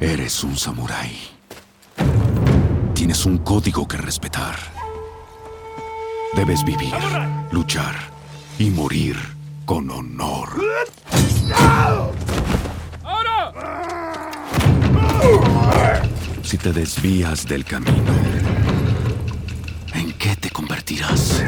Eres 0.00 0.42
un 0.42 0.56
samurái. 0.56 1.16
Tienes 2.94 3.24
un 3.26 3.38
código 3.38 3.86
que 3.86 3.96
respetar. 3.96 4.56
Debes 6.34 6.64
vivir, 6.64 6.92
luchar 7.52 7.94
y 8.58 8.70
morir 8.70 9.16
con 9.64 9.90
honor. 9.90 10.48
Si 16.42 16.58
te 16.58 16.72
desvías 16.72 17.46
del 17.46 17.64
camino, 17.64 18.12
¿en 19.94 20.12
qué 20.14 20.34
te 20.36 20.50
convertirás? 20.50 21.42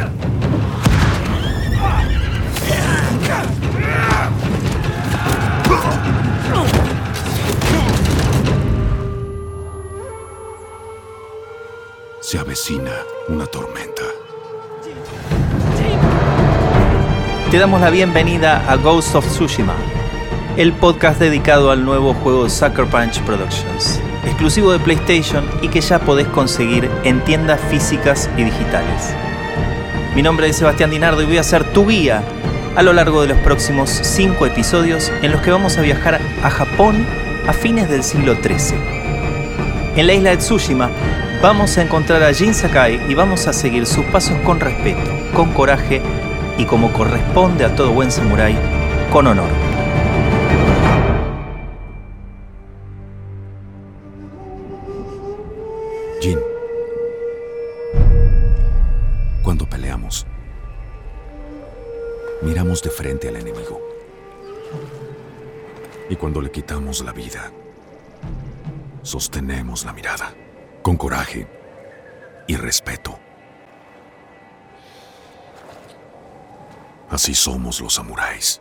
Se 12.27 12.41
avecina 12.41 12.91
una 13.29 13.47
tormenta. 13.47 14.03
Te 17.53 17.57
damos 17.57 17.81
la 17.81 17.91
bienvenida 17.91 18.69
a 18.69 18.75
Ghost 18.75 19.15
of 19.15 19.25
Tsushima, 19.29 19.77
el 20.57 20.73
podcast 20.73 21.21
dedicado 21.21 21.71
al 21.71 21.85
nuevo 21.85 22.15
juego 22.15 22.51
Sucker 22.51 22.87
Punch 22.87 23.21
Productions, 23.21 24.01
exclusivo 24.25 24.73
de 24.73 24.81
PlayStation 24.81 25.49
y 25.63 25.69
que 25.69 25.81
ya 25.81 26.01
podés 26.01 26.27
conseguir 26.27 26.91
en 27.05 27.25
tiendas 27.25 27.61
físicas 27.71 28.29
y 28.37 28.43
digitales. 28.43 29.15
Mi 30.17 30.23
nombre 30.23 30.49
es 30.49 30.57
Sebastián 30.57 30.91
Dinardo 30.91 31.23
y 31.23 31.27
voy 31.27 31.39
a 31.39 31.45
ser 31.45 31.63
tu 31.73 31.87
guía 31.87 32.25
a 32.75 32.83
lo 32.83 32.93
largo 32.93 33.23
de 33.23 33.29
los 33.29 33.39
próximos 33.39 33.89
5 33.89 34.47
episodios 34.47 35.13
en 35.23 35.31
los 35.31 35.43
que 35.43 35.53
vamos 35.53 35.79
a 35.79 35.83
viajar 35.83 36.21
a 36.43 36.51
Japón 36.51 37.07
a 37.47 37.53
fines 37.53 37.89
del 37.89 38.03
siglo 38.03 38.35
XIII. 38.35 38.81
En 39.95 40.09
la 40.09 40.13
isla 40.13 40.31
de 40.31 40.39
Tsushima 40.39 40.91
vamos 41.43 41.77
a 41.77 41.83
encontrar 41.83 42.23
a 42.23 42.33
Jin 42.33 42.55
Sakai 42.55 43.01
y 43.11 43.15
vamos 43.15 43.47
a 43.47 43.53
seguir 43.53 43.87
sus 43.87 44.05
pasos 44.07 44.37
con 44.45 44.61
respeto, 44.61 45.11
con 45.35 45.53
coraje 45.53 46.01
y 46.59 46.65
como 46.65 46.93
corresponde 46.93 47.65
a 47.65 47.75
todo 47.75 47.93
buen 47.93 48.11
samurái, 48.11 48.57
con 49.13 49.27
honor. 49.27 49.51
Jin, 56.21 56.39
cuando 59.43 59.69
peleamos, 59.69 60.27
miramos 62.43 62.83
de 62.83 62.91
frente 62.91 63.29
al 63.29 63.37
enemigo. 63.37 63.81
Y 66.09 66.17
cuando 66.17 66.41
le 66.41 66.51
quitamos 66.51 67.05
la 67.05 67.13
vida, 67.13 67.51
sostenemos 69.03 69.85
la 69.85 69.93
mirada 69.93 70.46
con 70.87 70.97
coraje 70.97 71.49
y 72.47 72.55
respeto. 72.55 73.19
Así 77.11 77.35
somos 77.35 77.81
los 77.81 77.95
samuráis. 77.95 78.61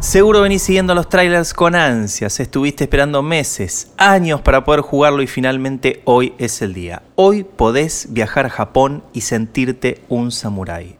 Seguro 0.00 0.40
venís 0.40 0.62
siguiendo 0.64 0.96
los 0.96 1.08
trailers 1.08 1.54
con 1.54 1.76
ansias, 1.76 2.40
estuviste 2.40 2.82
esperando 2.82 3.22
meses, 3.22 3.92
años 3.96 4.40
para 4.40 4.64
poder 4.64 4.80
jugarlo 4.80 5.22
y 5.22 5.28
finalmente 5.28 6.02
hoy 6.06 6.34
es 6.38 6.60
el 6.60 6.74
día. 6.74 7.04
Hoy 7.14 7.44
podés 7.44 8.08
viajar 8.10 8.46
a 8.46 8.50
Japón 8.50 9.04
y 9.12 9.20
sentirte 9.20 10.02
un 10.08 10.32
samurái. 10.32 10.98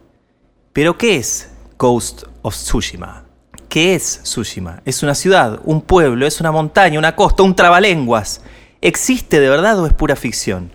Pero 0.71 0.97
¿qué 0.97 1.17
es 1.17 1.51
Ghost 1.77 2.23
of 2.43 2.55
Tsushima? 2.55 3.30
¿Qué 3.71 3.95
es 3.95 4.19
Tsushima? 4.23 4.81
¿Es 4.83 5.01
una 5.01 5.15
ciudad, 5.15 5.61
un 5.63 5.79
pueblo, 5.79 6.27
es 6.27 6.41
una 6.41 6.51
montaña, 6.51 6.99
una 6.99 7.15
costa, 7.15 7.41
un 7.41 7.55
trabalenguas? 7.55 8.41
¿Existe 8.81 9.39
de 9.39 9.47
verdad 9.47 9.79
o 9.79 9.87
es 9.87 9.93
pura 9.93 10.17
ficción? 10.17 10.73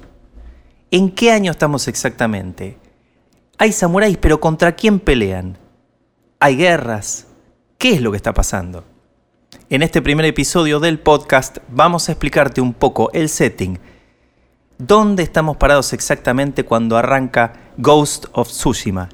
¿En 0.91 1.11
qué 1.11 1.31
año 1.31 1.51
estamos 1.51 1.89
exactamente? 1.89 2.79
Hay 3.59 3.73
samuráis, 3.73 4.17
pero 4.17 4.41
¿contra 4.41 4.73
quién 4.73 4.99
pelean? 4.99 5.59
¿Hay 6.41 6.57
guerras? 6.57 7.27
¿Qué 7.77 7.93
es 7.93 8.01
lo 8.01 8.13
que 8.13 8.17
está 8.17 8.33
pasando? 8.33 8.83
En 9.69 9.83
este 9.83 10.01
primer 10.01 10.25
episodio 10.25 10.81
del 10.81 10.99
podcast 10.99 11.59
vamos 11.69 12.09
a 12.09 12.13
explicarte 12.13 12.63
un 12.63 12.73
poco 12.73 13.11
el 13.13 13.29
setting, 13.29 13.79
dónde 14.79 15.23
estamos 15.23 15.59
parados 15.59 15.93
exactamente 15.93 16.65
cuando 16.65 16.97
arranca 16.97 17.53
Ghost 17.77 18.25
of 18.33 18.49
Tsushima, 18.49 19.11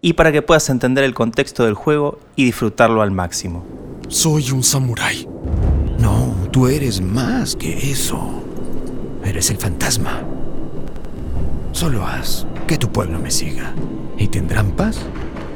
y 0.00 0.12
para 0.12 0.32
que 0.32 0.42
puedas 0.42 0.68
entender 0.70 1.04
el 1.04 1.14
contexto 1.14 1.64
del 1.64 1.74
juego 1.74 2.18
y 2.36 2.44
disfrutarlo 2.44 3.02
al 3.02 3.10
máximo. 3.10 3.64
Soy 4.08 4.50
un 4.50 4.62
samurái. 4.62 5.28
No, 5.98 6.34
tú 6.50 6.68
eres 6.68 7.00
más 7.00 7.56
que 7.56 7.90
eso. 7.90 8.42
Eres 9.24 9.50
el 9.50 9.58
fantasma. 9.58 10.22
Solo 11.72 12.06
haz 12.06 12.46
que 12.66 12.78
tu 12.78 12.90
pueblo 12.90 13.18
me 13.18 13.30
siga. 13.30 13.74
¿Y 14.16 14.28
tendrán 14.28 14.72
paz? 14.72 14.98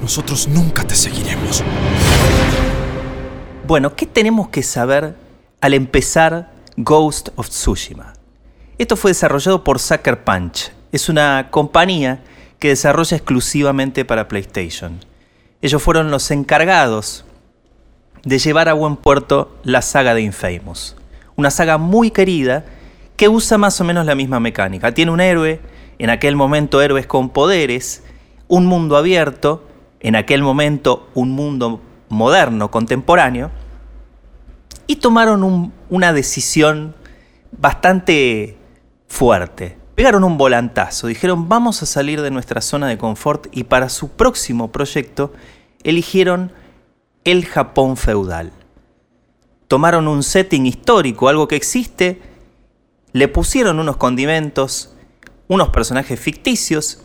Nosotros 0.00 0.48
nunca 0.48 0.84
te 0.84 0.94
seguiremos. 0.94 1.62
Bueno, 3.66 3.94
¿qué 3.94 4.06
tenemos 4.06 4.48
que 4.48 4.62
saber 4.62 5.14
al 5.60 5.74
empezar 5.74 6.53
Ghost 6.76 7.28
of 7.36 7.48
Tsushima? 7.48 8.12
Esto 8.78 8.97
fue 8.97 9.12
desarrollado 9.12 9.62
por 9.62 9.78
Sucker 9.78 10.24
Punch. 10.24 10.72
Es 10.91 11.09
una 11.09 11.48
compañía 11.50 12.22
que 12.62 12.69
desarrolla 12.69 13.17
exclusivamente 13.17 14.05
para 14.05 14.28
PlayStation. 14.28 15.00
Ellos 15.62 15.83
fueron 15.83 16.12
los 16.12 16.31
encargados 16.31 17.25
de 18.23 18.39
llevar 18.39 18.69
a 18.69 18.73
buen 18.75 18.95
puerto 18.95 19.59
la 19.65 19.83
saga 19.83 20.15
de 20.15 20.23
Infamous. 20.23 20.95
Una 21.34 21.51
saga 21.51 21.77
muy 21.77 22.12
querida 22.12 22.65
que 23.17 23.28
usa 23.28 23.59
más 23.59 23.81
o 23.81 23.84
menos 23.84 24.06
la 24.06 24.15
misma 24.15 24.39
mecánica. 24.39 24.95
Tiene 24.95 25.11
un 25.11 25.21
héroe, 25.21 25.61
en 25.99 26.11
aquel 26.11 26.37
momento 26.37 26.81
héroes 26.81 27.05
con 27.09 27.31
poderes, 27.31 28.05
un 28.47 28.67
mundo 28.67 28.97
abierto, 28.97 29.67
en 29.99 30.15
aquel 30.15 30.45
momento 30.45 31.11
un 31.15 31.33
mundo 31.33 31.81
moderno, 32.11 32.71
contemporáneo, 32.71 33.51
y 34.87 34.97
tomaron 34.97 35.43
un- 35.43 35.72
una 35.91 36.12
decisión 36.12 36.95
bastante 37.51 38.56
fuerte. 39.09 39.78
Pegaron 39.94 40.25
un 40.25 40.38
volantazo, 40.38 41.06
dijeron 41.06 41.48
vamos 41.48 41.82
a 41.82 41.86
salir 41.86 42.22
de 42.22 42.30
nuestra 42.30 42.60
zona 42.62 42.88
de 42.88 42.97
confort 42.97 43.47
y 43.53 43.64
para 43.64 43.88
su 43.91 44.08
próximo 44.08 44.72
proyecto 44.72 45.32
eligieron 45.84 46.53
el 47.25 47.44
Japón 47.44 47.97
feudal. 47.97 48.53
Tomaron 49.69 50.08
un 50.08 50.22
setting 50.22 50.66
histórico, 50.66 51.28
algo 51.28 51.47
que 51.47 51.56
existe, 51.56 52.22
le 53.12 53.28
pusieron 53.28 53.78
unos 53.78 53.98
condimentos, 53.98 54.94
unos 55.48 55.69
personajes 55.69 56.19
ficticios 56.19 57.03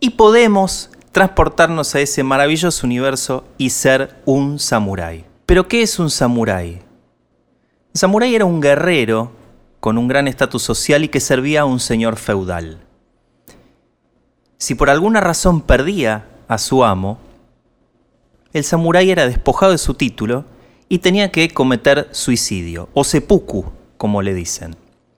y 0.00 0.10
podemos 0.10 0.90
transportarnos 1.12 1.94
a 1.94 2.00
ese 2.00 2.22
maravilloso 2.22 2.86
universo 2.86 3.44
y 3.58 3.70
ser 3.70 4.20
un 4.24 4.58
samurái. 4.58 5.26
Pero 5.44 5.68
¿qué 5.68 5.82
es 5.82 5.98
un 5.98 6.08
samurái? 6.08 6.80
Samurái 7.92 8.34
era 8.34 8.46
un 8.46 8.62
guerrero 8.62 9.41
con 9.82 9.98
un 9.98 10.06
gran 10.06 10.28
estatus 10.28 10.62
social 10.62 11.02
y 11.02 11.08
que 11.08 11.18
servía 11.18 11.62
a 11.62 11.64
un 11.64 11.80
señor 11.80 12.14
feudal. 12.14 12.78
Si 14.56 14.76
por 14.76 14.88
alguna 14.88 15.20
razón 15.20 15.60
perdía 15.60 16.28
a 16.46 16.58
su 16.58 16.84
amo, 16.84 17.18
el 18.52 18.62
samurái 18.62 19.10
era 19.10 19.26
despojado 19.26 19.72
de 19.72 19.78
su 19.78 19.94
título 19.94 20.44
y 20.88 21.00
tenía 21.00 21.32
que 21.32 21.50
cometer 21.50 22.06
suicidio, 22.12 22.90
o 22.94 23.02
seppuku, 23.02 23.72
como 23.96 24.22
le 24.22 24.34
dicen. 24.34 24.76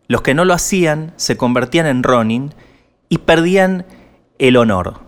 Los 0.08 0.22
que 0.22 0.32
no 0.32 0.46
lo 0.46 0.54
hacían 0.54 1.12
se 1.16 1.36
convertían 1.36 1.84
en 1.84 2.02
ronin 2.02 2.54
y 3.10 3.18
perdían 3.18 3.84
el 4.38 4.56
honor. 4.56 5.00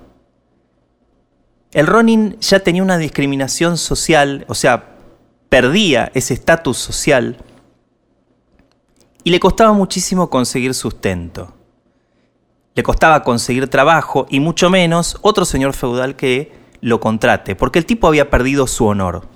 El 1.73 1.87
ronin 1.87 2.39
ya 2.41 2.61
tenía 2.61 2.83
una 2.83 2.99
discriminación 2.99 3.79
social, 3.79 4.45
o 4.49 4.55
sea, 4.55 4.99
perdía 5.49 6.11
ese 6.13 6.35
estatus 6.35 6.77
social 6.77 7.39
y 9.27 9.31
le 9.31 9.41
costaba 9.41 9.73
muchísimo 9.73 10.31
conseguir 10.31 10.73
sustento. 10.73 11.53
Le 12.77 12.85
costaba 12.85 13.25
conseguir 13.25 13.67
trabajo 13.67 14.25
y 14.31 14.39
mucho 14.39 14.71
menos 14.71 15.19
otro 15.21 15.45
señor 15.45 15.73
feudal 15.73 16.15
que 16.15 16.53
lo 16.81 17.01
contrate, 17.01 17.57
porque 17.57 17.81
el 17.81 17.87
tipo 17.87 18.07
había 18.07 18.31
perdido 18.31 18.69
su 18.69 18.87
honor. 18.87 19.29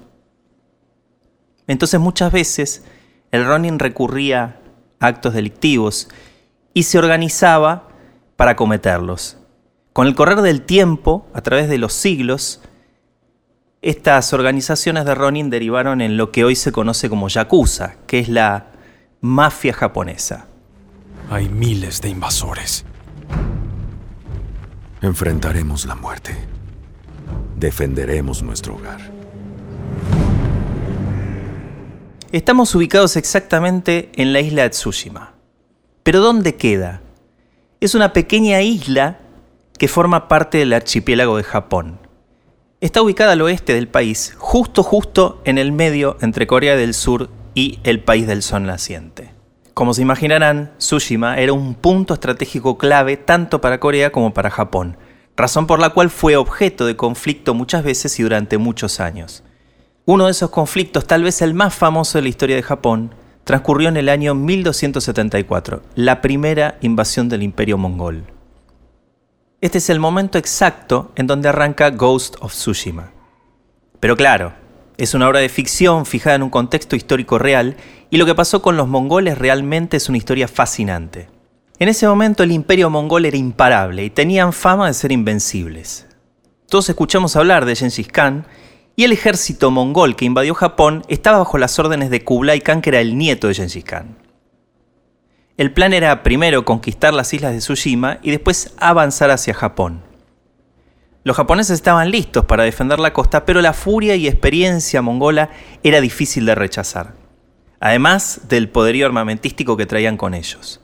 Entonces 1.67 1.99
muchas 1.99 2.31
veces 2.31 2.85
el 3.33 3.45
Ronin 3.45 3.81
recurría 3.81 4.61
a 5.01 5.09
actos 5.09 5.35
delictivos 5.35 6.07
y 6.73 6.85
se 6.85 6.97
organizaba 6.97 7.89
para 8.37 8.55
cometerlos. 8.55 9.39
Con 9.93 10.07
el 10.07 10.15
correr 10.15 10.41
del 10.41 10.63
tiempo, 10.63 11.27
a 11.35 11.41
través 11.41 11.69
de 11.69 11.79
los 11.79 11.95
siglos, 11.95 12.63
estas 13.83 14.33
organizaciones 14.35 15.05
de 15.05 15.17
Ronin 15.17 15.51
derivaron 15.51 16.01
en 16.01 16.17
lo 16.17 16.31
que 16.31 16.45
hoy 16.45 16.55
se 16.55 16.71
conoce 16.71 17.11
como 17.11 17.27
Yakuza, 17.27 17.97
que 18.07 18.21
es 18.21 18.29
la 18.29 18.71
mafia 19.21 19.75
japonesa. 19.75 20.47
Hay 21.31 21.49
miles 21.49 22.01
de 22.01 22.09
invasores. 22.09 22.85
Enfrentaremos 25.03 25.85
la 25.85 25.95
muerte. 25.95 26.35
Defenderemos 27.57 28.43
nuestro 28.43 28.77
hogar. 28.77 29.01
Estamos 32.33 32.75
ubicados 32.75 33.17
exactamente 33.17 34.11
en 34.15 34.33
la 34.33 34.41
isla 34.41 34.63
de 34.63 34.71
Tsushima. 34.71 35.35
Pero 36.03 36.21
¿dónde 36.21 36.57
queda? 36.57 37.03
Es 37.81 37.95
una 37.95 38.13
pequeña 38.13 38.63
isla 38.63 39.19
que 39.79 39.89
forma 39.89 40.29
parte 40.29 40.59
del 40.59 40.73
archipiélago 40.73 41.37
de 41.37 41.43
Japón. 41.43 41.99
Está 42.81 43.03
ubicada 43.03 43.33
al 43.33 43.43
oeste 43.43 43.75
del 43.75 43.89
país, 43.89 44.35
justo 44.39 44.83
justo 44.83 45.43
en 45.45 45.59
el 45.59 45.73
medio 45.73 46.17
entre 46.23 46.47
Corea 46.47 46.77
del 46.77 46.95
Sur 46.95 47.29
y 47.55 47.81
el 47.85 48.01
país 48.01 48.27
del 48.27 48.43
sol 48.43 48.65
naciente. 48.65 49.33
Como 49.75 49.95
se 49.95 50.03
imaginarán, 50.03 50.73
Tsushima 50.79 51.39
era 51.39 51.53
un 51.53 51.75
punto 51.75 52.15
estratégico 52.15 52.77
clave 52.77 53.17
tanto 53.17 53.61
para 53.61 53.81
Corea 53.81 54.13
como 54.13 54.35
para 54.35 54.51
Japón, 54.51 54.97
razón 55.37 55.67
por 55.67 55.79
la 55.79 55.91
cual 55.91 56.11
fue 56.11 56.37
objeto 56.37 56.87
de 56.87 56.97
conflicto 56.97 57.55
muchas 57.55 57.83
veces 57.83 58.19
y 58.21 58.23
durante 58.23 58.59
muchos 58.59 59.01
años. 59.01 59.43
Uno 60.05 60.27
de 60.27 60.33
esos 60.33 60.51
conflictos, 60.51 61.07
tal 61.07 61.23
vez 61.23 61.41
el 61.41 61.55
más 61.55 61.75
famoso 61.75 62.19
de 62.19 62.23
la 62.23 62.29
historia 62.29 62.57
de 62.57 62.63
Japón, 62.63 63.15
transcurrió 63.45 63.89
en 63.89 63.97
el 63.97 64.09
año 64.09 64.35
1274, 64.35 65.83
la 65.95 66.21
primera 66.21 66.79
invasión 66.81 67.29
del 67.29 67.43
imperio 67.43 67.79
mongol. 67.79 68.25
Este 69.61 69.79
es 69.79 69.91
el 69.91 70.01
momento 70.01 70.39
exacto 70.39 71.13
en 71.17 71.27
donde 71.27 71.49
arranca 71.49 71.91
Ghost 71.91 72.37
of 72.41 72.53
Tsushima. 72.53 73.13
Pero 73.99 74.17
claro, 74.17 74.53
es 75.01 75.15
una 75.15 75.27
obra 75.29 75.41
de 75.41 75.49
ficción 75.49 76.05
fijada 76.05 76.37
en 76.37 76.43
un 76.43 76.51
contexto 76.51 76.95
histórico 76.95 77.39
real 77.39 77.75
y 78.11 78.19
lo 78.19 78.27
que 78.27 78.35
pasó 78.35 78.61
con 78.61 78.77
los 78.77 78.87
mongoles 78.87 79.39
realmente 79.39 79.97
es 79.97 80.11
una 80.11 80.19
historia 80.19 80.47
fascinante. 80.47 81.31
En 81.79 81.89
ese 81.89 82.07
momento 82.07 82.43
el 82.43 82.53
imperio 82.53 82.91
mongol 82.91 83.25
era 83.25 83.39
imparable 83.39 84.05
y 84.05 84.11
tenían 84.11 84.53
fama 84.53 84.89
de 84.89 84.93
ser 84.93 85.11
invencibles. 85.11 86.07
Todos 86.69 86.91
escuchamos 86.91 87.35
hablar 87.35 87.65
de 87.65 87.77
Genghis 87.77 88.09
Khan 88.09 88.47
y 88.95 89.05
el 89.05 89.13
ejército 89.13 89.71
mongol 89.71 90.17
que 90.17 90.27
invadió 90.27 90.53
Japón 90.53 91.03
estaba 91.09 91.39
bajo 91.39 91.57
las 91.57 91.79
órdenes 91.79 92.11
de 92.11 92.23
Kublai 92.23 92.61
Khan 92.61 92.83
que 92.83 92.91
era 92.91 93.01
el 93.01 93.17
nieto 93.17 93.49
de 93.49 93.55
Genghis 93.55 93.85
Khan. 93.85 94.19
El 95.57 95.73
plan 95.73 95.95
era 95.95 96.23
primero 96.23 96.67
conquistar 96.67 97.15
las 97.15 97.33
islas 97.33 97.53
de 97.53 97.61
Tsushima 97.61 98.19
y 98.23 98.33
después 98.33 98.75
avanzar 98.77 99.31
hacia 99.31 99.55
Japón. 99.55 100.10
Los 101.23 101.37
japoneses 101.37 101.75
estaban 101.75 102.11
listos 102.11 102.47
para 102.47 102.65
defender 102.65 102.99
la 102.99 103.13
costa, 103.13 103.45
pero 103.45 103.61
la 103.61 103.75
furia 103.75 104.17
y 104.17 104.27
experiencia 104.27 105.03
mongola 105.03 105.51
era 105.83 106.01
difícil 106.01 106.47
de 106.47 106.55
rechazar, 106.55 107.13
además 107.79 108.43
del 108.49 108.71
poderío 108.71 109.05
armamentístico 109.05 109.77
que 109.77 109.85
traían 109.85 110.17
con 110.17 110.33
ellos. 110.33 110.81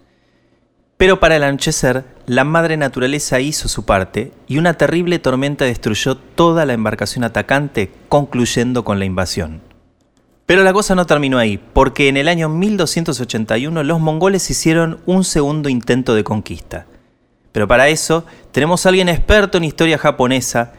Pero 0.99 1.21
para 1.21 1.37
el 1.37 1.43
anochecer, 1.43 2.05
la 2.27 2.44
madre 2.44 2.77
naturaleza 2.77 3.41
hizo 3.41 3.69
su 3.69 3.87
parte 3.87 4.33
y 4.47 4.59
una 4.59 4.75
terrible 4.75 5.19
tormenta 5.19 5.65
destruyó 5.65 6.17
toda 6.17 6.67
la 6.67 6.75
embarcación 6.75 7.25
atacante, 7.25 7.91
concluyendo 8.09 8.85
con 8.85 8.99
la 8.99 9.05
invasión. 9.06 9.62
Pero 10.44 10.62
la 10.62 10.73
cosa 10.73 10.94
no 10.94 11.06
terminó 11.06 11.38
ahí, 11.38 11.59
porque 11.59 12.09
en 12.09 12.19
el 12.19 12.29
año 12.29 12.49
1281 12.49 13.83
los 13.83 14.00
mongoles 14.00 14.50
hicieron 14.50 15.00
un 15.06 15.25
segundo 15.25 15.71
intento 15.71 16.15
de 16.15 16.25
conquista. 16.25 16.87
Pero 17.56 17.67
para 17.67 17.88
eso 17.88 18.26
tenemos 18.53 18.85
a 18.85 18.91
alguien 18.91 19.08
experto 19.08 19.56
en 19.56 19.64
historia 19.64 19.97
japonesa. 19.97 20.75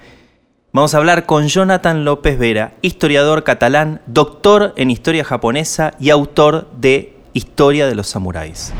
Vamos 0.71 0.93
a 0.93 0.99
hablar 0.99 1.25
con 1.25 1.47
Jonathan 1.47 2.05
López 2.05 2.37
Vera, 2.37 2.75
historiador 2.83 3.43
catalán, 3.43 4.03
doctor 4.05 4.75
en 4.77 4.91
historia 4.91 5.23
japonesa 5.23 5.93
y 5.99 6.11
autor 6.11 6.69
de 6.77 7.17
Historia 7.33 7.87
de 7.87 7.95
los 7.95 8.05
Samuráis. 8.09 8.73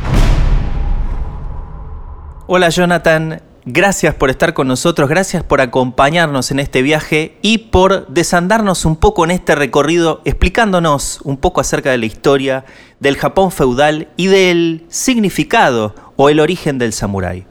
Hola 2.46 2.70
Jonathan, 2.70 3.42
Gracias 3.70 4.16
por 4.16 4.30
estar 4.30 4.54
con 4.54 4.70
nosotros, 4.70 5.10
gracias 5.10 5.44
por 5.44 5.60
acompañarnos 5.60 6.52
en 6.52 6.60
este 6.60 6.82
viaje 6.82 7.38
y 7.42 7.58
por 7.58 8.08
desandarnos 8.08 8.86
un 8.86 8.96
poco 8.96 9.26
en 9.26 9.32
este 9.32 9.56
recorrido 9.56 10.22
explicándonos 10.24 11.20
un 11.26 11.36
poco 11.36 11.60
acerca 11.60 11.92
de 11.92 11.98
la 11.98 12.06
historia 12.06 12.64
del 13.02 13.18
Japón 13.18 13.52
feudal 13.52 14.08
y 14.16 14.28
del 14.28 14.86
significado 14.88 15.96
o 16.16 16.30
el 16.30 16.40
origen 16.40 16.78
del 16.78 16.94
samurái. 16.94 17.46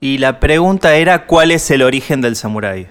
Y 0.00 0.16
la 0.16 0.40
pregunta 0.40 0.96
era, 0.96 1.26
¿cuál 1.26 1.50
es 1.50 1.70
el 1.70 1.82
origen 1.82 2.22
del 2.22 2.34
samurái? 2.34 2.88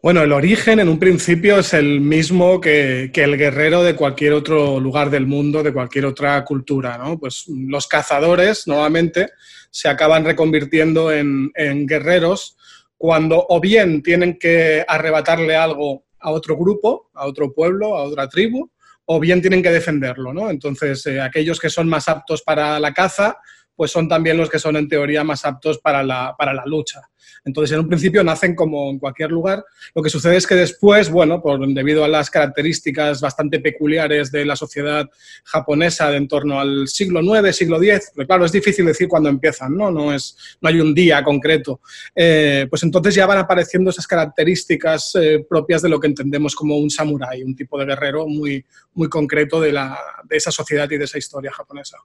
Bueno, 0.00 0.22
el 0.22 0.32
origen 0.32 0.78
en 0.78 0.88
un 0.88 0.98
principio 1.00 1.58
es 1.58 1.74
el 1.74 2.00
mismo 2.00 2.60
que, 2.60 3.10
el 3.12 3.36
guerrero 3.36 3.82
de 3.82 3.96
cualquier 3.96 4.32
otro 4.32 4.78
lugar 4.78 5.10
del 5.10 5.26
mundo, 5.26 5.64
de 5.64 5.72
cualquier 5.72 6.06
otra 6.06 6.42
cultura, 6.44 6.96
¿no? 6.96 7.18
Pues 7.18 7.46
los 7.48 7.88
cazadores, 7.88 8.68
nuevamente, 8.68 9.30
se 9.70 9.88
acaban 9.88 10.24
reconvirtiendo 10.24 11.12
en, 11.12 11.50
guerreros 11.86 12.56
cuando 12.96 13.44
o 13.48 13.60
bien 13.60 14.02
tienen 14.02 14.38
que 14.38 14.84
arrebatarle 14.86 15.56
algo 15.56 16.04
a 16.20 16.30
otro 16.30 16.56
grupo, 16.56 17.10
a 17.12 17.26
otro 17.26 17.52
pueblo, 17.52 17.96
a 17.96 18.04
otra 18.04 18.28
tribu, 18.28 18.70
o 19.04 19.18
bien 19.18 19.40
tienen 19.40 19.62
que 19.62 19.70
defenderlo, 19.70 20.32
¿no? 20.32 20.48
Entonces, 20.48 21.04
eh, 21.06 21.20
aquellos 21.20 21.58
que 21.58 21.70
son 21.70 21.88
más 21.88 22.08
aptos 22.08 22.42
para 22.42 22.78
la 22.78 22.94
caza, 22.94 23.36
pues 23.80 23.92
son 23.92 24.10
también 24.10 24.36
los 24.36 24.50
que 24.50 24.58
son 24.58 24.76
en 24.76 24.86
teoría 24.88 25.24
más 25.24 25.46
aptos 25.46 25.78
para 25.78 26.02
la, 26.02 26.34
para 26.36 26.52
la 26.52 26.66
lucha. 26.66 27.00
Entonces, 27.46 27.72
en 27.72 27.80
un 27.80 27.88
principio 27.88 28.22
nacen 28.22 28.54
como 28.54 28.90
en 28.90 28.98
cualquier 28.98 29.30
lugar. 29.30 29.64
Lo 29.94 30.02
que 30.02 30.10
sucede 30.10 30.36
es 30.36 30.46
que 30.46 30.54
después, 30.54 31.10
bueno, 31.10 31.40
por, 31.40 31.66
debido 31.66 32.04
a 32.04 32.08
las 32.08 32.28
características 32.28 33.22
bastante 33.22 33.58
peculiares 33.58 34.30
de 34.30 34.44
la 34.44 34.54
sociedad 34.54 35.08
japonesa 35.44 36.10
de 36.10 36.18
en 36.18 36.28
torno 36.28 36.60
al 36.60 36.88
siglo 36.88 37.22
IX, 37.22 37.56
siglo 37.56 37.82
X, 37.82 38.12
pero 38.14 38.26
claro, 38.26 38.44
es 38.44 38.52
difícil 38.52 38.84
decir 38.84 39.08
cuándo 39.08 39.30
empiezan, 39.30 39.74
¿no? 39.74 39.90
No, 39.90 40.12
es, 40.12 40.36
no 40.60 40.68
hay 40.68 40.78
un 40.78 40.92
día 40.92 41.24
concreto. 41.24 41.80
Eh, 42.14 42.66
pues 42.68 42.82
entonces 42.82 43.14
ya 43.14 43.24
van 43.24 43.38
apareciendo 43.38 43.88
esas 43.88 44.06
características 44.06 45.12
eh, 45.14 45.42
propias 45.48 45.80
de 45.80 45.88
lo 45.88 45.98
que 45.98 46.08
entendemos 46.08 46.54
como 46.54 46.76
un 46.76 46.90
samurái, 46.90 47.44
un 47.44 47.56
tipo 47.56 47.78
de 47.78 47.86
guerrero 47.86 48.26
muy, 48.26 48.62
muy 48.92 49.08
concreto 49.08 49.58
de, 49.58 49.72
la, 49.72 49.98
de 50.28 50.36
esa 50.36 50.50
sociedad 50.50 50.90
y 50.90 50.98
de 50.98 51.04
esa 51.04 51.16
historia 51.16 51.50
japonesa. 51.50 51.96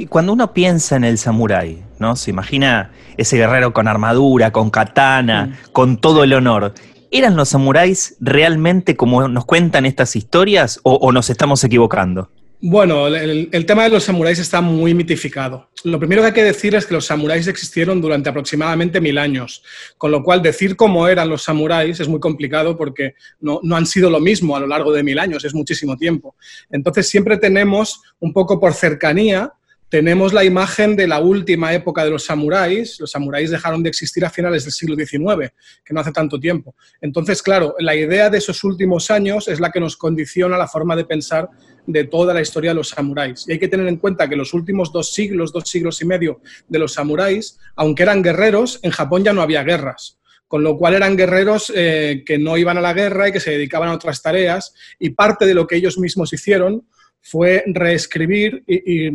Y 0.00 0.06
cuando 0.06 0.32
uno 0.32 0.54
piensa 0.54 0.94
en 0.94 1.02
el 1.02 1.18
samurái, 1.18 1.82
¿no? 1.98 2.14
Se 2.14 2.30
imagina 2.30 2.92
ese 3.16 3.36
guerrero 3.36 3.72
con 3.72 3.88
armadura, 3.88 4.52
con 4.52 4.70
katana, 4.70 5.46
mm. 5.46 5.72
con 5.72 6.00
todo 6.00 6.22
el 6.22 6.32
honor. 6.34 6.72
¿Eran 7.10 7.34
los 7.34 7.48
samuráis 7.48 8.16
realmente 8.20 8.94
como 8.94 9.26
nos 9.26 9.44
cuentan 9.44 9.86
estas 9.86 10.14
historias 10.14 10.78
o, 10.84 11.10
nos 11.10 11.30
estamos 11.30 11.64
equivocando? 11.64 12.30
Bueno, 12.60 13.06
el, 13.08 13.48
el, 13.50 13.66
tema 13.66 13.84
de 13.84 13.88
los 13.88 14.04
samuráis 14.04 14.38
está 14.38 14.60
muy 14.60 14.92
mitificado. 14.92 15.70
Lo 15.84 15.98
primero 15.98 16.22
que 16.22 16.28
hay 16.28 16.34
que 16.34 16.44
decir 16.44 16.74
es 16.74 16.86
que 16.86 16.94
los 16.94 17.06
samuráis 17.06 17.46
existieron 17.46 18.00
durante 18.00 18.28
aproximadamente 18.28 19.00
mil 19.00 19.16
años, 19.16 19.62
con 19.96 20.10
lo 20.10 20.22
cual 20.22 20.42
decir 20.42 20.76
cómo 20.76 21.08
eran 21.08 21.28
los 21.28 21.42
samuráis 21.44 21.98
es 21.98 22.08
muy 22.08 22.20
complicado 22.20 22.76
porque 22.76 23.14
no, 23.40 23.60
no 23.62 23.76
han 23.76 23.86
sido 23.86 24.10
lo 24.10 24.20
mismo 24.20 24.56
a 24.56 24.60
lo 24.60 24.66
largo 24.66 24.92
de 24.92 25.02
mil 25.02 25.18
años, 25.18 25.44
es 25.44 25.54
muchísimo 25.54 25.96
tiempo. 25.96 26.36
Entonces 26.70 27.08
siempre 27.08 27.36
tenemos 27.36 28.02
un 28.20 28.32
poco 28.32 28.60
por 28.60 28.74
cercanía 28.74 29.52
tenemos 29.88 30.32
la 30.34 30.44
imagen 30.44 30.96
de 30.96 31.06
la 31.06 31.18
última 31.18 31.72
época 31.72 32.04
de 32.04 32.10
los 32.10 32.24
samuráis. 32.24 33.00
Los 33.00 33.10
samuráis 33.10 33.50
dejaron 33.50 33.82
de 33.82 33.88
existir 33.88 34.24
a 34.24 34.30
finales 34.30 34.64
del 34.64 34.72
siglo 34.72 34.94
XIX, 34.96 35.52
que 35.84 35.94
no 35.94 36.00
hace 36.00 36.12
tanto 36.12 36.38
tiempo. 36.38 36.74
Entonces, 37.00 37.42
claro, 37.42 37.74
la 37.78 37.96
idea 37.96 38.28
de 38.28 38.38
esos 38.38 38.62
últimos 38.64 39.10
años 39.10 39.48
es 39.48 39.60
la 39.60 39.70
que 39.70 39.80
nos 39.80 39.96
condiciona 39.96 40.58
la 40.58 40.68
forma 40.68 40.94
de 40.94 41.04
pensar 41.04 41.48
de 41.86 42.04
toda 42.04 42.34
la 42.34 42.42
historia 42.42 42.72
de 42.72 42.76
los 42.76 42.90
samuráis. 42.90 43.46
Y 43.48 43.52
hay 43.52 43.58
que 43.58 43.68
tener 43.68 43.88
en 43.88 43.96
cuenta 43.96 44.28
que 44.28 44.36
los 44.36 44.52
últimos 44.52 44.92
dos 44.92 45.12
siglos, 45.12 45.52
dos 45.52 45.68
siglos 45.70 46.02
y 46.02 46.04
medio 46.04 46.40
de 46.68 46.78
los 46.78 46.92
samuráis, 46.92 47.58
aunque 47.74 48.02
eran 48.02 48.22
guerreros, 48.22 48.80
en 48.82 48.90
Japón 48.90 49.24
ya 49.24 49.32
no 49.32 49.42
había 49.42 49.62
guerras 49.62 50.16
con 50.48 50.62
lo 50.62 50.78
cual 50.78 50.94
eran 50.94 51.14
guerreros 51.14 51.70
eh, 51.76 52.22
que 52.24 52.38
no 52.38 52.56
iban 52.56 52.78
a 52.78 52.80
la 52.80 52.94
guerra 52.94 53.28
y 53.28 53.32
que 53.32 53.38
se 53.38 53.50
dedicaban 53.50 53.90
a 53.90 53.92
otras 53.92 54.22
tareas, 54.22 54.72
y 54.98 55.10
parte 55.10 55.44
de 55.44 55.52
lo 55.52 55.66
que 55.66 55.76
ellos 55.76 55.98
mismos 55.98 56.32
hicieron 56.32 56.86
fue 57.30 57.62
reescribir 57.66 58.64
y, 58.66 59.10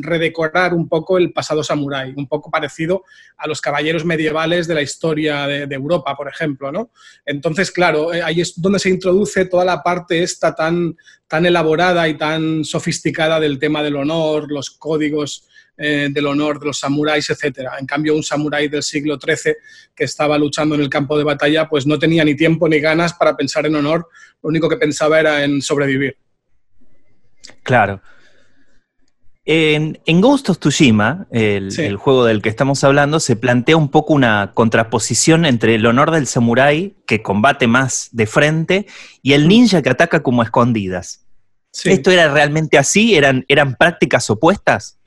redecorar 0.00 0.72
un 0.72 0.88
poco 0.88 1.18
el 1.18 1.32
pasado 1.32 1.64
samurái, 1.64 2.14
un 2.16 2.28
poco 2.28 2.50
parecido 2.50 3.04
a 3.36 3.48
los 3.48 3.60
caballeros 3.60 4.04
medievales 4.04 4.66
de 4.66 4.74
la 4.74 4.82
historia 4.82 5.46
de, 5.46 5.74
Europa, 5.74 6.16
por 6.16 6.28
ejemplo. 6.28 6.70
¿no? 6.70 6.90
Entonces, 7.24 7.70
claro, 7.72 8.14
eh, 8.14 8.22
ahí 8.22 8.40
es 8.40 8.60
donde 8.60 8.78
se 8.78 8.90
introduce 8.90 9.46
toda 9.46 9.64
la 9.64 9.82
parte 9.82 10.22
esta 10.22 10.54
tan, 10.54 10.96
tan 11.26 11.44
elaborada 11.44 12.08
y 12.08 12.16
tan 12.16 12.64
sofisticada 12.64 13.40
del 13.40 13.58
tema 13.58 13.82
del 13.82 13.96
honor, 13.96 14.50
los 14.50 14.70
códigos 14.70 15.48
eh, 15.76 16.08
del 16.10 16.26
honor 16.26 16.60
de 16.60 16.66
los 16.66 16.78
samuráis, 16.78 17.28
etc. 17.30 17.68
En 17.78 17.86
cambio, 17.86 18.14
un 18.14 18.22
samurái 18.22 18.68
del 18.68 18.82
siglo 18.82 19.18
XIII 19.18 19.54
que 19.94 20.04
estaba 20.04 20.38
luchando 20.38 20.74
en 20.74 20.80
el 20.82 20.88
campo 20.88 21.18
de 21.18 21.24
batalla, 21.24 21.68
pues 21.68 21.86
no 21.86 21.98
tenía 21.98 22.24
ni 22.24 22.34
tiempo 22.34 22.68
ni 22.68 22.78
ganas 22.80 23.12
para 23.12 23.36
pensar 23.36 23.66
en 23.66 23.74
honor, 23.74 24.08
lo 24.42 24.48
único 24.48 24.68
que 24.68 24.76
pensaba 24.76 25.18
era 25.20 25.44
en 25.44 25.60
sobrevivir. 25.60 26.16
Claro. 27.62 28.00
En, 29.48 30.20
Ghost 30.20 30.50
of 30.50 30.58
Tsushima, 30.58 31.28
el, 31.30 31.96
juego 31.96 32.24
del 32.24 32.42
que 32.42 32.48
estamos 32.48 32.82
hablando, 32.82 33.20
se 33.20 33.36
plantea 33.36 33.76
un 33.76 33.90
poco 33.90 34.12
una 34.12 34.50
contraposición 34.54 35.46
entre 35.46 35.76
el 35.76 35.86
honor 35.86 36.10
del 36.10 36.26
samurái, 36.26 36.96
que 37.06 37.22
combate 37.22 37.68
más 37.68 38.08
de 38.10 38.26
frente, 38.26 38.86
y 39.22 39.34
el 39.34 39.46
ninja 39.46 39.82
que 39.82 39.90
ataca 39.90 40.22
como 40.24 40.42
escondidas. 40.42 41.24
¿Esto 41.84 42.10
era 42.10 42.32
realmente 42.32 42.76
así? 42.76 43.14
¿Eran, 43.14 43.44
¿Eran 43.46 43.76
prácticas 43.76 44.28
opuestas? 44.30 44.98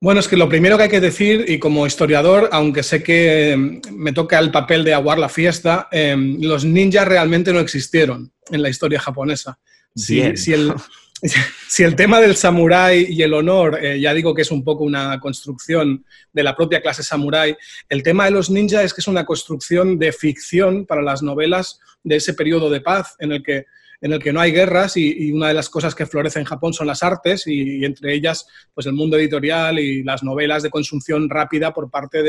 Bueno, 0.00 0.20
es 0.20 0.28
que 0.28 0.36
lo 0.36 0.48
primero 0.48 0.76
que 0.76 0.84
hay 0.84 0.88
que 0.90 1.00
decir, 1.00 1.46
y 1.48 1.58
como 1.58 1.86
historiador, 1.86 2.50
aunque 2.52 2.82
sé 2.82 3.02
que 3.02 3.52
em, 3.52 3.80
me 3.92 4.12
toca 4.12 4.38
el 4.38 4.50
papel 4.50 4.84
de 4.84 4.92
aguar 4.92 5.18
la 5.18 5.30
fiesta, 5.30 5.88
em, 5.90 6.38
los 6.40 6.64
ninjas 6.64 7.08
realmente 7.08 7.52
no 7.52 7.60
existieron 7.60 8.30
en 8.50 8.62
la 8.62 8.68
historia 8.68 9.00
japonesa. 9.00 9.58
Si, 9.94 10.20
el, 10.20 10.36
si, 11.68 11.82
el, 11.82 11.96
tema 11.96 12.20
del 12.20 12.36
samurái 12.36 13.06
y 13.08 13.22
el 13.22 13.32
honor, 13.32 13.78
eh, 13.82 13.98
ya 14.00 14.12
digo 14.12 14.34
que 14.34 14.42
es 14.42 14.50
un 14.50 14.62
poco 14.62 14.84
una 14.84 15.18
construcción 15.20 16.04
de 16.32 16.42
la 16.42 16.54
propia 16.54 16.82
clase 16.82 17.02
samurái, 17.02 17.56
el 17.88 18.02
tema 18.02 18.26
de 18.26 18.32
los 18.32 18.50
ninjas 18.50 18.84
es 18.84 18.94
que 18.94 19.00
es 19.00 19.08
una 19.08 19.24
construcción 19.24 19.98
de 19.98 20.12
ficción 20.12 20.84
para 20.84 21.02
las 21.02 21.22
novelas 21.22 21.80
de 22.04 22.16
ese 22.16 22.34
periodo 22.34 22.70
de 22.70 22.80
paz 22.80 23.16
en 23.18 23.32
el 23.32 23.42
que 23.42 23.66
en 24.00 24.12
el 24.12 24.22
que 24.22 24.32
no 24.32 24.40
hay 24.40 24.52
guerras 24.52 24.96
y, 24.96 25.32
una 25.32 25.48
de 25.48 25.54
las 25.54 25.68
cosas 25.68 25.94
que 25.94 26.06
florece 26.06 26.38
en 26.38 26.44
Japón 26.44 26.72
son 26.72 26.86
las 26.86 27.02
artes 27.02 27.46
y, 27.46 27.84
entre 27.84 28.14
ellas 28.14 28.46
pues 28.74 28.86
el 28.86 28.92
mundo 28.92 29.16
editorial 29.16 29.78
y 29.78 30.02
las 30.02 30.22
novelas 30.22 30.62
de 30.62 30.70
consunción 30.70 31.28
rápida 31.28 31.72
por 31.72 31.90
parte 31.90 32.22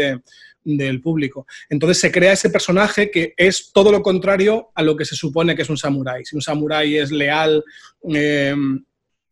del 0.63 1.01
público. 1.01 1.45
Entonces 1.69 2.00
se 2.00 2.12
crea 2.12 2.33
ese 2.33 2.50
personaje 2.50 3.09
que 3.12 3.33
es 3.38 3.71
todo 3.74 3.91
lo 3.91 4.01
contrario 4.01 4.69
a 4.75 4.83
lo 4.83 4.95
que 4.95 5.05
se 5.05 5.15
supone 5.15 5.55
que 5.55 5.62
es 5.62 5.69
un 5.69 5.77
samurái. 5.77 6.25
Si 6.25 6.36
un 6.36 6.41
samurái 6.41 6.97
es 6.97 7.12
leal, 7.12 7.63
eh, 8.13 8.55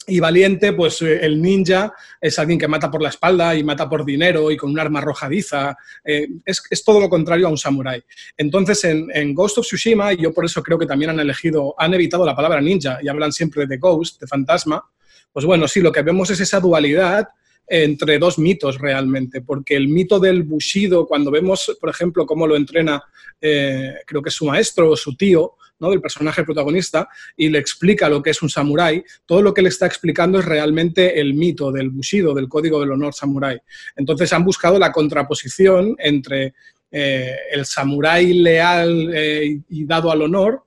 y 0.07 0.19
valiente, 0.19 0.73
pues 0.73 1.01
eh, 1.01 1.19
el 1.21 1.41
ninja 1.41 1.93
es 2.21 2.37
alguien 2.39 2.59
que 2.59 2.67
mata 2.67 2.91
por 2.91 3.01
la 3.01 3.09
espalda 3.09 3.55
y 3.55 3.63
mata 3.63 3.89
por 3.89 4.05
dinero 4.05 4.51
y 4.51 4.57
con 4.57 4.71
un 4.71 4.79
arma 4.79 4.99
arrojadiza. 4.99 5.75
Eh, 6.03 6.27
es, 6.45 6.83
todo 6.83 6.99
lo 6.99 7.09
contrario 7.09 7.47
a 7.47 7.49
un 7.49 7.57
samurái. 7.57 8.03
Entonces, 8.37 8.83
en, 8.83 9.33
Ghost 9.33 9.57
of 9.57 9.65
Tsushima, 9.65 10.13
yo 10.13 10.33
por 10.33 10.45
eso 10.45 10.61
creo 10.61 10.77
que 10.77 10.85
también 10.85 11.11
han 11.11 11.19
elegido, 11.19 11.75
han 11.77 11.93
evitado 11.93 12.25
la 12.25 12.35
palabra 12.35 12.61
ninja 12.61 12.99
y 13.01 13.07
hablan 13.07 13.31
siempre 13.31 13.65
de 13.65 13.77
ghost, 13.77 14.21
de 14.21 14.27
fantasma, 14.27 14.83
pues 15.31 15.45
bueno, 15.45 15.67
sí, 15.67 15.81
lo 15.81 15.91
que 15.91 16.01
vemos 16.01 16.29
es 16.29 16.39
esa 16.39 16.59
dualidad 16.59 17.27
entre 17.67 18.19
dos 18.19 18.37
mitos 18.37 18.79
realmente, 18.79 19.41
porque 19.41 19.75
el 19.75 19.87
mito 19.87 20.19
del 20.19 20.43
Bushido, 20.43 21.07
cuando 21.07 21.31
vemos, 21.31 21.75
por 21.79 21.89
ejemplo, 21.89 22.25
cómo 22.25 22.47
lo 22.47 22.55
entrena, 22.55 23.03
eh, 23.41 23.95
creo 24.05 24.21
que 24.21 24.29
es 24.29 24.35
su 24.35 24.45
maestro 24.45 24.91
o 24.91 24.95
su 24.95 25.15
tío, 25.15 25.55
¿no? 25.79 25.89
del 25.89 26.01
personaje 26.01 26.43
protagonista, 26.43 27.07
y 27.35 27.49
le 27.49 27.59
explica 27.59 28.09
lo 28.09 28.21
que 28.21 28.31
es 28.31 28.41
un 28.41 28.49
samurái, 28.49 29.03
todo 29.25 29.41
lo 29.41 29.53
que 29.53 29.61
le 29.61 29.69
está 29.69 29.85
explicando 29.85 30.39
es 30.39 30.45
realmente 30.45 31.19
el 31.19 31.33
mito 31.33 31.71
del 31.71 31.89
Bushido, 31.89 32.33
del 32.33 32.49
código 32.49 32.79
del 32.79 32.91
honor 32.91 33.13
samurái. 33.13 33.59
Entonces 33.95 34.31
han 34.33 34.43
buscado 34.43 34.79
la 34.79 34.91
contraposición 34.91 35.95
entre 35.99 36.53
eh, 36.91 37.35
el 37.51 37.65
samurái 37.65 38.33
leal 38.33 39.11
eh, 39.13 39.59
y 39.69 39.85
dado 39.85 40.11
al 40.11 40.21
honor 40.21 40.64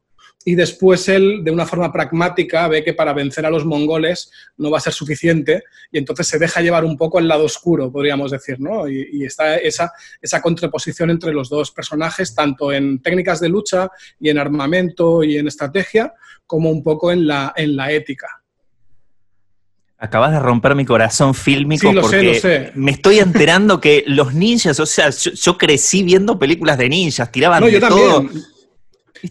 y 0.48 0.54
después 0.54 1.10
él, 1.10 1.44
de 1.44 1.50
una 1.50 1.66
forma 1.66 1.92
pragmática, 1.92 2.68
ve 2.68 2.82
que 2.82 2.94
para 2.94 3.12
vencer 3.12 3.44
a 3.44 3.50
los 3.50 3.66
mongoles 3.66 4.30
no 4.56 4.70
va 4.70 4.78
a 4.78 4.80
ser 4.80 4.94
suficiente 4.94 5.62
y 5.92 5.98
entonces 5.98 6.26
se 6.26 6.38
deja 6.38 6.62
llevar 6.62 6.86
un 6.86 6.96
poco 6.96 7.18
al 7.18 7.28
lado 7.28 7.44
oscuro, 7.44 7.92
podríamos 7.92 8.30
decir, 8.30 8.58
¿no? 8.58 8.88
Y, 8.88 9.26
está 9.26 9.56
esa, 9.56 9.92
esa 10.22 10.40
contraposición 10.40 11.10
entre 11.10 11.34
los 11.34 11.50
dos 11.50 11.70
personajes, 11.70 12.34
tanto 12.34 12.72
en 12.72 13.02
técnicas 13.02 13.40
de 13.40 13.50
lucha 13.50 13.90
y 14.18 14.30
en 14.30 14.38
armamento 14.38 15.22
y 15.22 15.36
en 15.36 15.48
estrategia, 15.48 16.14
como 16.46 16.70
un 16.70 16.82
poco 16.82 17.12
en 17.12 17.26
la, 17.26 17.52
en 17.54 17.76
la 17.76 17.92
ética. 17.92 18.28
Acabas 19.98 20.32
de 20.32 20.40
romper 20.40 20.74
mi 20.74 20.86
corazón 20.86 21.34
fílmico 21.34 21.92
porque 21.92 22.72
me 22.74 22.92
estoy 22.92 23.18
enterando 23.18 23.82
que 23.82 24.02
los 24.06 24.32
ninjas, 24.32 24.80
o 24.80 24.86
sea, 24.86 25.10
yo, 25.10 25.58
crecí 25.58 26.02
viendo 26.02 26.38
películas 26.38 26.78
de 26.78 26.88
ninjas, 26.88 27.30
tiraban 27.30 27.60
no, 27.60 27.68
yo 27.68 27.80
También 27.80 28.30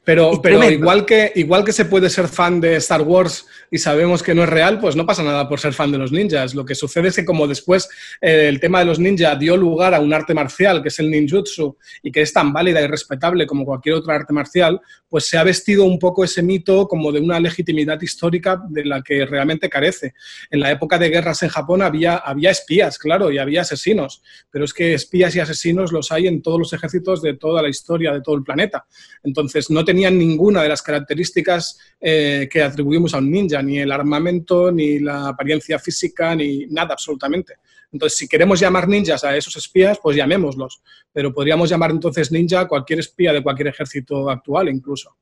pero, 0.03 0.41
pero 0.41 0.63
igual, 0.69 1.05
que, 1.05 1.31
igual 1.35 1.63
que 1.63 1.73
se 1.73 1.85
puede 1.85 2.09
ser 2.09 2.27
fan 2.27 2.59
de 2.59 2.75
Star 2.77 3.01
Wars 3.01 3.45
y 3.69 3.77
sabemos 3.77 4.23
que 4.23 4.33
no 4.33 4.43
es 4.43 4.49
real, 4.49 4.79
pues 4.79 4.95
no 4.95 5.05
pasa 5.05 5.23
nada 5.23 5.47
por 5.47 5.59
ser 5.59 5.73
fan 5.73 5.91
de 5.91 5.97
los 5.97 6.11
ninjas. 6.11 6.55
Lo 6.55 6.65
que 6.65 6.75
sucede 6.75 7.09
es 7.09 7.15
que 7.15 7.25
como 7.25 7.47
después 7.47 7.89
eh, 8.21 8.47
el 8.47 8.59
tema 8.59 8.79
de 8.79 8.85
los 8.85 8.99
ninjas 8.99 9.37
dio 9.39 9.57
lugar 9.57 9.93
a 9.93 9.99
un 9.99 10.13
arte 10.13 10.33
marcial, 10.33 10.81
que 10.81 10.89
es 10.89 10.99
el 10.99 11.09
ninjutsu, 11.09 11.77
y 12.03 12.11
que 12.11 12.21
es 12.21 12.33
tan 12.33 12.53
válida 12.53 12.81
y 12.81 12.87
respetable 12.87 13.45
como 13.45 13.65
cualquier 13.65 13.95
otra 13.95 14.15
arte 14.15 14.33
marcial, 14.33 14.79
pues 15.09 15.25
se 15.27 15.37
ha 15.37 15.43
vestido 15.43 15.85
un 15.85 15.99
poco 15.99 16.23
ese 16.23 16.41
mito 16.41 16.87
como 16.87 17.11
de 17.11 17.19
una 17.19 17.39
legitimidad 17.39 18.01
histórica 18.01 18.61
de 18.69 18.85
la 18.85 19.01
que 19.01 19.25
realmente 19.25 19.69
carece. 19.69 20.13
En 20.49 20.59
la 20.59 20.71
época 20.71 20.97
de 20.97 21.09
guerras 21.09 21.43
en 21.43 21.49
Japón 21.49 21.81
había, 21.81 22.17
había 22.17 22.51
espías, 22.51 22.97
claro, 22.97 23.31
y 23.31 23.37
había 23.37 23.61
asesinos, 23.61 24.21
pero 24.51 24.65
es 24.65 24.73
que 24.73 24.93
espías 24.93 25.35
y 25.35 25.39
asesinos 25.39 25.91
los 25.91 26.11
hay 26.11 26.27
en 26.27 26.41
todos 26.41 26.59
los 26.59 26.73
ejércitos 26.73 27.21
de 27.21 27.35
toda 27.35 27.61
la 27.61 27.69
historia 27.69 28.13
de 28.13 28.21
todo 28.21 28.35
el 28.35 28.43
planeta. 28.43 28.85
Entonces, 29.23 29.69
no 29.69 29.85
tenían 29.85 30.17
ninguna 30.17 30.61
de 30.61 30.69
las 30.69 30.81
características 30.81 31.79
eh, 31.99 32.47
que 32.51 32.61
atribuimos 32.61 33.13
a 33.13 33.19
un 33.19 33.31
ninja, 33.31 33.56
ni 33.61 33.79
el 33.79 33.91
armamento, 33.91 34.71
ni 34.71 34.99
la 34.99 35.29
apariencia 35.29 35.79
física, 35.79 36.35
ni 36.35 36.65
nada 36.67 36.93
absolutamente. 36.93 37.55
Entonces, 37.91 38.17
si 38.17 38.27
queremos 38.27 38.59
llamar 38.59 38.87
ninjas 38.87 39.23
a 39.23 39.35
esos 39.35 39.55
espías, 39.55 39.97
pues 40.01 40.17
llamémoslos. 40.17 40.81
Pero 41.13 41.33
podríamos 41.33 41.69
llamar 41.69 41.91
entonces 41.91 42.31
ninja 42.31 42.61
a 42.61 42.67
cualquier 42.67 42.99
espía 42.99 43.33
de 43.33 43.41
cualquier 43.41 43.69
ejército 43.69 44.29
actual 44.29 44.69
incluso. 44.69 45.15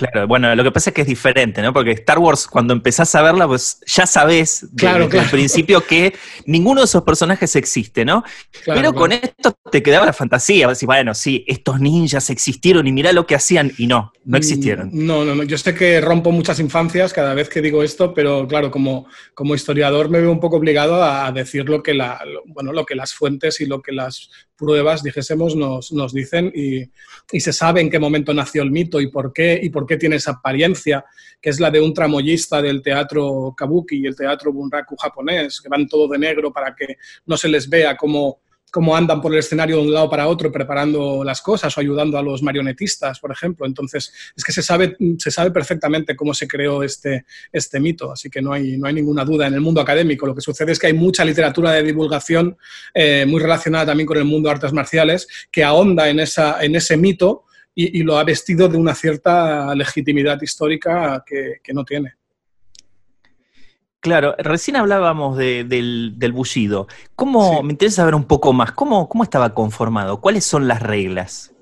Claro, 0.00 0.26
bueno, 0.26 0.54
lo 0.54 0.64
que 0.64 0.72
pasa 0.72 0.88
es 0.88 0.94
que 0.94 1.02
es 1.02 1.06
diferente, 1.06 1.60
¿no? 1.60 1.74
Porque 1.74 1.90
Star 1.90 2.18
Wars, 2.18 2.46
cuando 2.46 2.72
empezás 2.72 3.14
a 3.14 3.20
verla, 3.20 3.46
pues 3.46 3.80
ya 3.86 4.06
sabés 4.06 4.66
desde 4.72 5.18
el 5.18 5.28
principio 5.30 5.84
que 5.84 6.14
ninguno 6.46 6.80
de 6.80 6.86
esos 6.86 7.02
personajes 7.02 7.54
existe, 7.54 8.02
¿no? 8.06 8.24
Pero 8.64 8.94
con 8.94 9.12
esto 9.12 9.54
te 9.70 9.82
quedaba 9.82 10.06
la 10.06 10.14
fantasía, 10.14 10.68
decir, 10.68 10.86
bueno, 10.86 11.12
sí, 11.12 11.44
estos 11.46 11.80
ninjas 11.80 12.30
existieron 12.30 12.86
y 12.86 12.92
mirá 12.92 13.12
lo 13.12 13.26
que 13.26 13.34
hacían, 13.34 13.72
y 13.76 13.86
no, 13.86 14.10
no 14.24 14.36
mm, 14.36 14.40
existieron. 14.40 14.88
No, 14.90 15.22
no, 15.22 15.34
no, 15.34 15.42
yo 15.42 15.58
sé 15.58 15.74
que 15.74 16.00
rompo 16.00 16.32
muchas 16.32 16.60
infancias 16.60 17.12
cada 17.12 17.34
vez 17.34 17.50
que 17.50 17.60
digo 17.60 17.82
esto, 17.82 18.14
pero 18.14 18.48
claro, 18.48 18.70
como, 18.70 19.06
como 19.34 19.54
historiador 19.54 20.08
me 20.08 20.22
veo 20.22 20.32
un 20.32 20.40
poco 20.40 20.56
obligado 20.56 21.04
a 21.04 21.30
decir 21.30 21.68
lo 21.68 21.82
que, 21.82 21.92
la, 21.92 22.24
bueno, 22.46 22.72
lo 22.72 22.86
que 22.86 22.94
las 22.94 23.12
fuentes 23.12 23.60
y 23.60 23.66
lo 23.66 23.82
que 23.82 23.92
las 23.92 24.30
pruebas, 24.60 25.02
dijésemos, 25.02 25.56
nos, 25.56 25.90
nos 25.92 26.12
dicen 26.12 26.52
y, 26.54 26.82
y, 27.32 27.40
se 27.40 27.52
sabe 27.52 27.80
en 27.80 27.88
qué 27.88 27.98
momento 27.98 28.34
nació 28.34 28.62
el 28.62 28.70
mito 28.70 29.00
y 29.00 29.10
por 29.10 29.32
qué, 29.32 29.58
y 29.60 29.70
por 29.70 29.86
qué 29.86 29.96
tiene 29.96 30.16
esa 30.16 30.32
apariencia, 30.32 31.02
que 31.40 31.48
es 31.48 31.58
la 31.58 31.70
de 31.70 31.80
un 31.80 31.94
tramoyista 31.94 32.60
del 32.60 32.82
teatro 32.82 33.54
kabuki 33.56 33.96
y 33.96 34.06
el 34.06 34.14
teatro 34.14 34.52
bunraku 34.52 34.96
japonés, 34.96 35.62
que 35.62 35.70
van 35.70 35.88
todo 35.88 36.06
de 36.08 36.18
negro 36.18 36.52
para 36.52 36.74
que 36.76 36.98
no 37.24 37.38
se 37.38 37.48
les 37.48 37.68
vea 37.68 37.96
como 37.96 38.40
cómo 38.70 38.96
andan 38.96 39.20
por 39.20 39.32
el 39.32 39.38
escenario 39.38 39.76
de 39.76 39.82
un 39.82 39.92
lado 39.92 40.08
para 40.08 40.28
otro 40.28 40.50
preparando 40.50 41.24
las 41.24 41.40
cosas 41.40 41.76
o 41.76 41.80
ayudando 41.80 42.18
a 42.18 42.22
los 42.22 42.42
marionetistas, 42.42 43.18
por 43.20 43.32
ejemplo. 43.32 43.66
Entonces, 43.66 44.12
es 44.36 44.44
que 44.44 44.52
se 44.52 44.62
sabe, 44.62 44.96
se 45.18 45.30
sabe 45.30 45.50
perfectamente 45.50 46.16
cómo 46.16 46.34
se 46.34 46.46
creó 46.46 46.82
este, 46.82 47.24
este 47.52 47.80
mito, 47.80 48.12
así 48.12 48.30
que 48.30 48.40
no 48.40 48.52
hay, 48.52 48.76
no 48.76 48.86
hay 48.86 48.94
ninguna 48.94 49.24
duda 49.24 49.46
en 49.46 49.54
el 49.54 49.60
mundo 49.60 49.80
académico. 49.80 50.26
Lo 50.26 50.34
que 50.34 50.40
sucede 50.40 50.72
es 50.72 50.78
que 50.78 50.86
hay 50.86 50.94
mucha 50.94 51.24
literatura 51.24 51.72
de 51.72 51.82
divulgación 51.82 52.56
eh, 52.94 53.24
muy 53.26 53.40
relacionada 53.40 53.86
también 53.86 54.06
con 54.06 54.18
el 54.18 54.24
mundo 54.24 54.48
de 54.48 54.54
artes 54.54 54.72
marciales 54.72 55.26
que 55.50 55.64
ahonda 55.64 56.08
en, 56.08 56.20
esa, 56.20 56.62
en 56.62 56.76
ese 56.76 56.96
mito 56.96 57.44
y, 57.74 58.02
lo 58.02 58.18
ha 58.18 58.24
vestido 58.24 58.68
de 58.68 58.76
una 58.76 58.94
cierta 58.94 59.74
legitimidad 59.74 60.40
histórica 60.42 61.24
que 61.26 61.72
no 61.72 61.84
tiene. 61.84 62.19
Claro, 64.00 64.34
recién 64.38 64.76
hablábamos 64.76 65.36
del, 65.36 66.14
del, 66.16 66.32
bullido. 66.32 66.88
¿Cómo, 67.14 67.62
Me 67.62 67.72
interesa 67.72 67.96
saber 67.96 68.14
un 68.14 68.24
poco 68.24 68.54
más, 68.54 68.72
¿cómo, 68.72 69.08
¿cómo 69.08 69.24
estaba 69.24 69.52
conformado? 69.52 70.22
¿Cuáles 70.22 70.44
son 70.44 70.66
las 70.66 70.80
reglas? 70.80 71.52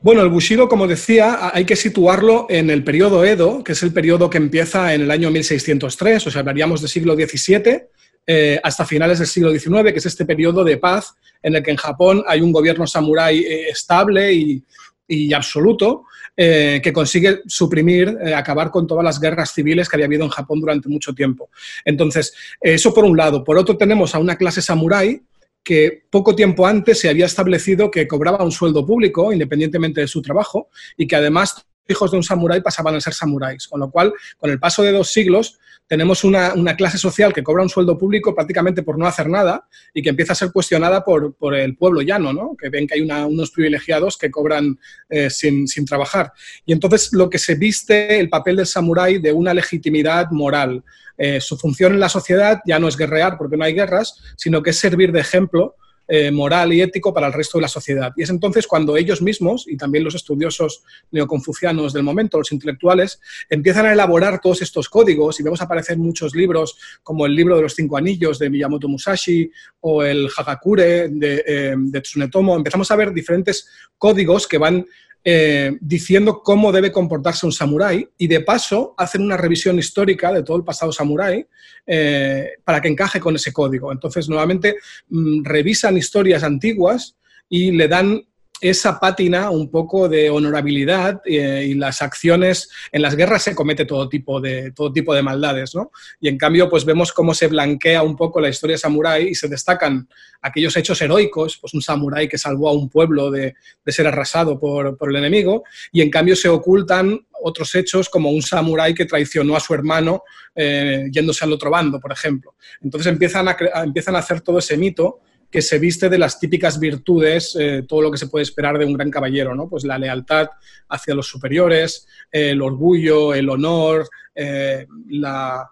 Bueno, 0.00 0.22
el 0.22 0.28
Bushido, 0.28 0.68
como 0.68 0.86
decía, 0.86 1.50
hay 1.52 1.64
que 1.64 1.74
situarlo 1.74 2.46
en 2.48 2.70
el 2.70 2.84
periodo 2.84 3.24
Edo, 3.24 3.64
que 3.64 3.72
es 3.72 3.82
el 3.82 3.92
periodo 3.92 4.30
que 4.30 4.38
empieza 4.38 4.94
en 4.94 5.00
el 5.00 5.10
año 5.10 5.28
1603, 5.32 6.24
o 6.24 6.30
sea, 6.30 6.40
hablaríamos 6.40 6.80
del 6.80 6.88
siglo 6.88 7.16
XVII 7.16 7.82
eh, 8.24 8.60
hasta 8.62 8.84
finales 8.84 9.18
del 9.18 9.26
siglo 9.26 9.50
XIX, 9.50 9.90
que 9.92 9.98
es 9.98 10.06
este 10.06 10.24
periodo 10.24 10.62
de 10.62 10.76
paz 10.76 11.14
en 11.42 11.56
el 11.56 11.64
que 11.64 11.72
en 11.72 11.76
Japón 11.76 12.22
hay 12.28 12.40
un 12.40 12.52
gobierno 12.52 12.86
samurái 12.86 13.40
eh, 13.40 13.70
estable 13.70 14.32
y, 14.32 14.62
y 15.08 15.32
absoluto, 15.32 16.04
eh, 16.40 16.80
que 16.80 16.92
consigue 16.92 17.40
suprimir, 17.48 18.16
eh, 18.24 18.32
acabar 18.32 18.70
con 18.70 18.86
todas 18.86 19.02
las 19.04 19.18
guerras 19.18 19.52
civiles 19.52 19.88
que 19.88 19.96
había 19.96 20.06
habido 20.06 20.22
en 20.22 20.30
Japón 20.30 20.60
durante 20.60 20.88
mucho 20.88 21.12
tiempo. 21.12 21.50
Entonces, 21.84 22.32
eso 22.60 22.94
por 22.94 23.04
un 23.04 23.16
lado. 23.16 23.42
Por 23.42 23.58
otro, 23.58 23.76
tenemos 23.76 24.14
a 24.14 24.20
una 24.20 24.36
clase 24.36 24.62
samurái 24.62 25.20
que 25.64 26.04
poco 26.08 26.36
tiempo 26.36 26.64
antes 26.64 27.00
se 27.00 27.08
había 27.08 27.26
establecido 27.26 27.90
que 27.90 28.06
cobraba 28.06 28.44
un 28.44 28.52
sueldo 28.52 28.86
público, 28.86 29.32
independientemente 29.32 30.00
de 30.00 30.06
su 30.06 30.22
trabajo, 30.22 30.68
y 30.96 31.08
que 31.08 31.16
además 31.16 31.66
hijos 31.88 32.12
de 32.12 32.18
un 32.18 32.22
samurái 32.22 32.60
pasaban 32.60 32.94
a 32.94 33.00
ser 33.00 33.14
samuráis. 33.14 33.66
Con 33.66 33.80
lo 33.80 33.90
cual, 33.90 34.12
con 34.36 34.50
el 34.50 34.60
paso 34.60 34.84
de 34.84 34.92
dos 34.92 35.10
siglos, 35.10 35.58
tenemos 35.88 36.22
una, 36.22 36.52
clase 36.76 36.98
social 36.98 37.32
que 37.32 37.42
cobra 37.42 37.62
un 37.62 37.70
sueldo 37.70 37.96
público 37.96 38.34
prácticamente 38.34 38.82
por 38.82 38.98
no 38.98 39.06
hacer 39.06 39.28
nada 39.28 39.66
y 39.94 40.02
que 40.02 40.10
empieza 40.10 40.34
a 40.34 40.36
ser 40.36 40.52
cuestionada 40.52 41.02
por, 41.02 41.34
el 41.56 41.76
pueblo 41.76 42.02
llano, 42.02 42.32
¿no? 42.32 42.54
que 42.60 42.68
ven 42.68 42.86
que 42.86 42.94
hay 42.94 43.00
unos 43.00 43.50
privilegiados 43.50 44.18
que 44.18 44.30
cobran 44.30 44.78
eh, 45.08 45.30
sin, 45.30 45.66
trabajar. 45.86 46.32
Y 46.66 46.72
entonces 46.72 47.12
lo 47.12 47.30
que 47.30 47.38
se 47.38 47.54
viste 47.54 48.20
el 48.20 48.28
papel 48.28 48.56
del 48.56 48.66
samurái 48.66 49.18
de 49.18 49.32
una 49.32 49.54
legitimidad 49.54 50.30
moral. 50.30 50.84
Eh, 51.16 51.40
su 51.40 51.56
función 51.56 51.94
en 51.94 52.00
la 52.00 52.08
sociedad 52.08 52.60
ya 52.66 52.78
no 52.78 52.86
es 52.86 52.96
guerrear 52.96 53.38
porque 53.38 53.56
no 53.56 53.64
hay 53.64 53.72
guerras, 53.72 54.22
sino 54.36 54.62
que 54.62 54.70
es 54.70 54.78
servir 54.78 55.10
de 55.10 55.20
ejemplo 55.20 55.74
eh, 56.08 56.30
moral 56.30 56.72
y 56.72 56.80
ético 56.80 57.12
para 57.12 57.26
el 57.26 57.32
resto 57.34 57.58
de 57.58 57.62
la 57.62 57.68
sociedad. 57.68 58.12
Y 58.16 58.22
es 58.22 58.30
entonces 58.30 58.66
cuando 58.66 58.96
ellos 58.96 59.20
mismos, 59.20 59.66
y 59.68 59.76
también 59.76 60.04
los 60.04 60.14
estudiosos 60.14 60.82
neoconfucianos 61.10 61.92
del 61.92 62.02
momento, 62.02 62.38
los 62.38 62.50
intelectuales, 62.50 63.20
empiezan 63.50 63.86
a 63.86 63.92
elaborar 63.92 64.40
todos 64.40 64.62
estos 64.62 64.88
códigos 64.88 65.38
y 65.38 65.42
vemos 65.42 65.60
aparecer 65.60 65.98
muchos 65.98 66.34
libros 66.34 66.78
como 67.02 67.26
el 67.26 67.34
libro 67.34 67.56
de 67.56 67.62
los 67.62 67.74
cinco 67.74 67.98
anillos 67.98 68.38
de 68.38 68.48
Miyamoto 68.48 68.88
Musashi 68.88 69.50
o 69.80 70.02
el 70.02 70.28
Hagakure 70.34 71.08
de, 71.10 71.44
eh, 71.46 71.74
de 71.76 72.00
Tsunetomo. 72.00 72.56
Empezamos 72.56 72.90
a 72.90 72.96
ver 72.96 73.12
diferentes 73.12 73.68
códigos 73.98 74.46
que 74.46 74.58
van 74.58 74.86
eh, 75.30 75.76
diciendo 75.82 76.40
cómo 76.42 76.72
debe 76.72 76.90
comportarse 76.90 77.44
un 77.44 77.52
samurái 77.52 78.08
y 78.16 78.28
de 78.28 78.40
paso 78.40 78.94
hacen 78.96 79.20
una 79.20 79.36
revisión 79.36 79.78
histórica 79.78 80.32
de 80.32 80.42
todo 80.42 80.56
el 80.56 80.64
pasado 80.64 80.90
samurái 80.90 81.46
eh, 81.86 82.52
para 82.64 82.80
que 82.80 82.88
encaje 82.88 83.20
con 83.20 83.36
ese 83.36 83.52
código. 83.52 83.92
Entonces, 83.92 84.26
nuevamente, 84.26 84.76
mm, 85.10 85.44
revisan 85.44 85.98
historias 85.98 86.42
antiguas 86.44 87.14
y 87.46 87.72
le 87.72 87.88
dan 87.88 88.26
esa 88.60 88.98
pátina 88.98 89.50
un 89.50 89.70
poco 89.70 90.08
de 90.08 90.30
honorabilidad 90.30 91.20
eh, 91.24 91.66
y 91.68 91.74
las 91.74 92.02
acciones 92.02 92.68
en 92.90 93.02
las 93.02 93.14
guerras 93.14 93.42
se 93.42 93.54
comete 93.54 93.84
todo 93.84 94.08
tipo 94.08 94.40
de 94.40 94.72
todo 94.72 94.92
tipo 94.92 95.14
de 95.14 95.22
maldades, 95.22 95.74
¿no? 95.74 95.92
Y 96.20 96.28
en 96.28 96.38
cambio, 96.38 96.68
pues 96.68 96.84
vemos 96.84 97.12
cómo 97.12 97.34
se 97.34 97.46
blanquea 97.46 98.02
un 98.02 98.16
poco 98.16 98.40
la 98.40 98.48
historia 98.48 98.76
samurái 98.76 99.28
y 99.28 99.34
se 99.34 99.48
destacan 99.48 100.08
aquellos 100.42 100.76
hechos 100.76 101.00
heroicos, 101.00 101.58
pues 101.60 101.74
un 101.74 101.82
samurái 101.82 102.28
que 102.28 102.38
salvó 102.38 102.68
a 102.68 102.72
un 102.72 102.88
pueblo 102.88 103.30
de, 103.30 103.54
ser 103.86 104.06
arrasado 104.06 104.58
por, 104.58 104.96
el 105.00 105.16
enemigo, 105.16 105.64
y 105.92 106.02
en 106.02 106.10
cambio 106.10 106.36
se 106.36 106.48
ocultan 106.48 107.18
otros 107.42 107.74
hechos 107.74 108.08
como 108.08 108.30
un 108.30 108.42
samurái 108.42 108.94
que 108.94 109.06
traicionó 109.06 109.56
a 109.56 109.60
su 109.60 109.74
hermano 109.74 110.22
eh, 110.54 111.06
yéndose 111.10 111.44
al 111.44 111.52
otro 111.52 111.70
bando, 111.70 112.00
por 112.00 112.12
ejemplo. 112.12 112.54
Entonces 112.82 113.12
empiezan 113.12 113.48
a, 113.48 113.56
empiezan 113.84 114.16
a 114.16 114.18
hacer 114.18 114.40
todo 114.40 114.58
ese 114.58 114.76
mito 114.76 115.20
que 115.50 115.62
se 115.62 115.78
viste 115.78 116.08
de 116.08 116.18
las 116.18 116.38
típicas 116.38 116.78
virtudes, 116.78 117.56
eh, 117.58 117.84
todo 117.88 118.02
lo 118.02 118.10
que 118.10 118.18
se 118.18 118.26
puede 118.26 118.42
esperar 118.42 118.78
de 118.78 118.84
un 118.84 118.92
gran 118.92 119.10
caballero, 119.10 119.54
¿no? 119.54 119.68
Pues 119.68 119.84
la 119.84 119.98
lealtad 119.98 120.48
hacia 120.88 121.14
los 121.14 121.28
superiores, 121.28 122.06
el 122.30 122.60
orgullo, 122.60 123.34
el 123.34 123.48
honor, 123.48 124.08
eh, 124.34 124.86
la, 125.08 125.70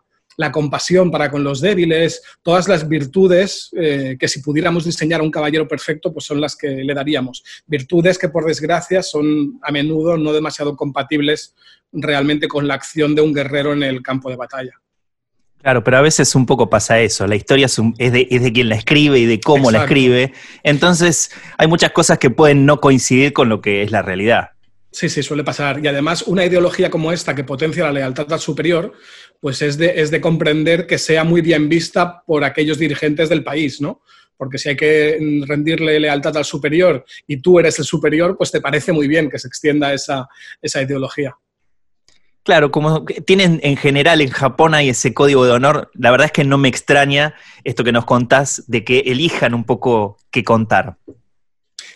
compasión 0.53 1.11
para 1.11 1.31
con 1.31 1.43
los 1.43 1.61
débiles, 1.61 2.23
todas 2.43 2.69
las 2.69 2.87
virtudes 2.89 3.71
eh, 3.77 4.17
que 4.19 4.29
si 4.29 4.43
pudiéramos 4.43 4.85
diseñar 4.85 5.23
un 5.23 5.31
caballero 5.31 5.67
perfecto, 5.67 6.13
pues 6.13 6.27
son 6.27 6.41
las 6.41 6.57
que 6.57 6.69
le 6.69 6.95
daríamos. 6.95 7.43
Virtudes 7.67 8.19
que 8.19 8.29
por 8.29 8.47
desgracia 8.47 9.03
son 9.03 9.59
a 9.63 9.73
menudo 9.73 10.17
no 10.17 10.33
demasiado 10.33 10.77
compatibles 10.77 11.55
realmente 11.93 12.49
con 12.49 12.69
la 12.69 12.75
acción 12.75 13.15
de 13.15 13.23
un 13.23 13.33
guerrero 13.33 13.73
en 13.73 13.83
el 13.83 14.03
campo 14.03 14.29
de 14.31 14.37
batalla. 14.37 14.73
Claro, 15.63 15.83
pero 15.83 15.97
a 15.97 16.01
veces 16.01 16.35
un 16.35 16.47
poco 16.47 16.71
pasa 16.71 17.01
eso. 17.01 17.27
La 17.27 17.35
historia 17.35 17.67
es, 17.67 18.13
de, 18.13 18.53
quien 18.53 18.69
la 18.69 18.77
escribe 18.77 19.19
y 19.19 19.27
de 19.27 19.41
cómo 19.41 19.71
la 19.71 19.83
escribe. 19.83 20.33
Entonces, 20.63 21.31
hay 21.59 21.67
muchas 21.67 21.91
cosas 21.91 22.19
que 22.19 22.31
pueden 22.31 22.67
no 22.67 22.81
coincidir 22.81 23.33
con 23.33 23.49
lo 23.49 23.61
que 23.61 23.83
es 23.83 23.91
la 23.91 24.03
realidad. 24.03 24.51
Sí, 24.93 25.09
sí, 25.09 25.23
suele 25.23 25.45
pasar. 25.45 25.85
Y 25.85 25.89
además, 25.89 26.23
una 26.23 26.45
ideología 26.45 26.89
como 26.89 27.13
esta 27.13 27.35
que 27.35 27.45
potencia 27.45 27.85
la 27.85 27.93
lealtad 27.93 28.33
al 28.33 28.41
superior, 28.41 28.93
pues 29.41 29.61
es 29.61 29.77
de, 29.77 30.01
es 30.01 30.11
de 30.11 30.21
comprender 30.21 30.87
que 30.87 30.99
sea 30.99 31.25
muy 31.25 31.41
bien 31.41 31.69
vista 31.69 32.23
por 32.25 32.45
aquellos 32.45 32.79
dirigentes 32.79 33.29
del 33.29 33.45
país, 33.45 33.81
¿no? 33.81 34.03
Porque 34.37 34.59
si 34.59 34.69
hay 34.69 34.77
que 34.77 35.19
rendirle 35.47 35.99
lealtad 35.99 36.37
al 36.37 36.45
superior 36.45 37.05
y 37.27 37.39
tú 37.39 37.59
eres 37.59 37.79
el 37.79 37.85
superior, 37.85 38.37
pues 38.39 38.53
te 38.53 38.61
parece 38.61 38.93
muy 38.93 39.09
bien 39.09 39.29
que 39.29 39.39
se 39.39 39.49
extienda 39.49 39.93
esa, 39.93 40.29
esa 40.63 40.81
ideología. 40.81 41.37
Claro, 42.47 42.71
como 42.71 43.05
tienen 43.05 43.59
en 43.65 43.77
general 43.77 44.21
en 44.21 44.31
Japón 44.31 44.73
hay 44.75 44.91
ese 44.91 45.13
código 45.13 45.45
de 45.45 45.51
honor, 45.51 45.91
la 45.95 46.13
verdad 46.13 46.27
es 46.27 46.33
que 46.33 46.45
no 46.45 46.59
me 46.59 46.69
extraña 46.69 47.35
esto 47.65 47.83
que 47.83 47.91
nos 47.91 48.05
contás 48.05 48.63
de 48.69 48.85
que 48.85 49.01
elijan 49.01 49.53
un 49.53 49.65
poco 49.65 50.17
qué 50.31 50.45
contar. 50.45 50.97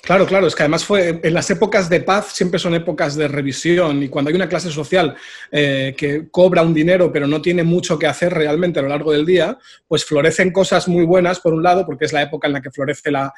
Claro, 0.03 0.27
claro, 0.27 0.47
es 0.47 0.55
que 0.55 0.63
además 0.63 0.85
fue 0.85 1.21
en 1.23 1.35
las 1.35 1.51
épocas 1.51 1.91
de 1.91 2.01
paz 2.01 2.33
siempre 2.33 2.59
son 2.59 2.75
épocas 2.75 3.17
de 3.17 3.29
revisión 3.29 4.03
y 4.03 4.09
cuando 4.09 4.31
hay 4.31 4.35
una 4.35 4.49
clase 4.49 4.71
social 4.71 5.15
eh, 5.53 5.95
que 5.97 6.31
cobra 6.31 6.63
un 6.63 6.73
dinero 6.73 7.13
pero 7.13 7.27
no 7.27 7.43
tiene 7.43 7.65
mucho 7.65 7.99
que 7.99 8.07
hacer 8.07 8.33
realmente 8.33 8.79
a 8.79 8.83
lo 8.83 8.89
largo 8.89 9.13
del 9.13 9.27
día, 9.27 9.59
pues 9.87 10.07
florecen 10.07 10.53
cosas 10.53 10.89
muy 10.89 11.05
buenas 11.05 11.41
por 11.41 11.53
un 11.53 11.63
lado 11.63 11.85
porque 11.85 12.07
es 12.07 12.15
la 12.15 12.23
época 12.23 12.47
en 12.47 12.55
la 12.55 12.63
que 12.63 12.71
florece 12.71 13.11
la, 13.11 13.33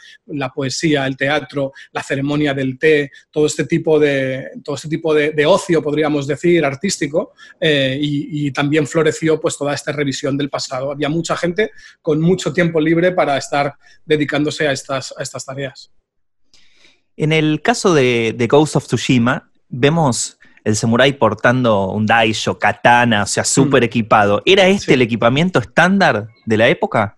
poesía, 0.55 1.07
el 1.07 1.17
teatro, 1.17 1.73
la 1.91 2.03
ceremonia 2.03 2.55
del 2.55 2.79
té, 2.79 3.11
todo 3.33 3.47
este 3.47 3.65
tipo 3.65 3.99
de, 3.99 4.51
todo 4.63 4.77
este 4.77 4.89
tipo 4.89 5.13
de, 5.15 5.45
ocio, 5.45 5.83
podríamos 5.83 6.29
decir, 6.29 6.65
artístico 6.65 7.33
eh, 7.61 7.99
y, 8.01 8.53
también 8.53 8.87
floreció 8.87 9.41
pues 9.41 9.57
toda 9.57 9.75
esta 9.75 9.93
revisión 9.93 10.37
del 10.37 10.51
pasado. 10.51 10.93
Había 10.93 11.09
mucha 11.09 11.37
gente 11.37 11.71
con 12.01 12.21
mucho 12.21 12.53
tiempo 12.53 12.81
libre 12.81 13.13
para 13.13 13.37
estar 13.37 13.75
dedicándose 14.05 14.69
a 14.69 14.73
estas, 14.73 15.15
a 15.17 15.23
estas 15.23 15.45
tareas. 15.45 15.91
En 17.17 17.33
el 17.33 17.61
caso 17.63 17.95
de, 17.95 18.47
Ghost 18.49 18.77
of 18.77 18.87
Tsushima, 18.87 19.51
vemos 19.69 20.39
el 20.65 20.77
samurái 20.77 21.15
portando 21.15 21.91
un 21.91 22.07
daisho, 22.07 22.59
katana, 22.59 23.25
o 23.25 23.27
sea, 23.27 23.45
súper 23.45 23.83
mm. 23.83 23.85
equipado. 23.85 24.43
¿Era 24.47 24.69
este 24.69 24.95
el 24.95 25.03
equipamiento 25.03 25.59
estándar 25.59 26.29
de 26.47 26.57
la 26.57 26.69
época? 26.69 27.17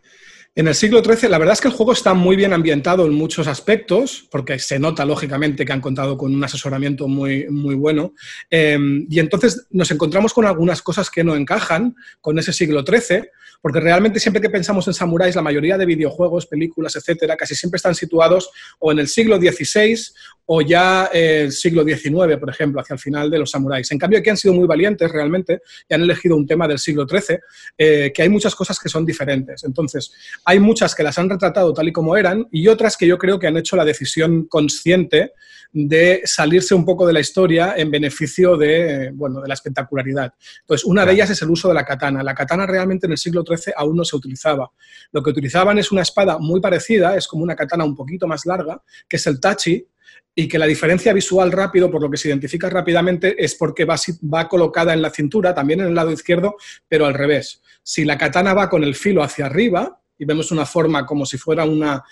En 0.57 0.69
el 0.69 0.75
siglo 0.77 1.03
XIII, 1.03 1.29
la 1.29 1.39
verdad 1.39 1.55
es 1.55 1.61
que 1.61 1.67
el 1.67 1.75
juego 1.75 1.93
está 1.93 2.15
muy 2.15 2.37
bien 2.37 2.53
ambientado 2.53 3.07
en 3.07 3.13
muchos 3.13 3.49
aspectos, 3.49 4.29
porque 4.31 4.61
se 4.61 4.79
nota 4.79 5.05
lógicamente 5.05 5.65
que 5.65 5.73
han 5.73 5.81
contado 5.81 6.17
con 6.17 6.33
un 6.33 6.45
asesoramiento 6.45 7.09
muy, 7.09 7.49
muy 7.49 7.75
bueno. 7.75 8.15
Em, 8.51 9.05
y 9.11 9.19
entonces 9.19 9.67
nos 9.71 9.91
encontramos 9.91 10.33
con 10.33 10.47
algunas 10.47 10.81
cosas 10.81 11.11
que 11.11 11.25
no 11.25 11.35
encajan 11.35 11.97
con 12.21 12.39
ese 12.39 12.53
siglo 12.53 12.85
XIII, 12.87 13.31
porque 13.65 13.81
realmente 13.81 14.21
siempre 14.21 14.43
que 14.43 14.51
pensamos 14.51 14.87
en 14.89 14.93
samuráis, 14.93 15.35
la 15.35 15.41
mayoría 15.41 15.79
de 15.79 15.87
videojuegos, 15.87 16.45
películas, 16.45 16.97
etcétera, 16.97 17.35
casi 17.35 17.55
siempre 17.55 17.77
están 17.77 17.95
situados 17.95 18.51
o 18.79 18.93
en 18.93 18.99
el 18.99 19.09
siglo 19.09 19.39
XVI 19.39 19.97
o 20.45 20.61
ya 20.61 21.07
el 21.07 21.51
siglo 21.51 21.83
XIX, 21.83 22.37
por 22.39 22.51
ejemplo, 22.51 22.83
hacia 22.83 22.93
el 22.93 23.01
final 23.01 23.31
de 23.31 23.39
los 23.39 23.51
samuráis. 23.51 23.91
En 23.91 23.99
cambio, 23.99 24.19
aquí 24.19 24.29
han 24.29 24.37
sido 24.37 24.53
muy 24.53 24.67
valientes 24.67 25.11
realmente 25.11 25.63
y 25.89 25.95
han 25.95 26.03
elegido 26.03 26.37
un 26.37 26.47
tema 26.47 26.69
del 26.69 26.79
siglo 26.79 27.07
XIII, 27.09 27.39
eh, 27.79 28.13
que 28.15 28.21
hay 28.21 28.29
muchas 28.29 28.55
cosas 28.55 28.79
que 28.79 28.91
son 28.91 29.07
diferentes. 29.07 29.65
Entonces, 29.65 30.13
hay 30.45 30.61
muchas 30.61 30.95
que 30.95 31.03
las 31.03 31.17
han 31.19 31.31
retratado 31.31 31.73
tal 31.73 31.89
y 31.89 31.93
como 31.93 32.19
eran 32.19 32.47
y 32.53 32.69
otras 32.69 32.99
que 32.99 33.07
yo 33.07 33.17
creo 33.17 33.39
que 33.39 33.47
han 33.47 33.57
hecho 33.57 33.77
la 33.77 33.87
decisión 33.87 34.45
consciente 34.45 35.33
de 35.73 36.23
salirse 36.25 36.73
un 36.73 36.85
poco 36.85 37.05
de 37.05 37.13
la 37.13 37.19
historia 37.19 37.75
en 37.77 37.91
beneficio 37.91 38.57
de, 38.57 39.11
bueno, 39.13 39.41
de 39.41 39.49
la 39.49 39.55
espectacularidad. 39.55 40.33
Entonces, 40.61 40.85
una 40.85 41.05
de 41.05 41.13
ellas 41.13 41.31
es 41.31 41.43
el 41.43 41.51
uso 41.51 41.67
de 41.67 41.75
la 41.75 41.85
katana. 41.85 42.23
La 42.23 42.35
katana 42.35 42.65
realmente 42.65 43.07
en 43.07 43.13
el 43.13 43.19
siglo 43.19 43.43
XIII 43.45 43.54
aún 43.77 43.97
no 43.97 44.05
se 44.05 44.17
utilizaba. 44.17 44.71
Lo 45.13 45.23
que 45.23 45.31
utilizaban 45.31 45.79
es 45.79 45.93
una 45.93 46.03
espada 46.03 46.39
muy 46.39 46.61
parecida, 46.61 47.17
es 47.17 47.27
como 47.27 47.43
una 47.43 47.57
katana 47.57 47.85
un 47.85 47.95
poquito 47.95 48.27
más 48.27 48.47
larga, 48.47 48.83
que 49.09 49.17
es 49.17 49.27
el 49.27 49.41
tachi, 49.41 49.87
y 50.35 50.49
que 50.49 50.59
la 50.59 50.67
diferencia 50.67 51.13
visual 51.13 51.53
rápido, 51.53 51.91
por 51.91 52.03
lo 52.03 52.11
que 52.11 52.17
se 52.17 52.29
identifica 52.29 52.69
rápidamente, 52.69 53.37
es 53.43 53.55
porque 53.55 53.85
va, 53.85 54.49
colocada 54.49 54.93
en 54.93 55.01
la 55.01 55.11
cintura, 55.11 55.55
también 55.55 55.81
en 55.81 55.87
el 55.87 55.95
lado 55.95 56.11
izquierdo, 56.11 56.57
pero 56.89 57.07
al 57.07 57.15
revés. 57.15 57.63
Si 57.83 58.05
la 58.05 58.19
katana 58.19 58.53
va 58.53 58.69
con 58.69 58.83
el 58.83 58.95
filo 58.95 59.23
hacia 59.23 59.47
arriba, 59.47 60.01
y 60.17 60.25
vemos 60.25 60.51
una 60.53 60.67
forma 60.67 61.07
como 61.07 61.27
si 61.27 61.39
fuera 61.39 61.65
una, 61.65 62.03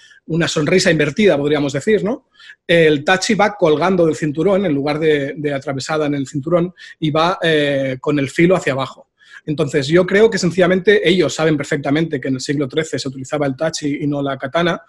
sonrisa 0.49 0.91
invertida, 0.91 1.37
podríamos 1.37 1.73
decir, 1.73 2.05
¿no? 2.05 2.29
El 2.67 3.05
tachi 3.05 3.35
va 3.35 3.57
colgando 3.57 4.07
del 4.07 4.17
cinturón 4.17 4.67
en 4.67 4.75
lugar 4.75 4.99
de, 4.99 5.53
atravesada 5.55 6.07
en 6.07 6.15
el 6.15 6.27
cinturón 6.27 6.75
y 6.99 7.11
va 7.11 7.39
eh, 7.43 7.99
con 8.01 8.19
el 8.19 8.29
filo 8.29 8.57
hacia 8.57 8.73
abajo. 8.73 9.09
Entonces, 9.45 9.89
yo 9.89 10.07
creo 10.07 10.31
que 10.31 10.39
sencillamente 10.39 11.09
ellos 11.09 11.35
saben 11.35 11.57
perfectamente 11.57 12.21
que 12.21 12.29
en 12.29 12.35
el 12.35 12.41
siglo 12.41 12.69
XIII 12.71 12.99
se 12.99 13.09
utilizaba 13.09 13.47
el 13.47 13.57
tachi 13.57 13.99
y 14.03 14.07
no 14.07 14.23
la 14.23 14.39
katana, 14.39 14.83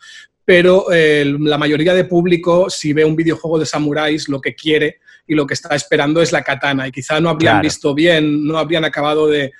pero 0.45 0.91
eh, 0.91 1.25
la 1.39 1.57
mayoría 1.57 1.93
de 1.93 2.05
público, 2.05 2.69
si 2.69 2.93
ve 2.93 3.05
un 3.05 3.15
videojuego 3.15 3.57
de 3.59 3.65
samuráis, 3.65 4.27
lo 4.27 4.41
que 4.41 4.53
quiere 4.53 4.99
y 5.25 5.35
lo 5.35 5.47
que 5.47 5.53
está 5.53 5.73
esperando 5.73 6.21
es 6.21 6.31
la 6.31 6.43
katana. 6.43 6.87
Y 6.87 6.91
quizá 6.91 7.19
no 7.19 7.29
habrían 7.29 7.61
visto 7.61 7.95
bien, 7.95 8.45
no 8.45 8.57
habrían 8.57 8.83
acabado 8.83 9.27
de, 9.27 9.53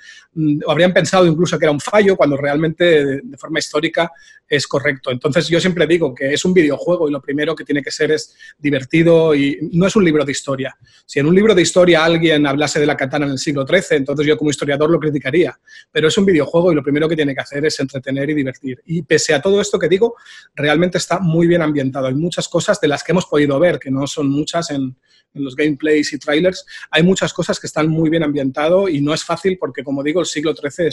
habrían 0.66 0.92
pensado 0.92 1.26
incluso 1.26 1.58
que 1.58 1.64
era 1.64 1.72
un 1.72 1.80
fallo 1.80 2.16
cuando 2.16 2.36
realmente 2.36 3.20
de, 3.22 3.38
forma 3.38 3.58
histórica 3.58 4.10
es 4.48 4.66
correcto. 4.66 5.10
Entonces 5.10 5.48
yo 5.48 5.60
siempre 5.60 5.86
digo 5.86 6.14
que 6.14 6.32
es 6.32 6.44
un 6.44 6.52
videojuego 6.52 7.08
y 7.08 7.12
lo 7.12 7.20
primero 7.20 7.54
que 7.54 7.64
tiene 7.64 7.82
que 7.82 7.90
ser 7.90 8.10
es 8.12 8.34
divertido 8.58 9.34
y 9.34 9.58
no 9.72 9.86
es 9.86 9.96
un 9.96 10.04
libro 10.04 10.24
de 10.24 10.32
historia. 10.32 10.76
Si 11.06 11.18
en 11.18 11.26
un 11.26 11.34
libro 11.34 11.54
de 11.54 11.62
historia 11.62 12.04
alguien 12.04 12.46
hablase 12.46 12.80
de 12.80 12.86
la 12.86 12.96
katana 12.96 13.26
en 13.26 13.32
el 13.32 13.38
siglo 13.38 13.66
XIII, 13.66 13.98
entonces 13.98 14.26
yo 14.26 14.36
como 14.36 14.50
historiador 14.50 14.90
lo 14.90 14.98
criticaría. 14.98 15.58
Pero 15.90 16.08
es 16.08 16.18
un 16.18 16.26
videojuego 16.26 16.72
y 16.72 16.74
lo 16.74 16.82
primero 16.82 17.08
que 17.08 17.16
tiene 17.16 17.34
que 17.34 17.40
hacer 17.40 17.64
es 17.64 17.78
entretener 17.80 18.30
y 18.30 18.34
divertir. 18.34 18.82
Y 18.86 19.02
pese 19.02 19.34
a 19.34 19.40
todo 19.40 19.60
esto 19.60 19.78
que 19.78 19.88
digo, 19.88 20.14
realmente 20.54 20.98
está 20.98 21.18
muy 21.18 21.46
bien 21.46 21.62
ambientado. 21.62 22.06
Hay 22.06 22.14
muchas 22.14 22.48
cosas 22.48 22.80
de 22.80 22.88
las 22.88 23.02
que 23.02 23.12
hemos 23.12 23.26
podido 23.26 23.58
ver, 23.58 23.78
que 23.78 23.90
no 23.90 24.06
son 24.06 24.28
muchas 24.28 24.70
en, 24.70 24.96
en 25.34 25.44
los 25.44 25.56
gameplays 25.56 26.12
y 26.12 26.18
trailers, 26.18 26.64
hay 26.90 27.02
muchas 27.02 27.32
cosas 27.32 27.58
que 27.60 27.66
están 27.66 27.88
muy 27.88 28.08
bien 28.08 28.22
ambientado 28.22 28.88
y 28.88 29.00
no 29.00 29.12
es 29.12 29.24
fácil 29.24 29.58
porque, 29.58 29.82
como 29.82 30.02
digo, 30.02 30.23
el 30.24 30.28
siglo 30.28 30.54
XIII 30.54 30.88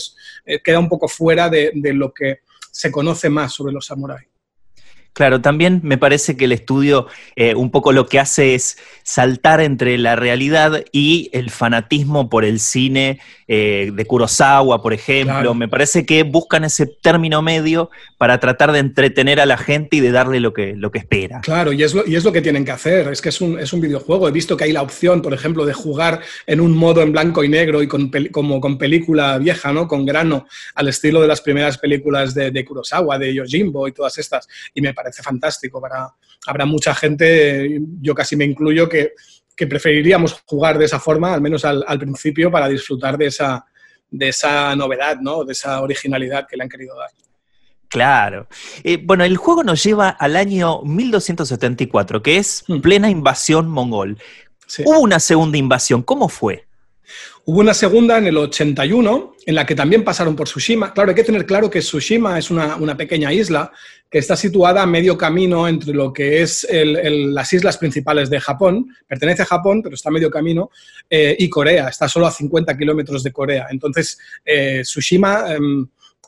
eh, 0.46 0.62
queda 0.62 0.80
un 0.80 0.89
poco 0.89 1.08
fuera 1.08 1.50
de, 1.50 1.72
lo 1.94 2.13
que 2.13 2.39
se 2.72 2.91
conoce 2.91 3.30
más 3.30 3.54
sobre 3.54 3.74
los 3.74 3.86
samuráis. 3.86 4.28
Claro, 5.13 5.41
también 5.41 5.82
me 5.84 5.97
parece 5.97 6.38
que 6.38 6.45
el 6.45 6.54
estudio 6.54 7.08
eh, 7.36 7.54
un 7.54 7.69
poco 7.69 7.91
lo 7.91 8.06
que 8.06 8.19
hace 8.19 8.56
es 8.56 8.78
saltar 9.04 9.60
entre 9.60 9.97
la 9.97 10.15
realidad 10.15 10.86
y 10.93 11.30
el 11.34 11.50
fanatismo 11.50 12.30
por 12.30 12.45
el 12.45 12.62
cine 12.62 13.19
eh, 13.54 13.91
de 13.93 14.06
Kurosawa, 14.06 14.82
por 14.82 14.93
ejemplo. 14.93 15.54
Me 15.54 15.67
parece 15.67 16.06
que 16.06 16.24
buscan 16.24 16.63
ese 16.63 16.86
término 16.86 17.41
medio 17.41 17.89
para 18.17 18.39
tratar 18.39 18.71
de 18.71 18.80
entretener 18.80 19.41
a 19.41 19.45
la 19.45 19.58
gente 19.58 19.97
y 19.97 20.00
de 20.00 20.12
darle 20.12 20.39
lo 20.39 20.54
que, 20.54 20.76
lo 20.78 20.91
que 20.91 21.00
espera. 21.00 21.41
Claro, 21.41 21.74
y 21.74 21.84
es, 21.84 21.93
lo, 21.93 22.08
y 22.08 22.15
es 22.15 22.24
lo 22.24 22.32
que 22.32 22.41
tienen 22.41 22.63
que 22.63 22.71
hacer. 22.71 23.10
Es 23.10 23.21
que 23.21 23.28
es 23.28 23.41
un, 23.41 23.60
es 23.60 23.74
un, 23.74 23.82
videojuego. 23.82 24.30
He 24.30 24.32
visto 24.32 24.56
que 24.56 24.63
hay 24.63 24.71
la 24.71 24.82
opción, 24.82 25.21
por 25.21 25.34
ejemplo, 25.34 25.65
de 25.65 25.74
jugar 25.74 26.21
en 26.47 26.62
un 26.62 26.71
modo 26.71 27.02
en 27.02 27.12
blanco 27.12 27.43
y 27.43 27.50
negro 27.50 27.84
y 27.84 27.88
con, 27.88 28.10
como 28.32 28.62
con 28.62 28.78
película 28.78 29.38
vieja, 29.38 29.74
¿no? 29.74 29.88
Con 29.89 30.06
grano, 30.06 30.47
al 30.76 30.88
estilo 30.88 31.19
de 31.19 31.28
las 31.28 31.41
primeras 31.41 31.78
películas 31.78 32.34
de, 32.34 32.52
de 32.52 32.63
Kurosawa, 32.63 33.17
de 33.17 33.34
Yojimbo 33.34 33.86
y 33.89 33.91
todas 33.91 34.17
estas. 34.17 34.47
Y 34.74 34.80
me 34.80 34.93
parece 35.01 35.23
fantástico. 35.23 35.81
Para, 35.81 36.13
habrá 36.45 36.65
mucha 36.65 36.93
gente, 36.93 37.79
yo 38.01 38.13
casi 38.13 38.35
me 38.35 38.45
incluyo, 38.45 38.87
que, 38.87 39.13
que 39.55 39.67
preferiríamos 39.67 40.43
jugar 40.45 40.77
de 40.77 40.85
esa 40.85 40.99
forma, 40.99 41.33
al 41.33 41.41
menos 41.41 41.65
al, 41.65 41.83
al, 41.87 41.99
principio, 41.99 42.51
para 42.51 42.67
disfrutar 42.67 43.17
de 43.17 43.27
esa, 43.27 43.65
de 44.09 44.29
esa 44.29 44.75
novedad, 44.75 45.17
¿no? 45.19 45.43
de 45.43 45.53
esa 45.53 45.81
originalidad 45.81 46.45
que 46.47 46.57
le 46.57 46.63
han 46.63 46.69
querido 46.69 46.95
dar. 46.97 47.09
Claro. 47.87 48.47
Eh, 48.83 48.97
bueno, 49.03 49.25
el 49.25 49.35
juego 49.35 49.63
nos 49.63 49.83
lleva 49.83 50.09
al 50.09 50.37
año 50.37 50.81
1274, 50.83 52.21
que 52.21 52.37
es 52.37 52.63
hmm. 52.67 52.79
plena 52.79 53.09
invasión 53.09 53.69
mongol. 53.69 54.17
Sí. 54.65 54.83
Hubo 54.85 54.99
una 54.99 55.19
segunda 55.19 55.57
invasión, 55.57 56.01
¿cómo 56.01 56.29
fue? 56.29 56.67
Hubo 57.43 57.60
una 57.60 57.73
segunda 57.73 58.19
en 58.19 58.27
el 58.27 58.38
81, 58.38 59.36
en 59.45 59.56
la 59.56 59.65
que 59.65 59.73
también 59.73 60.04
pasaron 60.04 60.36
por 60.36 60.47
Tsushima. 60.47 60.93
Claro, 60.93 61.10
hay 61.10 61.15
que 61.15 61.23
tener 61.23 61.45
claro 61.45 61.69
que 61.69 61.80
Tsushima 61.80 62.38
es 62.38 62.51
una, 62.51 62.95
pequeña 62.95 63.34
isla 63.34 63.71
que 64.10 64.19
está 64.19 64.36
situada 64.36 64.84
a 64.84 64.86
medio 64.86 65.17
camino 65.17 65.67
entre 65.67 65.93
lo 65.93 66.13
que 66.13 66.41
es 66.41 66.67
las 66.69 67.51
islas 67.54 67.77
principales 67.77 68.30
de 68.30 68.39
Japón, 68.39 68.95
pertenece 69.08 69.41
a 69.41 69.45
Japón, 69.45 69.82
pero 69.82 69.95
está 69.95 70.10
a 70.10 70.12
medio 70.12 70.30
camino, 70.30 70.69
eh, 71.10 71.36
y 71.39 71.49
Corea, 71.49 71.88
está 71.88 72.08
solo 72.08 72.27
a 72.27 72.32
50 72.32 72.77
kilómetros 72.77 73.23
de 73.23 73.32
Corea. 73.32 73.67
Entonces, 73.71 74.19
eh, 74.45 74.82
Tsushima 74.84 75.45
eh, 75.49 75.60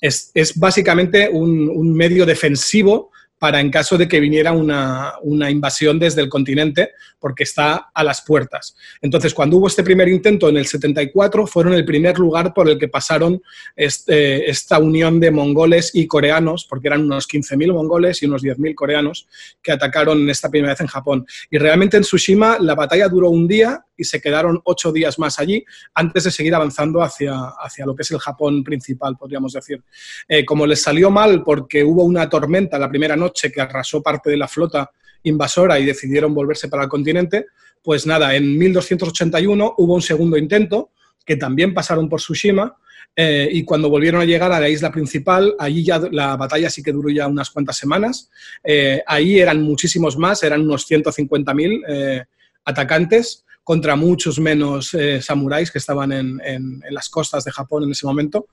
es, 0.02 0.58
básicamente 0.58 1.30
un 1.30 1.94
medio 1.94 2.26
defensivo 2.26 3.12
para 3.44 3.60
en 3.60 3.70
caso 3.70 3.98
de 3.98 4.08
que 4.08 4.22
viniera 4.22 4.54
una, 4.54 5.16
una, 5.22 5.52
invasión 5.52 6.00
desde 6.00 6.22
el 6.22 6.30
continente, 6.30 6.92
porque 7.20 7.44
está 7.44 7.90
a 7.94 8.02
las 8.02 8.22
puertas. 8.22 8.74
Entonces, 9.02 9.34
cuando 9.34 9.58
hubo 9.58 9.68
este 9.68 9.84
primer 9.84 10.08
intento 10.08 10.48
en 10.48 10.56
el 10.56 10.66
74, 10.66 11.46
fueron 11.46 11.74
el 11.74 11.84
primer 11.84 12.18
lugar 12.18 12.54
por 12.54 12.70
el 12.70 12.78
que 12.78 12.88
pasaron 12.88 13.42
este, 13.76 14.50
esta 14.50 14.80
unión 14.80 15.20
de 15.20 15.30
mongoles 15.30 15.92
y 15.94 16.08
coreanos, 16.08 16.66
porque 16.70 16.88
eran 16.88 17.02
unos 17.02 17.28
15.000 17.28 17.74
mongoles 17.74 18.24
y 18.24 18.28
unos 18.28 18.44
10.000 18.44 18.76
coreanos 18.76 19.28
que 19.62 19.74
atacaron 19.74 20.30
esta 20.30 20.50
primera 20.50 20.72
vez 20.72 20.80
en 20.80 20.88
Japón. 20.88 21.26
Y 21.52 21.58
realmente 21.58 21.98
en 21.98 22.04
Tsushima 22.04 22.60
la 22.62 22.76
batalla 22.76 23.10
duró 23.10 23.30
un 23.30 23.46
día 23.46 23.84
y 23.98 24.06
se 24.06 24.22
quedaron 24.22 24.60
ocho 24.64 24.92
días 24.92 25.20
más 25.20 25.38
allí 25.40 25.64
antes 25.94 26.24
de 26.24 26.32
seguir 26.32 26.56
avanzando 26.56 27.02
hacia, 27.02 27.36
hacia 27.60 27.86
lo 27.86 27.96
que 27.96 28.02
es 28.02 28.12
el 28.12 28.20
Japón 28.20 28.64
principal, 28.64 29.18
podríamos 29.18 29.54
decir. 29.54 29.84
Eh, 30.28 30.46
como 30.46 30.66
les 30.66 30.82
salió 30.82 31.12
mal 31.12 31.44
porque 31.44 31.84
hubo 31.84 32.04
una 32.04 32.28
tormenta 32.28 32.80
la 32.80 32.90
primera 32.90 33.16
noche 33.16 33.33
que 33.34 33.62
arrasó 33.62 34.02
parte 34.02 34.30
de 34.30 34.38
la 34.38 34.48
flota 34.48 34.92
invasora 35.24 35.80
y 35.80 35.86
decidieron 35.86 36.34
volverse 36.34 36.68
para 36.68 36.84
el 36.84 36.90
continente, 36.90 37.48
pues 37.82 38.06
nada, 38.06 38.36
en 38.36 38.58
1281 38.58 39.76
hubo 39.78 39.94
un 39.94 40.02
segundo 40.02 40.38
intento 40.38 40.92
que 41.26 41.36
también 41.36 41.74
pasaron 41.74 42.10
por 42.10 42.20
Tsushima 42.20 42.76
eh, 43.16 43.48
y 43.52 43.64
cuando 43.64 43.90
volvieron 43.90 44.22
a 44.22 44.26
llegar 44.26 44.52
a 44.52 44.60
la 44.60 44.70
isla 44.70 44.92
principal, 44.92 45.56
allí 45.60 45.84
ya 45.84 46.00
la 46.12 46.36
batalla 46.36 46.70
sí 46.70 46.82
que 46.82 46.92
duró 46.92 47.10
ya 47.10 47.28
unas 47.28 47.50
cuantas 47.52 47.78
semanas. 47.78 48.30
Eh, 48.64 49.02
ahí 49.06 49.40
eran 49.40 49.62
muchísimos 49.62 50.18
más, 50.18 50.44
eran 50.44 50.62
unos 50.62 50.90
150.000 50.90 51.84
eh, 51.88 52.24
atacantes 52.66 53.46
contra 53.64 53.96
muchos 53.96 54.40
menos 54.40 54.94
eh, 54.94 55.22
samuráis 55.22 55.72
que 55.72 55.78
estaban 55.78 56.12
en, 56.12 56.42
en, 56.44 56.82
las 56.90 57.10
costas 57.10 57.44
de 57.44 57.52
Japón 57.52 57.84
en 57.84 57.92
ese 57.92 58.06
momento. 58.06 58.48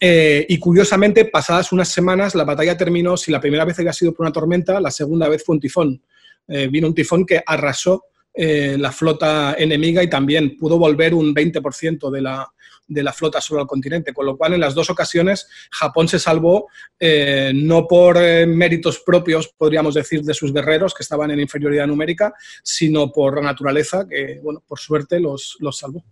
Eh, 0.00 0.46
y 0.48 0.58
curiosamente, 0.58 1.24
pasadas 1.26 1.72
unas 1.72 1.88
semanas, 1.88 2.34
la 2.34 2.44
batalla 2.44 2.76
terminó, 2.76 3.16
si 3.16 3.30
la 3.30 3.40
primera 3.40 3.64
vez 3.64 3.78
había 3.78 3.92
sido 3.92 4.12
por 4.12 4.24
una 4.24 4.32
tormenta, 4.32 4.80
la 4.80 4.90
segunda 4.90 5.28
vez 5.28 5.44
fue 5.44 5.54
un 5.54 5.60
tifón. 5.60 6.02
Eh, 6.48 6.68
vino 6.68 6.88
un 6.88 6.94
tifón 6.94 7.24
que 7.24 7.42
arrasó 7.44 8.04
la 8.32 8.92
flota 8.92 9.56
enemiga 9.58 10.02
y 10.02 10.08
también 10.08 10.56
pudo 10.56 10.78
volver 10.78 11.14
un 11.14 11.34
20% 11.34 12.10
de 12.10 12.20
la, 12.22 12.50
de 12.90 13.02
la 13.02 13.12
flota 13.12 13.40
sobre 13.40 13.62
el 13.62 13.68
continente, 13.68 14.12
con 14.12 14.26
lo 14.26 14.36
cual 14.36 14.54
en 14.54 14.60
las 14.60 14.74
dos 14.74 14.90
ocasiones 14.90 15.48
Japón 15.70 16.08
se 16.08 16.18
salvó 16.18 16.68
eh, 16.98 17.52
no 17.54 17.86
por 17.86 18.18
eh, 18.18 18.46
méritos 18.46 19.00
propios, 19.00 19.48
podríamos 19.56 19.94
decir, 19.94 20.22
de 20.22 20.34
sus 20.34 20.52
guerreros 20.52 20.92
que 20.92 21.02
estaban 21.02 21.30
en 21.30 21.40
inferioridad 21.40 21.86
numérica, 21.86 22.34
sino 22.62 23.10
por 23.12 23.36
la 23.36 23.42
naturaleza 23.42 24.06
que, 24.08 24.40
bueno, 24.42 24.62
por 24.66 24.78
suerte 24.78 25.20
los, 25.20 25.56
los 25.60 25.78
salvó. 25.78 26.04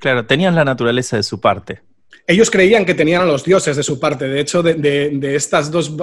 Claro, 0.00 0.26
tenían 0.26 0.54
la 0.54 0.64
naturaleza 0.64 1.16
de 1.16 1.22
su 1.22 1.40
parte. 1.40 1.82
Ellos 2.26 2.50
creían 2.50 2.84
que 2.84 2.94
tenían 2.94 3.22
a 3.22 3.26
los 3.26 3.44
dioses 3.44 3.76
de 3.76 3.82
su 3.82 4.00
parte. 4.00 4.28
De 4.28 4.40
hecho, 4.40 4.62
de, 4.62 4.74
de, 4.74 5.10
de 5.10 5.36
estas 5.36 5.70
dos, 5.70 5.94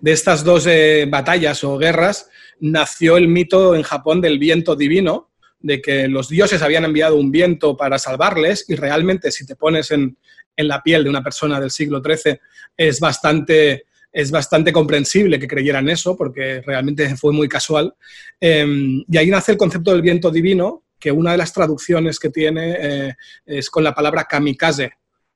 de 0.00 0.12
estas 0.12 0.42
dos 0.42 0.66
eh, 0.66 1.06
batallas 1.08 1.62
o 1.64 1.78
guerras 1.78 2.28
nació 2.60 3.16
el 3.16 3.28
mito 3.28 3.74
en 3.74 3.82
Japón 3.82 4.20
del 4.20 4.38
viento 4.38 4.74
divino, 4.74 5.30
de 5.58 5.80
que 5.80 6.08
los 6.08 6.28
dioses 6.28 6.62
habían 6.62 6.84
enviado 6.84 7.16
un 7.16 7.30
viento 7.30 7.76
para 7.76 7.98
salvarles 7.98 8.64
y 8.68 8.74
realmente 8.74 9.30
si 9.30 9.46
te 9.46 9.56
pones 9.56 9.90
en, 9.90 10.16
en 10.56 10.68
la 10.68 10.82
piel 10.82 11.04
de 11.04 11.10
una 11.10 11.22
persona 11.22 11.60
del 11.60 11.70
siglo 11.70 12.02
XIII 12.02 12.38
es 12.76 13.00
bastante, 13.00 13.84
es 14.12 14.30
bastante 14.30 14.72
comprensible 14.72 15.38
que 15.38 15.48
creyeran 15.48 15.88
eso 15.88 16.16
porque 16.16 16.62
realmente 16.62 17.16
fue 17.16 17.32
muy 17.32 17.48
casual. 17.48 17.94
Eh, 18.40 19.04
y 19.08 19.16
ahí 19.16 19.28
nace 19.28 19.52
el 19.52 19.58
concepto 19.58 19.92
del 19.92 20.02
viento 20.02 20.30
divino, 20.30 20.84
que 20.98 21.12
una 21.12 21.32
de 21.32 21.38
las 21.38 21.52
traducciones 21.52 22.18
que 22.18 22.30
tiene 22.30 22.76
eh, 22.80 23.14
es 23.44 23.68
con 23.68 23.84
la 23.84 23.94
palabra 23.94 24.24
kamikaze, 24.24 24.92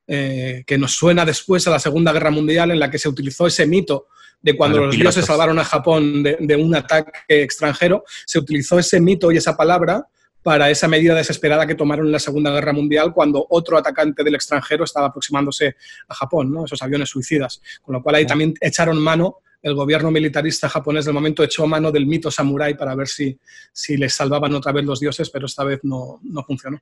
eh, 0.07 0.63
que 0.65 0.77
nos 0.77 0.93
suena 0.93 1.23
después 1.23 1.67
a 1.67 1.71
la 1.71 1.79
Segunda 1.79 2.11
Guerra 2.11 2.31
Mundial 2.31 2.71
en 2.71 2.79
la 2.79 2.89
que 2.89 2.97
se 2.97 3.07
utilizó 3.07 3.47
ese 3.47 3.67
mito 3.67 4.07
de 4.41 4.57
cuando 4.57 4.85
los 4.85 4.95
dioses 4.95 5.25
salvaron 5.25 5.59
a 5.59 5.63
Japón 5.63 6.23
de, 6.23 6.37
de, 6.39 6.55
un 6.55 6.75
ataque 6.75 7.11
extranjero, 7.27 8.03
se 8.25 8.39
utilizó 8.39 8.79
ese 8.79 8.99
mito 8.99 9.31
y 9.31 9.37
esa 9.37 9.55
palabra 9.55 10.07
para 10.43 10.69
esa 10.69 10.87
medida 10.87 11.13
desesperada 11.13 11.67
que 11.67 11.75
tomaron 11.75 12.07
en 12.07 12.11
la 12.11 12.19
Segunda 12.19 12.51
Guerra 12.51 12.73
Mundial 12.73 13.13
cuando 13.13 13.45
otro 13.49 13.77
atacante 13.77 14.23
del 14.23 14.35
extranjero 14.35 14.83
estaba 14.83 15.07
aproximándose 15.07 15.75
a 16.07 16.15
Japón, 16.15 16.51
¿no? 16.51 16.65
esos 16.65 16.81
aviones 16.81 17.09
suicidas. 17.09 17.61
Con 17.81 17.93
lo 17.93 18.01
cual 18.01 18.15
ahí 18.15 18.25
también 18.25 18.53
echaron 18.59 18.99
mano, 18.99 19.37
el 19.61 19.75
gobierno 19.75 20.09
militarista 20.09 20.67
japonés 20.67 21.05
del 21.05 21.13
momento 21.13 21.43
echó 21.43 21.67
mano 21.67 21.91
del 21.91 22.07
mito 22.07 22.31
samurái 22.31 22.73
para 22.73 22.95
ver 22.95 23.07
si, 23.07 23.37
si 23.71 23.95
les 23.97 24.13
salvaban 24.13 24.53
otra 24.55 24.71
vez 24.71 24.83
los 24.85 24.99
dioses, 24.99 25.29
pero 25.29 25.45
esta 25.45 25.63
vez 25.63 25.79
no, 25.83 26.19
no 26.23 26.43
funcionó. 26.43 26.81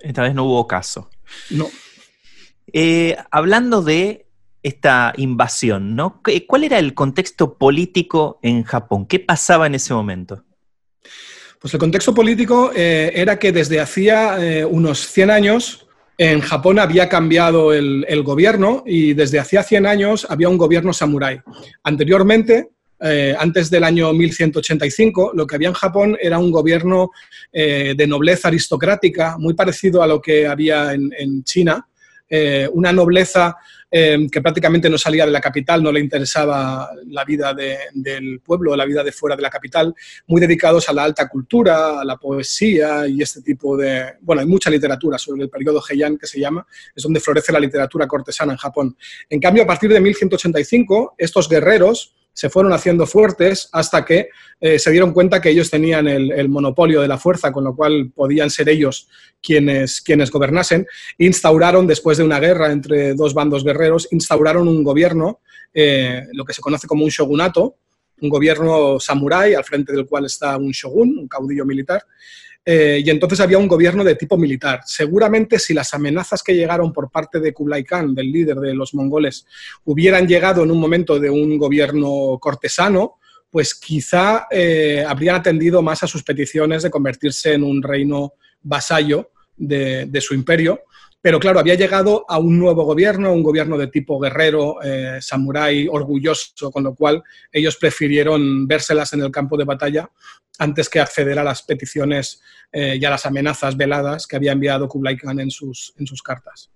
Esta 0.00 0.22
vez 0.22 0.34
no 0.34 0.44
hubo 0.44 0.66
caso. 0.66 1.08
No. 1.50 1.68
Eh, 2.72 3.16
hablando 3.30 3.80
de 3.82 4.25
esta 4.66 5.12
invasión, 5.16 5.94
¿no? 5.94 6.20
¿Cuál 6.48 6.64
era 6.64 6.80
el 6.80 6.92
contexto 6.92 7.56
político 7.56 8.40
en 8.42 8.64
Japón? 8.64 9.06
¿Qué 9.06 9.20
pasaba 9.20 9.68
en 9.68 9.76
ese 9.76 9.94
momento? 9.94 10.42
Pues 11.60 11.72
el 11.72 11.78
contexto 11.78 12.12
político 12.12 12.72
eh, 12.74 13.12
era 13.14 13.38
que 13.38 13.52
desde 13.52 13.78
hacía 13.78 14.36
eh, 14.40 14.64
unos 14.64 15.06
100 15.06 15.30
años 15.30 15.86
en 16.18 16.40
Japón 16.40 16.80
había 16.80 17.08
cambiado 17.08 17.72
el, 17.72 18.22
gobierno 18.24 18.82
y 18.84 19.14
desde 19.14 19.38
hacía 19.38 19.62
100 19.62 19.86
años 19.86 20.26
había 20.28 20.48
un 20.48 20.58
gobierno 20.58 20.92
samurái. 20.92 21.40
Anteriormente, 21.84 22.70
eh, 23.00 23.36
antes 23.38 23.70
del 23.70 23.84
año 23.84 24.12
1185, 24.12 25.30
lo 25.34 25.46
que 25.46 25.54
había 25.54 25.68
en 25.68 25.74
Japón 25.74 26.18
era 26.20 26.38
un 26.38 26.50
gobierno 26.50 27.10
de 27.52 28.06
nobleza 28.06 28.48
aristocrática, 28.48 29.38
muy 29.38 29.54
parecido 29.54 30.02
a 30.02 30.06
lo 30.06 30.20
que 30.20 30.46
había 30.46 30.92
en, 30.92 31.42
China, 31.42 31.86
una 32.72 32.92
nobleza 32.92 33.56
eh, 33.90 34.26
que 34.30 34.40
prácticamente 34.40 34.90
no 34.90 34.98
salía 34.98 35.26
de 35.26 35.32
la 35.32 35.40
capital, 35.40 35.82
no 35.82 35.92
le 35.92 36.00
interesaba 36.00 36.90
la 37.06 37.24
vida 37.24 37.54
de, 37.54 37.78
del 37.94 38.40
pueblo, 38.40 38.74
la 38.74 38.84
vida 38.84 39.04
de 39.04 39.12
fuera 39.12 39.36
de 39.36 39.42
la 39.42 39.50
capital, 39.50 39.94
muy 40.26 40.40
dedicados 40.40 40.88
a 40.88 40.92
la 40.92 41.04
alta 41.04 41.28
cultura, 41.28 42.00
a 42.00 42.04
la 42.04 42.16
poesía 42.16 43.06
y 43.06 43.22
este 43.22 43.42
tipo 43.42 43.76
de... 43.76 44.14
Bueno, 44.20 44.40
hay 44.40 44.48
mucha 44.48 44.70
literatura 44.70 45.18
sobre 45.18 45.44
el 45.44 45.50
periodo 45.50 45.82
Heian 45.88 46.18
que 46.18 46.26
se 46.26 46.40
llama, 46.40 46.66
es 46.94 47.02
donde 47.02 47.20
florece 47.20 47.52
la 47.52 47.60
literatura 47.60 48.06
cortesana 48.06 48.52
en 48.52 48.58
Japón. 48.58 48.96
En 49.30 49.40
cambio, 49.40 49.62
a 49.62 49.66
partir 49.66 49.90
de 49.90 50.00
1185, 50.00 51.14
estos 51.18 51.48
guerreros 51.48 52.14
se 52.36 52.50
fueron 52.50 52.74
haciendo 52.74 53.06
fuertes 53.06 53.70
hasta 53.72 54.04
que 54.04 54.28
eh, 54.60 54.78
se 54.78 54.90
dieron 54.90 55.14
cuenta 55.14 55.40
que 55.40 55.48
ellos 55.48 55.70
tenían 55.70 56.06
el, 56.06 56.48
monopolio 56.50 57.00
de 57.00 57.08
la 57.08 57.16
fuerza, 57.16 57.50
con 57.50 57.64
lo 57.64 57.74
cual 57.74 58.12
podían 58.14 58.50
ser 58.50 58.68
ellos 58.68 59.08
quienes, 59.42 60.02
quienes 60.02 60.30
gobernasen. 60.30 60.86
Instauraron, 61.16 61.86
después 61.86 62.18
de 62.18 62.24
una 62.24 62.38
guerra 62.38 62.70
entre 62.70 63.14
dos 63.14 63.32
bandos 63.32 63.64
guerreros, 63.64 64.08
instauraron 64.10 64.68
un 64.68 64.84
gobierno, 64.84 65.40
eh, 65.72 66.24
lo 66.34 66.44
que 66.44 66.52
se 66.52 66.60
conoce 66.60 66.86
como 66.86 67.04
un 67.04 67.10
shogunato, 67.10 67.76
un 68.20 68.28
gobierno 68.28 69.00
samurái 69.00 69.54
al 69.54 69.64
frente 69.64 69.94
del 69.94 70.04
cual 70.04 70.26
está 70.26 70.58
un 70.58 70.72
shogun, 70.72 71.16
un 71.18 71.28
caudillo 71.28 71.64
militar, 71.64 72.04
eh, 72.68 73.00
y 73.04 73.08
entonces 73.10 73.38
había 73.38 73.58
un 73.58 73.68
gobierno 73.68 74.02
de 74.02 74.16
tipo 74.16 74.36
militar. 74.36 74.80
Seguramente 74.84 75.60
si 75.60 75.72
las 75.72 75.94
amenazas 75.94 76.42
que 76.42 76.56
llegaron 76.56 76.92
por 76.92 77.12
parte 77.12 77.38
de 77.38 77.52
Kublai 77.52 77.84
Khan, 77.84 78.12
del 78.12 78.32
líder 78.32 78.56
de 78.56 78.74
los 78.74 78.92
mongoles, 78.92 79.46
hubieran 79.84 80.26
llegado 80.26 80.64
en 80.64 80.72
un 80.72 80.80
momento 80.80 81.20
de 81.20 81.30
un 81.30 81.58
gobierno 81.58 82.36
cortesano, 82.40 83.20
pues 83.48 83.72
quizá 83.76 84.48
eh, 84.50 85.04
habrían 85.06 85.36
atendido 85.36 85.80
más 85.80 86.02
a 86.02 86.08
sus 86.08 86.24
peticiones 86.24 86.82
de 86.82 86.90
convertirse 86.90 87.52
en 87.52 87.62
un 87.62 87.80
reino 87.80 88.32
vasallo 88.60 89.30
de, 89.56 90.20
su 90.20 90.34
imperio. 90.34 90.82
Pero 91.26 91.40
claro, 91.40 91.58
había 91.58 91.74
llegado 91.74 92.24
a 92.28 92.38
un 92.38 92.56
nuevo 92.56 92.84
gobierno, 92.84 93.32
un 93.32 93.42
gobierno 93.42 93.76
de 93.76 93.88
tipo 93.88 94.20
guerrero, 94.20 94.80
eh, 94.80 95.18
samurái, 95.20 95.88
orgulloso, 95.90 96.70
con 96.70 96.84
lo 96.84 96.94
cual 96.94 97.20
ellos 97.50 97.76
prefirieron 97.78 98.68
vérselas 98.68 99.12
en 99.12 99.22
el 99.22 99.32
campo 99.32 99.56
de 99.56 99.64
batalla 99.64 100.08
antes 100.60 100.88
que 100.88 101.00
acceder 101.00 101.36
a 101.40 101.42
las 101.42 101.64
peticiones 101.64 102.40
eh, 102.70 102.96
y 103.00 103.04
a 103.04 103.10
las 103.10 103.26
amenazas 103.26 103.76
veladas 103.76 104.28
que 104.28 104.36
había 104.36 104.52
enviado 104.52 104.86
Kublai 104.86 105.16
Khan 105.16 105.40
en 105.40 105.50
sus, 105.50 105.92
en 105.98 106.06
sus 106.06 106.22
cartas. 106.22 106.70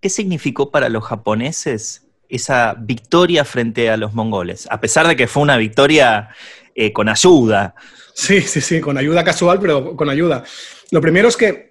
¿Qué 0.00 0.08
significó 0.08 0.70
para 0.70 0.88
los 0.88 1.02
japoneses 1.02 2.06
esa 2.28 2.76
victoria 2.78 3.44
frente 3.44 3.90
a 3.90 3.96
los 3.96 4.14
mongoles? 4.14 4.68
A 4.70 4.80
pesar 4.80 5.08
de 5.08 5.16
que 5.16 5.26
fue 5.26 5.42
una 5.42 5.56
victoria 5.56 6.28
eh, 6.76 6.92
con 6.92 7.08
ayuda. 7.08 7.74
Sí, 8.14 8.40
sí, 8.40 8.60
sí, 8.60 8.80
con 8.80 8.96
ayuda 8.96 9.24
casual, 9.24 9.58
pero 9.58 9.96
con 9.96 10.08
ayuda. 10.08 10.44
Lo 10.92 11.00
primero 11.00 11.26
es 11.26 11.36
que 11.36 11.65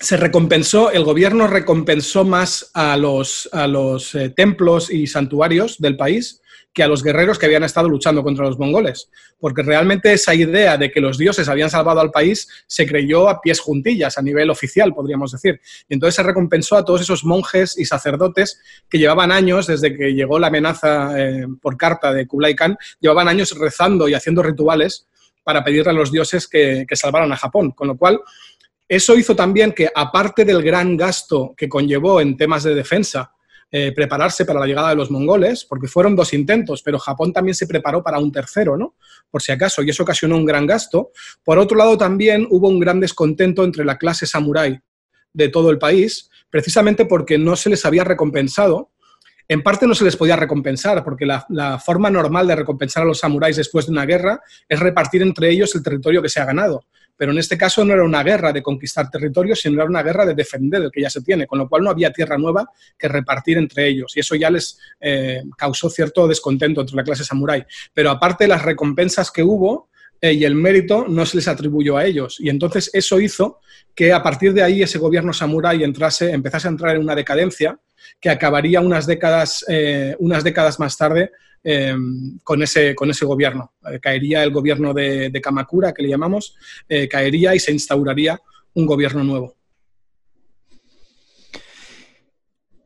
se 0.00 0.16
recompensó, 0.16 0.90
el 0.90 1.04
gobierno 1.04 1.46
recompensó 1.46 2.24
más 2.24 2.70
a 2.74 2.96
los, 2.96 3.48
a 3.52 3.66
los 3.66 4.14
eh, 4.14 4.30
templos 4.30 4.90
y 4.90 5.06
santuarios 5.06 5.78
del 5.78 5.96
país 5.96 6.42
que 6.76 6.82
a 6.82 6.88
los 6.88 7.02
guerreros 7.02 7.38
que 7.38 7.46
habían 7.46 7.64
estado 7.64 7.88
luchando 7.88 8.22
contra 8.22 8.44
los 8.44 8.58
mongoles, 8.58 9.08
porque 9.40 9.62
realmente 9.62 10.12
esa 10.12 10.34
idea 10.34 10.76
de 10.76 10.90
que 10.90 11.00
los 11.00 11.16
dioses 11.16 11.48
habían 11.48 11.70
salvado 11.70 12.00
al 12.00 12.10
país 12.10 12.46
se 12.66 12.86
creyó 12.86 13.30
a 13.30 13.40
pies 13.40 13.60
juntillas, 13.60 14.18
a 14.18 14.22
nivel 14.22 14.50
oficial, 14.50 14.92
podríamos 14.92 15.32
decir. 15.32 15.58
Y 15.88 15.94
entonces 15.94 16.16
se 16.16 16.22
recompensó 16.22 16.76
a 16.76 16.84
todos 16.84 17.00
esos 17.00 17.24
monjes 17.24 17.78
y 17.78 17.86
sacerdotes 17.86 18.60
que 18.90 18.98
llevaban 18.98 19.32
años, 19.32 19.66
desde 19.66 19.96
que 19.96 20.12
llegó 20.12 20.38
la 20.38 20.48
amenaza 20.48 21.18
eh, 21.18 21.46
por 21.62 21.78
carta 21.78 22.12
de 22.12 22.26
Kublai 22.26 22.54
Khan, 22.54 22.76
llevaban 23.00 23.28
años 23.28 23.56
rezando 23.58 24.06
y 24.06 24.12
haciendo 24.12 24.42
rituales 24.42 25.06
para 25.44 25.64
pedirle 25.64 25.92
a 25.92 25.94
los 25.94 26.12
dioses 26.12 26.46
que, 26.46 26.84
que 26.86 26.96
salvaran 26.96 27.32
a 27.32 27.36
Japón, 27.38 27.70
con 27.70 27.88
lo 27.88 27.96
cual 27.96 28.20
eso 28.88 29.16
hizo 29.16 29.34
también 29.34 29.72
que, 29.72 29.90
aparte 29.92 30.44
del 30.44 30.62
gran 30.62 30.96
gasto 30.96 31.54
que 31.56 31.68
conllevó 31.68 32.20
en 32.20 32.36
temas 32.36 32.62
de 32.62 32.74
defensa, 32.74 33.32
eh, 33.72 33.90
prepararse 33.90 34.44
para 34.44 34.60
la 34.60 34.66
llegada 34.66 34.90
de 34.90 34.94
los 34.94 35.10
mongoles, 35.10 35.64
porque 35.64 35.88
fueron 35.88 36.14
dos 36.14 36.32
intentos, 36.32 36.82
pero 36.82 37.00
Japón 37.00 37.32
también 37.32 37.56
se 37.56 37.66
preparó 37.66 38.00
para 38.00 38.20
un 38.20 38.30
tercero, 38.30 38.76
¿no? 38.76 38.94
Por 39.28 39.42
si 39.42 39.50
acaso, 39.50 39.82
y 39.82 39.90
eso 39.90 40.04
ocasionó 40.04 40.36
un 40.36 40.44
gran 40.44 40.66
gasto. 40.66 41.10
Por 41.42 41.58
otro 41.58 41.76
lado, 41.76 41.98
también 41.98 42.46
hubo 42.48 42.68
un 42.68 42.78
gran 42.78 43.00
descontento 43.00 43.64
entre 43.64 43.84
la 43.84 43.98
clase 43.98 44.24
samurái 44.24 44.78
de 45.32 45.48
todo 45.48 45.70
el 45.70 45.78
país, 45.78 46.30
precisamente 46.48 47.06
porque 47.06 47.38
no 47.38 47.56
se 47.56 47.70
les 47.70 47.84
había 47.84 48.04
recompensado. 48.04 48.92
En 49.48 49.64
parte 49.64 49.88
no 49.88 49.96
se 49.96 50.04
les 50.04 50.16
podía 50.16 50.36
recompensar, 50.36 51.02
porque 51.02 51.26
la, 51.26 51.44
la 51.48 51.80
forma 51.80 52.08
normal 52.08 52.46
de 52.46 52.54
recompensar 52.54 53.02
a 53.02 53.06
los 53.06 53.18
samuráis 53.18 53.56
después 53.56 53.86
de 53.86 53.92
una 53.92 54.06
guerra 54.06 54.40
es 54.68 54.78
repartir 54.78 55.22
entre 55.22 55.50
ellos 55.50 55.74
el 55.74 55.82
territorio 55.82 56.22
que 56.22 56.28
se 56.28 56.40
ha 56.40 56.44
ganado 56.44 56.84
pero 57.16 57.32
en 57.32 57.38
este 57.38 57.56
caso 57.56 57.84
no 57.84 57.94
era 57.94 58.04
una 58.04 58.22
guerra 58.22 58.52
de 58.52 58.62
conquistar 58.62 59.10
territorios, 59.10 59.60
sino 59.60 59.76
era 59.76 59.84
una 59.84 60.02
guerra 60.02 60.26
de 60.26 60.34
defender 60.34 60.82
el 60.82 60.90
que 60.90 61.02
ya 61.02 61.10
se 61.10 61.22
tiene, 61.22 61.46
con 61.46 61.58
lo 61.58 61.68
cual 61.68 61.82
no 61.82 61.90
había 61.90 62.12
tierra 62.12 62.36
nueva 62.36 62.68
que 62.98 63.08
repartir 63.08 63.58
entre 63.58 63.88
ellos, 63.88 64.16
y 64.16 64.20
eso 64.20 64.34
ya 64.34 64.50
les 64.50 64.78
eh, 65.00 65.42
causó 65.56 65.88
cierto 65.88 66.28
descontento 66.28 66.80
entre 66.80 66.96
la 66.96 67.04
clase 67.04 67.24
samurái. 67.24 67.64
Pero 67.92 68.10
aparte 68.10 68.46
las 68.46 68.62
recompensas 68.62 69.30
que 69.30 69.42
hubo, 69.42 69.88
eh, 70.20 70.32
y 70.32 70.44
el 70.44 70.54
mérito 70.54 71.06
no 71.08 71.26
se 71.26 71.36
les 71.36 71.48
atribuyó 71.48 71.96
a 71.96 72.04
ellos. 72.04 72.36
Y 72.40 72.48
entonces 72.48 72.90
eso 72.92 73.20
hizo 73.20 73.60
que 73.94 74.12
a 74.12 74.22
partir 74.22 74.52
de 74.52 74.62
ahí 74.62 74.82
ese 74.82 74.98
gobierno 74.98 75.32
samurái 75.32 75.84
entrase, 75.84 76.30
empezase 76.30 76.68
a 76.68 76.70
entrar 76.70 76.96
en 76.96 77.02
una 77.02 77.14
decadencia 77.14 77.78
que 78.20 78.30
acabaría 78.30 78.80
unas 78.80 79.06
décadas, 79.06 79.64
eh, 79.68 80.16
unas 80.18 80.44
décadas 80.44 80.78
más 80.78 80.96
tarde 80.96 81.32
Em, 81.68 82.38
con, 82.44 82.62
ese, 82.62 82.94
con 82.94 83.10
ese 83.10 83.24
gobierno. 83.24 83.72
Eh, 83.90 83.98
caería 83.98 84.44
el 84.44 84.52
gobierno 84.52 84.94
de, 84.94 85.32
Kamakura, 85.42 85.92
que 85.92 86.04
le 86.04 86.10
llamamos, 86.10 86.54
eh, 86.88 87.08
caería 87.08 87.56
y 87.56 87.58
se 87.58 87.72
instauraría 87.72 88.40
un 88.74 88.86
gobierno 88.86 89.24
nuevo. 89.24 89.56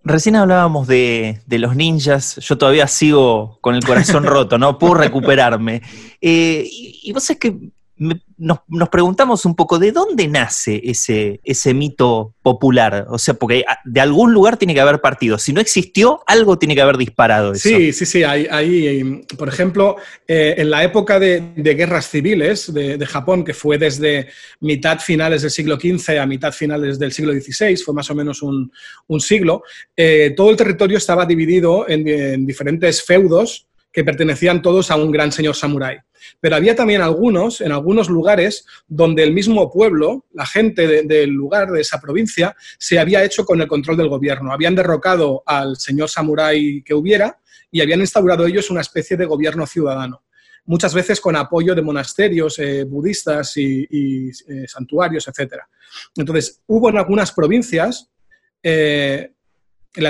Recién 0.03 0.35
hablábamos 0.37 0.89
de, 0.89 1.43
los 1.47 1.77
ninjas, 1.77 2.37
yo 2.37 2.57
todavía 2.57 2.87
sigo 2.87 3.59
con 3.61 3.75
el 3.75 3.85
corazón 3.85 4.25
roto, 4.25 4.57
no 4.57 4.79
puedo 4.79 4.95
recuperarme. 4.95 5.83
Eh, 6.19 6.67
y, 6.67 7.01
y 7.03 7.13
vos 7.13 7.29
es 7.29 7.37
que 7.37 7.55
nos, 8.39 8.89
preguntamos 8.89 9.45
un 9.45 9.55
poco 9.55 9.79
de 9.79 9.93
dónde 9.93 10.27
nace 10.27 10.81
ese, 10.83 11.75
mito 11.75 12.35
popular. 12.43 13.07
O 13.11 13.19
sea, 13.19 13.35
porque 13.35 13.63
de 13.85 14.01
algún 14.01 14.33
lugar 14.33 14.57
tiene 14.57 14.73
que 14.73 14.81
haber 14.81 15.03
partido. 15.03 15.39
Si 15.39 15.53
no 15.53 15.61
existió, 15.61 16.23
algo 16.27 16.59
tiene 16.59 16.75
que 16.75 16.81
haber 16.81 16.97
disparado. 16.97 17.55
Sí, 17.55 17.93
sí, 17.93 18.07
sí. 18.07 18.25
Hay, 18.25 19.23
por 19.37 19.49
ejemplo, 19.49 19.97
eh, 20.27 20.55
en 20.57 20.71
la 20.71 20.83
época 20.83 21.21
de, 21.21 21.53
guerras 21.57 22.09
civiles 22.09 22.73
de, 22.73 23.07
Japón, 23.07 23.45
que 23.45 23.53
fue 23.53 23.77
desde 23.77 24.29
mitad 24.61 24.99
finales 24.99 25.43
del 25.43 25.51
siglo 25.51 25.77
XV 25.77 26.19
a 26.19 26.27
mitad 26.27 26.53
finales 26.53 26.99
del 26.99 27.13
siglo 27.13 27.33
XVI, 27.33 27.77
fue 27.77 27.93
más 27.93 28.11
o 28.11 28.15
menos 28.15 28.43
un, 28.43 28.71
siglo, 29.21 29.63
eh, 29.95 30.33
todo 30.35 30.51
el 30.51 30.57
territorio 30.57 30.97
estaba 30.97 31.27
dividido 31.27 31.87
en 31.89 32.47
diferentes 32.47 33.03
feudos 33.03 33.67
que 33.93 34.05
pertenecían 34.05 34.63
todos 34.63 34.91
a 34.91 34.97
un 34.97 35.11
gran 35.11 35.33
señor 35.33 35.57
samurái. 35.57 35.99
Pero 36.39 36.57
había 36.57 36.77
también 36.77 37.03
algunos, 37.03 37.61
en 37.61 37.73
algunos 37.73 38.09
lugares, 38.09 38.67
donde 38.87 39.23
el 39.23 39.33
mismo 39.33 39.71
pueblo, 39.71 40.27
la 40.33 40.47
gente 40.47 41.03
del 41.03 41.31
lugar, 41.31 41.71
de 41.71 41.81
esa 41.81 42.01
provincia, 42.01 42.55
se 42.79 42.99
había 42.99 43.25
hecho 43.25 43.45
con 43.45 43.61
el 43.61 43.69
control 43.69 43.97
del 43.97 44.09
gobierno. 44.09 44.53
Habían 44.53 44.75
derrocado 44.75 45.43
al 45.47 45.77
señor 45.77 46.09
samurái 46.09 46.83
que 46.83 46.95
hubiera 46.95 47.39
y 47.71 47.81
habían 47.81 48.01
instaurado 48.01 48.47
ellos 48.47 48.71
una 48.71 48.81
especie 48.81 49.17
de 49.17 49.25
gobierno 49.25 49.67
ciudadano 49.67 50.23
muchas 50.71 50.95
veces 50.95 51.21
con 51.21 51.35
apoyo 51.35 51.75
de 51.75 51.83
monasterios 51.83 52.59
eh, 52.61 52.85
budistas 52.85 53.57
y, 53.57 54.29
eh, 54.29 54.69
santuarios, 54.69 55.27
etc. 55.27 55.55
Entonces, 56.15 56.61
hubo 56.67 56.91
en 56.91 56.99
algunas 56.99 57.33
provincias, 57.33 58.09
eh, 58.63 59.33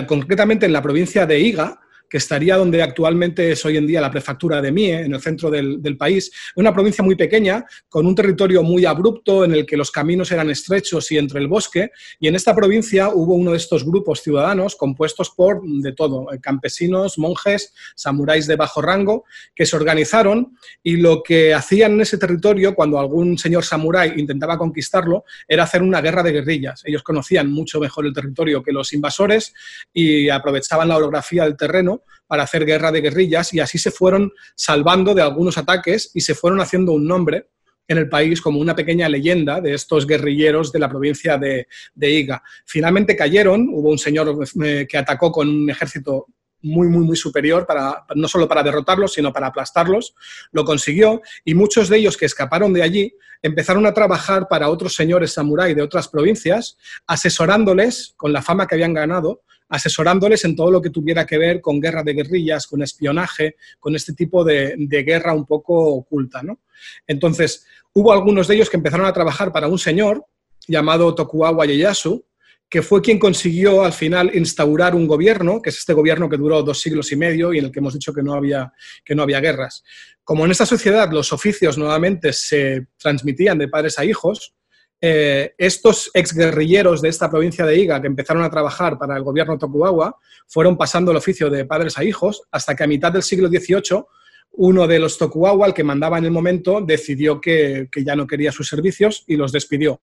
concretamente 0.07 0.67
en 0.67 0.75
la 0.75 0.83
provincia 0.83 1.25
de 1.25 1.41
Iga, 1.41 1.81
que 2.11 2.17
estaría 2.17 2.57
donde 2.57 2.83
actualmente 2.83 3.53
es 3.53 3.65
hoy 3.65 3.77
en 3.77 3.87
día 3.87 4.01
la 4.01 4.11
prefectura 4.11 4.61
de 4.61 4.73
Mie, 4.73 5.03
en 5.03 5.15
el 5.15 5.21
centro 5.21 5.49
del, 5.49 5.97
país, 5.97 6.31
una 6.57 6.75
provincia 6.75 7.05
muy 7.05 7.15
pequeña, 7.15 7.65
con 7.89 8.05
un 8.05 8.15
territorio 8.17 8.63
muy 8.65 8.85
abrupto 8.85 9.45
en 9.45 9.53
el 9.53 9.65
que 9.65 9.77
los 9.77 9.93
caminos 9.93 10.33
eran 10.33 10.51
estrechos 10.51 11.11
y 11.13 11.19
entre 11.19 11.39
el 11.39 11.47
bosque, 11.47 11.93
y 12.19 12.27
en 12.27 12.35
esta 12.35 12.55
provincia 12.55 13.11
hubo 13.11 13.35
uno 13.35 13.53
de 13.53 13.59
estos 13.59 13.85
grupos 13.85 14.23
ciudadanos 14.23 14.75
compuestos 14.75 15.31
por 15.31 15.63
de 15.65 15.93
todo, 15.93 16.33
eh, 16.33 16.41
campesinos, 16.41 17.17
monjes, 17.17 17.73
samuráis 17.95 18.49
de 18.49 18.57
bajo 18.57 18.83
rango, 18.83 19.25
que 19.55 19.65
se 19.65 19.77
organizaron 19.77 20.57
y 20.83 20.97
lo 20.97 21.23
que 21.23 21.55
hacían 21.55 21.93
en 21.93 22.01
ese 22.01 22.19
territorio 22.19 22.75
cuando 22.75 22.99
algún 22.99 23.39
señor 23.39 23.65
samurái 23.65 24.15
intentaba 24.17 24.59
conquistarlo 24.59 25.25
era 25.47 25.63
hacer 25.63 25.83
una 25.83 26.01
guerra 26.01 26.25
de 26.25 26.33
guerrillas. 26.33 26.83
Ellos 26.85 27.05
conocían 27.05 27.53
mucho 27.53 27.79
mejor 27.79 28.07
el 28.07 28.13
territorio 28.13 28.63
que 28.65 28.73
los 28.73 28.93
invasores 28.93 29.53
y 29.93 30.29
aprovechaban 30.29 30.89
la 30.89 30.97
orografía 30.97 31.45
del 31.45 31.57
terreno 31.57 32.00
para 32.27 32.45
hacer 32.45 32.65
guerra 32.65 32.93
de 32.93 33.01
guerrillas 33.01 33.53
y 33.55 33.61
así 33.61 33.79
se 33.79 33.91
fueron 33.91 34.33
salvando 34.55 35.15
de 35.15 35.23
algunos 35.23 35.59
ataques 35.59 36.11
y 36.15 36.21
se 36.21 36.35
fueron 36.35 36.61
haciendo 36.61 36.93
un 36.93 37.07
nombre 37.07 37.49
en 37.89 37.99
el 37.99 38.09
país 38.09 38.41
como 38.41 38.61
una 38.61 38.77
pequeña 38.77 39.09
leyenda 39.09 39.61
de 39.61 39.75
estos 39.75 40.07
guerrilleros 40.07 40.71
de 40.71 40.79
la 40.79 40.89
provincia 40.89 41.37
de, 41.37 41.67
Iga. 42.01 42.41
Finalmente 42.65 43.17
cayeron, 43.17 43.69
hubo 43.73 43.91
un 43.91 43.99
señor 43.99 44.33
eh, 44.65 44.87
que 44.89 44.97
atacó 44.97 45.33
con 45.33 45.49
un 45.49 45.69
ejército 45.69 46.27
muy, 46.63 46.89
muy, 46.89 47.05
muy 47.05 47.17
superior, 47.17 47.67
para, 47.67 48.05
no 48.15 48.29
solo 48.29 48.47
para 48.47 48.63
derrotarlos, 48.63 49.15
sino 49.15 49.33
para 49.33 49.49
aplastarlos. 49.49 50.15
Lo 50.53 50.65
consiguió 50.65 51.21
y 51.45 51.55
muchos 51.55 51.89
de 51.89 51.99
ellos 51.99 52.17
que 52.17 52.27
escaparon 52.27 52.73
de 52.73 52.83
allí 52.83 53.13
empezaron 53.43 53.87
a 53.87 53.95
trabajar 53.95 54.47
para 54.49 54.69
otros 54.69 54.95
señores 54.95 55.33
samurái 55.33 55.75
de 55.75 55.83
otras 55.83 56.07
provincias, 56.07 56.77
asesorándoles 57.09 58.15
con 58.17 58.33
la 58.33 58.43
fama 58.43 58.67
que 58.69 58.75
habían 58.77 58.95
ganado 58.95 59.43
asesorándoles 59.71 60.45
en 60.45 60.55
todo 60.55 60.71
lo 60.71 60.83
que 60.83 60.91
tuviera 60.91 61.25
que 61.25 61.39
ver 61.39 61.61
con 61.61 61.81
guerra 61.81 62.03
de 62.03 62.13
guerrillas, 62.13 62.67
con 62.67 62.83
espionaje, 62.83 63.57
con 63.79 63.97
este 63.97 64.13
tipo 64.13 64.45
de, 64.45 64.77
guerra 65.07 65.33
un 65.33 65.47
poco 65.47 65.95
oculta. 65.95 66.43
¿no? 66.43 66.61
Entonces, 67.07 67.65
hubo 67.95 68.13
algunos 68.13 68.49
de 68.49 68.57
ellos 68.57 68.69
que 68.69 68.77
empezaron 68.77 69.07
a 69.07 69.13
trabajar 69.13 69.53
para 69.53 69.69
un 69.69 69.79
señor 69.79 70.25
llamado 70.67 71.15
Tokugawa 71.15 71.67
Ieyasu, 71.67 72.25
que 72.69 72.83
fue 72.83 73.01
quien 73.01 73.19
consiguió 73.19 73.83
al 73.83 73.93
final 73.93 74.31
instaurar 74.35 74.95
un 74.95 75.07
gobierno, 75.07 75.61
que 75.61 75.71
es 75.71 75.79
este 75.79 75.93
gobierno 75.93 76.29
que 76.29 76.37
duró 76.37 76.63
dos 76.63 76.81
siglos 76.81 77.11
y 77.11 77.17
medio 77.17 77.53
y 77.53 77.59
en 77.59 77.65
el 77.65 77.73
que 77.73 77.81
hemos 77.81 77.95
dicho 77.95 78.13
que 78.13 78.23
no 78.23 78.35
había, 78.35 78.73
que 79.05 79.15
no 79.15 79.23
había 79.23 79.41
guerras. 79.41 79.83
Como 80.23 80.45
en 80.45 80.53
esta 80.53 80.67
sociedad 80.67 81.11
los 81.11 81.33
oficios 81.33 81.79
nuevamente 81.79 82.33
se 82.33 82.87
transmitían 82.97 83.59
de 83.59 83.67
padres 83.67 83.99
a 83.99 84.05
hijos, 84.05 84.55
eh, 85.01 85.55
estos 85.57 86.11
exguerrilleros 86.13 87.01
de 87.01 87.09
esta 87.09 87.31
provincia 87.31 87.65
de 87.65 87.79
Iga 87.79 88.01
que 88.01 88.07
empezaron 88.07 88.43
a 88.43 88.51
trabajar 88.51 88.99
para 88.99 89.17
el 89.17 89.23
gobierno 89.23 89.59
Tokugawa 89.59 90.19
fueron 90.47 90.77
pasando 90.77 91.11
el 91.11 91.17
oficio 91.17 91.49
de 91.49 91.65
padres 91.65 91.97
a 91.97 92.05
hijos 92.05 92.43
hasta 92.51 92.77
que 92.77 92.85
a 92.85 92.87
mitad 92.87 93.11
del 93.13 93.23
siglo 93.23 93.49
XVIII 93.49 94.05
uno 94.53 94.87
de 94.87 94.99
los 94.99 95.17
Tokugawa, 95.17 95.67
el 95.67 95.75
que 95.75 95.85
mandaba 95.85 96.19
en 96.19 96.25
el 96.25 96.31
momento, 96.31 96.81
decidió 96.81 97.41
que, 97.41 97.89
ya 98.05 98.17
no 98.17 98.27
quería 98.27 98.53
sus 98.53 98.69
servicios 98.69 99.25
y 99.27 99.37
los 99.37 99.53
despidió. 99.53 100.01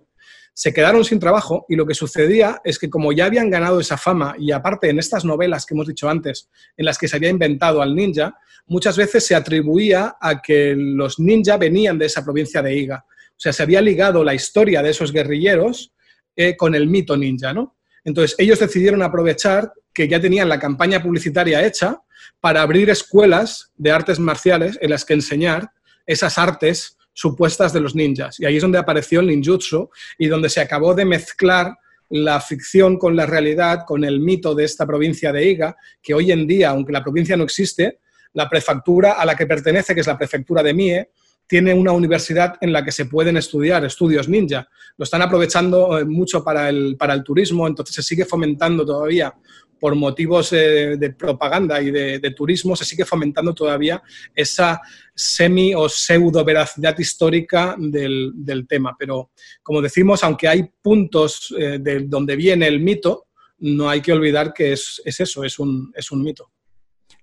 se 0.53 0.73
quedaron 0.73 1.05
sin 1.05 1.19
trabajo 1.19 1.67
y 1.69 1.75
lo 1.75 1.86
que 1.86 1.93
sucedía 1.93 2.62
es 2.63 2.79
que 2.79 2.89
como 2.89 3.12
ya 3.12 3.25
habían 3.25 3.51
ganado 3.51 3.79
esa 3.79 3.95
fama 3.95 4.36
y 4.39 4.51
aparte 4.51 4.89
en 4.89 4.97
estas 4.97 5.23
novelas 5.23 5.67
que 5.67 5.75
hemos 5.75 5.86
dicho 5.86 6.10
antes, 6.10 6.49
en 6.75 6.86
las 6.86 6.97
que 6.97 7.07
se 7.07 7.15
había 7.15 7.29
inventado 7.29 7.79
al 7.79 7.95
ninja, 7.95 8.36
muchas 8.65 8.97
veces 8.97 9.23
se 9.23 9.36
atribuía 9.36 10.15
a 10.19 10.41
que 10.41 10.73
los 10.75 11.19
ninja 11.19 11.57
venían 11.57 11.99
de 11.99 12.07
esa 12.07 12.23
provincia 12.23 12.63
de 12.63 12.75
Iga. 12.75 13.05
O 13.38 13.39
sea, 13.39 13.54
se 13.54 13.62
había 13.62 13.82
ligado 13.82 14.23
la 14.23 14.34
historia 14.34 14.82
de 14.82 14.89
esos 14.89 15.13
guerrilleros 15.13 15.93
eh, 16.36 16.58
con 16.58 16.73
el 16.73 16.88
mito 16.88 17.15
ninja, 17.15 17.54
¿no? 17.54 17.78
Entonces, 18.04 18.36
ellos 18.39 18.60
decidieron 18.60 19.04
aprovechar 19.04 19.71
que 19.93 20.08
ya 20.08 20.19
tenían 20.19 20.50
la 20.50 20.60
campaña 20.60 21.02
publicitaria 21.02 21.65
hecha 21.65 22.00
para 22.39 22.62
abrir 22.62 22.89
escuelas 22.89 23.71
de 23.76 23.91
artes 23.91 24.19
marciales 24.19 24.78
en 24.82 24.89
las 24.89 25.06
que 25.06 25.13
enseñar 25.13 25.71
esas 26.06 26.38
artes 26.38 26.97
supuestas 27.13 27.73
de 27.73 27.80
los 27.80 27.95
ninjas. 27.95 28.39
Y 28.39 28.45
ahí 28.45 28.56
es 28.58 28.62
donde 28.62 28.78
apareció 28.78 29.19
el 29.19 29.28
ninjutsu 29.28 29.89
y 30.17 30.28
donde 30.28 30.50
se 30.50 30.62
acabó 30.62 30.93
de 30.93 31.06
mezclar 31.06 31.76
la 32.10 32.39
ficción 32.39 32.97
con 32.97 33.15
la 33.15 33.26
realidad, 33.26 33.84
con 33.86 34.04
el 34.04 34.19
mito 34.19 34.56
de 34.56 34.63
esta 34.63 34.86
provincia 34.86 35.32
de 35.32 35.50
Iga, 35.50 35.76
que 36.02 36.13
hoy 36.13 36.32
en 36.32 36.47
día, 36.47 36.69
aunque 36.69 36.93
la 36.93 37.04
provincia 37.04 37.36
no 37.36 37.43
existe, 37.43 38.00
la 38.34 38.50
prefectura 38.50 39.13
a 39.13 39.26
la 39.26 39.36
que 39.36 39.45
pertenece, 39.45 39.93
que 39.93 40.02
es 40.02 40.08
la 40.08 40.17
prefectura 40.17 40.63
de 40.63 40.73
Mie, 40.73 41.10
tiene 41.47 41.73
una 41.73 41.93
universidad 41.93 42.55
en 42.62 42.73
la 42.73 42.83
que 42.83 42.91
se 42.91 43.05
pueden 43.05 43.38
estudiar 43.38 43.86
estudios 43.86 44.27
ninja. 44.27 44.67
Lo 44.97 45.03
están 45.03 45.21
aprovechando 45.21 45.97
eh, 45.97 46.05
mucho 46.05 46.43
para 46.43 46.69
el, 46.69 46.97
para 46.97 47.13
el 47.13 47.23
turismo, 47.23 47.67
entonces 47.67 47.95
se 47.95 48.03
sigue 48.03 48.25
fomentando 48.25 48.86
todavía 48.86 49.33
por 49.79 49.95
motivos 49.95 50.53
eh, 50.53 50.97
de 50.97 51.12
propaganda 51.12 51.81
y 51.81 51.91
de, 51.91 52.31
turismo, 52.31 52.75
se 52.75 52.86
sigue 52.86 53.05
fomentando 53.05 53.53
todavía 53.53 54.01
esa 54.36 54.81
semi 55.13 55.73
o 55.73 55.88
pseudo 55.88 56.43
veracidad 56.43 56.97
histórica 56.97 57.75
del, 57.77 58.65
tema. 58.67 58.95
Pero, 58.97 59.31
como 59.63 59.81
decimos, 59.81 60.23
aunque 60.23 60.47
hay 60.47 60.69
puntos 60.81 61.53
eh, 61.57 61.79
de 61.79 62.01
donde 62.01 62.36
viene 62.36 62.67
el 62.67 62.79
mito, 62.79 63.27
no 63.60 63.89
hay 63.89 64.01
que 64.01 64.13
olvidar 64.13 64.53
que 64.53 64.73
es, 64.73 65.01
eso, 65.05 65.43
es 65.43 65.60
un, 65.60 65.91
es 65.95 66.12
un 66.12 66.23
mito. 66.23 66.51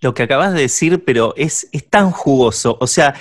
Lo 0.01 0.13
que 0.13 0.25
acabas 0.25 0.53
de 0.53 0.63
decir, 0.63 1.05
pero 1.05 1.35
es, 1.37 1.69
es 1.73 1.89
tan 1.89 2.11
jugoso. 2.11 2.77
O 2.81 2.87
sea, 2.87 3.15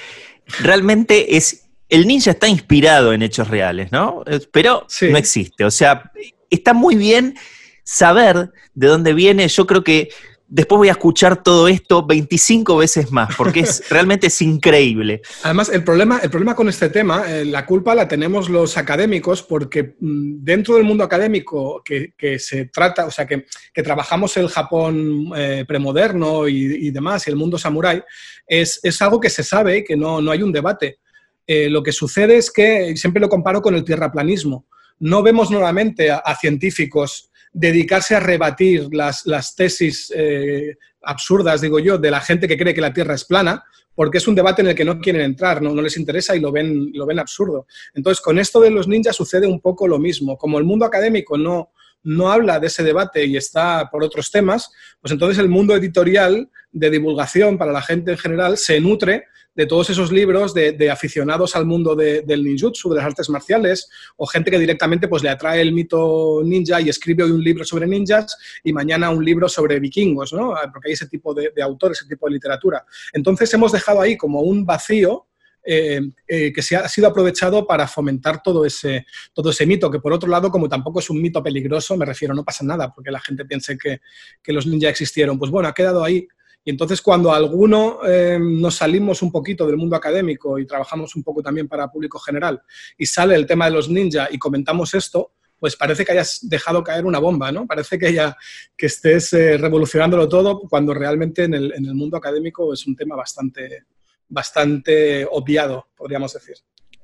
realmente 0.60 1.36
es. 1.36 1.62
El 1.90 2.08
ninja 2.08 2.32
está 2.32 2.48
inspirado 2.48 3.14
en 3.14 3.22
hechos 3.22 3.50
reales, 3.50 3.92
¿no? 3.92 4.24
Pero 4.52 4.88
no 5.02 5.18
existe. 5.18 5.64
O 5.64 5.70
sea, 5.70 6.12
está 6.50 6.74
muy 6.74 6.96
bien 6.96 7.36
saber 7.84 8.52
de 8.74 8.88
dónde 8.88 9.14
viene. 9.14 9.48
Yo 9.48 9.68
creo 9.68 9.84
que 9.84 10.10
después 10.54 10.78
voy 10.78 10.89
a 10.89 10.92
escuchar 10.92 11.42
todo 11.42 11.68
esto 11.68 12.06
25 12.06 12.78
veces 12.78 13.12
más, 13.12 13.36
porque 13.36 13.62
es, 13.62 13.84
realmente 13.89 14.28
es 14.28 14.39
increíble. 14.39 15.22
Además, 15.42 15.70
el 15.70 15.84
problema, 15.84 16.20
el 16.22 16.30
problema 16.30 16.56
con 16.56 16.70
este 16.70 16.89
tema, 16.89 17.24
eh, 17.28 17.44
la 17.44 17.66
culpa 17.66 17.96
la 17.96 18.08
tenemos 18.08 18.50
los 18.50 18.78
académicos, 18.78 19.42
porque 19.42 19.96
mm, 20.00 20.44
dentro 20.44 20.76
del 20.76 20.84
mundo 20.84 21.04
académico 21.04 21.82
que, 21.84 22.13
se 22.38 22.66
trata, 22.66 23.08
o 23.08 23.12
sea, 23.12 23.26
que, 23.26 23.46
trabajamos 23.84 24.38
el 24.38 24.48
Japón 24.48 25.32
eh, 25.36 25.66
premoderno 25.68 26.48
y, 26.48 26.92
demás, 26.92 27.28
y 27.28 27.32
el 27.32 27.36
mundo 27.36 27.58
samurái, 27.58 28.04
es, 28.46 28.80
algo 29.02 29.20
que 29.20 29.32
se 29.32 29.44
sabe 29.44 29.84
que 29.84 29.98
no, 29.98 30.20
hay 30.30 30.44
un 30.44 30.52
debate. 30.52 31.00
Eh, 31.48 31.68
lo 31.68 31.82
que 31.82 31.92
sucede 31.92 32.38
es 32.38 32.52
que, 32.52 32.96
siempre 32.96 33.20
lo 33.20 33.28
comparo 33.28 33.60
con 33.60 33.74
el 33.74 33.84
tierraplanismo, 33.84 34.68
no 35.00 35.24
vemos 35.24 35.50
nuevamente 35.50 36.12
a, 36.12 36.36
científicos 36.39 37.32
dedicarse 37.54 38.16
a 38.16 38.20
rebatir 38.20 38.89
las, 38.92 39.56
tesis 39.56 40.12
eh, 40.16 40.76
absurdas, 41.04 41.62
digo 41.62 41.80
yo, 41.80 41.98
de 41.98 42.12
la 42.12 42.20
gente 42.20 42.48
que 42.48 42.58
cree 42.58 42.74
que 42.74 42.82
la 42.82 42.94
Tierra 42.94 43.13
es 43.13 43.26
plana, 43.26 43.63
porque 43.96 44.18
es 44.18 44.28
un 44.28 44.34
debate 44.34 44.63
en 44.63 44.70
el 44.70 44.76
que 44.76 44.86
no 44.86 45.00
quieren 45.00 45.22
entrar, 45.22 45.62
no, 45.62 45.80
les 45.80 45.98
interesa 45.98 46.36
y 46.36 46.39
lo 46.39 46.52
ven, 46.52 46.92
lo 46.94 47.06
ven 47.06 47.20
absurdo. 47.20 47.68
Entonces, 47.94 48.22
con 48.22 48.39
esto 48.39 48.60
de 48.60 48.72
los 48.72 48.88
ninjas 48.88 49.16
sucede 49.16 49.46
un 49.46 49.62
poco 49.62 49.88
lo 49.88 50.00
mismo. 50.00 50.36
Como 50.36 50.58
el 50.58 50.66
mundo 50.66 50.86
académico 50.86 51.38
no, 51.38 51.70
no 52.04 52.32
habla 52.32 52.60
de 52.60 52.68
ese 52.68 52.84
debate 52.84 53.24
y 53.26 53.38
está 53.38 53.89
por 53.92 54.04
otros 54.04 54.32
temas, 54.32 54.72
pues 55.00 55.12
entonces 55.12 55.38
el 55.38 55.48
mundo 55.48 55.76
editorial 55.76 56.50
de 56.72 56.89
divulgación 56.89 57.58
para 57.58 57.72
la 57.72 57.84
gente 57.84 58.12
en 58.12 58.18
general 58.18 58.58
se 58.58 58.80
nutre 58.80 59.26
de 59.56 59.66
todos 59.66 59.89
esos 59.89 60.12
libros 60.12 60.54
de, 60.54 60.89
aficionados 60.89 61.56
al 61.56 61.66
mundo 61.66 61.96
del 61.96 62.44
ninjutsu, 62.44 62.89
de 62.89 62.98
las 62.98 63.06
artes 63.06 63.30
marciales, 63.30 63.89
o 64.18 64.26
gente 64.26 64.50
que 64.52 64.60
directamente 64.60 65.08
pues, 65.08 65.24
le 65.24 65.30
atrae 65.30 65.62
el 65.62 65.74
mito 65.74 66.42
ninja 66.44 66.82
y 66.82 66.89
escribe 66.89 67.24
hoy 67.24 67.32
un 67.32 67.44
libro 67.44 67.63
sobre 67.63 67.88
ninjas 67.88 68.38
y 68.63 68.74
mañana 68.74 69.10
un 69.10 69.24
libro 69.24 69.48
sobre 69.48 69.80
vikingos, 69.80 70.34
¿no? 70.34 70.54
porque 70.72 70.89
hay 70.89 70.94
ese 70.94 71.08
tipo 71.08 71.34
de, 71.34 71.52
de 71.56 71.62
autores, 71.62 72.00
ese 72.00 72.10
tipo 72.10 72.28
de 72.28 72.34
literatura. 72.34 72.86
Entonces 73.12 73.54
hemos 73.54 73.72
dejado 73.72 74.02
ahí 74.02 74.18
como 74.18 74.42
un 74.42 74.66
vacío 74.66 75.28
eh, 75.66 76.02
eh, 76.28 76.52
que 76.52 76.62
se 76.62 76.76
ha 76.76 76.89
sido 76.89 77.08
aprovechado 77.08 77.66
para 77.66 77.88
fomentar 77.88 78.44
todo 78.44 78.66
ese, 78.66 79.06
todo 79.34 79.52
ese 79.52 79.66
mito, 79.66 79.89
que 79.89 80.00
por 80.00 80.12
otro 80.12 80.30
lado, 80.30 80.52
como 80.52 80.68
tampoco 80.68 81.00
es 81.00 81.10
un 81.10 81.22
mito 81.22 81.42
peligroso, 81.42 81.96
me 81.96 82.06
refiero, 82.06 82.34
no 82.34 82.44
pasa 82.44 82.66
nada, 82.66 82.92
porque 82.92 83.12
la 83.12 83.22
gente 83.22 83.46
piense 83.46 83.78
que, 83.78 84.02
que 84.42 84.52
los 84.52 84.68
ninjas 84.68 84.92
existieron. 84.92 85.39
Pues 85.39 85.52
bueno, 85.52 85.70
ha 85.70 85.74
quedado 85.74 86.04
ahí. 86.04 86.28
Y 86.63 86.69
entonces 86.69 87.02
cuando 87.02 87.34
alguno 87.34 87.99
eh, 88.08 88.39
nos 88.39 88.76
salimos 88.76 89.21
un 89.21 89.32
poquito 89.32 89.65
del 89.67 89.78
mundo 89.78 89.95
académico 89.95 90.58
y 90.58 90.65
trabajamos 90.65 91.15
un 91.15 91.23
poco 91.23 91.41
también 91.41 91.67
para 91.67 91.91
público 91.91 92.19
general 92.19 92.62
y 92.97 93.06
sale 93.06 93.36
el 93.36 93.45
tema 93.45 93.65
de 93.65 93.71
los 93.71 93.89
ninjas 93.89 94.30
y 94.32 94.38
comentamos 94.38 94.93
esto, 94.93 95.34
pues 95.60 95.76
parece 95.76 96.04
que 96.04 96.12
hayas 96.12 96.39
dejado 96.43 96.84
caer 96.84 97.06
una 97.06 97.19
bomba, 97.19 97.52
¿no? 97.52 97.65
Parece 97.65 97.97
que, 97.97 98.13
ya, 98.13 98.36
que 98.78 98.88
estés 98.88 99.32
revolucionándolo 99.32 100.28
todo 100.28 100.60
cuando 100.60 100.93
realmente 100.93 101.45
en 101.45 101.54
el, 101.54 101.73
en 101.73 101.86
el 101.86 101.95
mundo 101.95 102.17
académico 102.17 102.73
es 102.73 102.86
un 102.86 102.95
tema 102.95 103.15
bastante, 103.15 103.86
bastante 104.28 105.26
obviado, 105.30 105.88
podríamos 105.95 106.34
decir. 106.34 106.56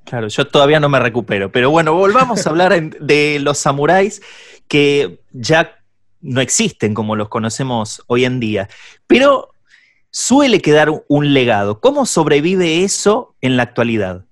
Claro, 0.10 0.28
yo 0.28 0.48
todavía 0.48 0.80
no 0.80 0.90
me 0.90 1.00
recupero. 1.00 1.52
Pero 1.52 1.70
bueno, 1.70 1.94
volvamos 1.94 2.46
a 2.46 2.50
hablar 2.50 2.82
de 2.82 3.40
los 3.40 3.60
samuráis 3.60 4.22
que 4.68 5.22
ya 5.32 5.79
no 6.22 6.42
existen 6.42 6.94
como 6.94 7.16
los 7.16 7.30
conocemos 7.30 8.04
hoy 8.08 8.26
en 8.26 8.40
día. 8.40 8.70
Pero 9.08 9.54
suele 10.12 10.62
quedar 10.62 10.92
un 11.08 11.34
legado. 11.34 11.80
¿Cómo 11.80 12.06
sobrevive 12.06 12.84
eso 12.84 13.36
en 13.42 13.58
la 13.58 13.64
actualidad? 13.64 14.26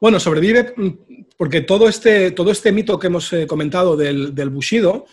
Bueno, 0.00 0.20
sobrevive 0.20 0.74
mm, 0.76 0.88
porque 1.36 1.60
todo 1.60 1.88
este, 1.88 2.30
todo 2.30 2.50
este 2.50 2.72
mito 2.72 2.98
que 2.98 3.08
hemos 3.08 3.32
eh, 3.32 3.46
comentado 3.46 3.96
del, 3.96 4.34
del 4.34 4.50
Bushido 4.50 5.06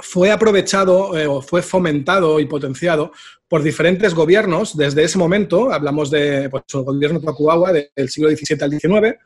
fue 0.00 0.30
aprovechado 0.30 1.18
eh, 1.18 1.26
o 1.26 1.42
fue 1.42 1.62
fomentado 1.62 2.40
y 2.40 2.46
potenciado 2.46 3.12
por 3.52 3.62
diferentes 3.62 4.14
gobiernos. 4.14 4.74
Desde 4.78 5.04
ese 5.04 5.18
momento, 5.18 5.70
hablamos 5.70 6.10
del 6.10 6.48
pues, 6.48 6.64
gobierno 6.72 7.20
Tokugawa 7.20 7.70
del 7.70 8.08
siglo 8.08 8.30
XVII 8.30 8.62
al 8.62 8.70
XIX, 8.70 9.20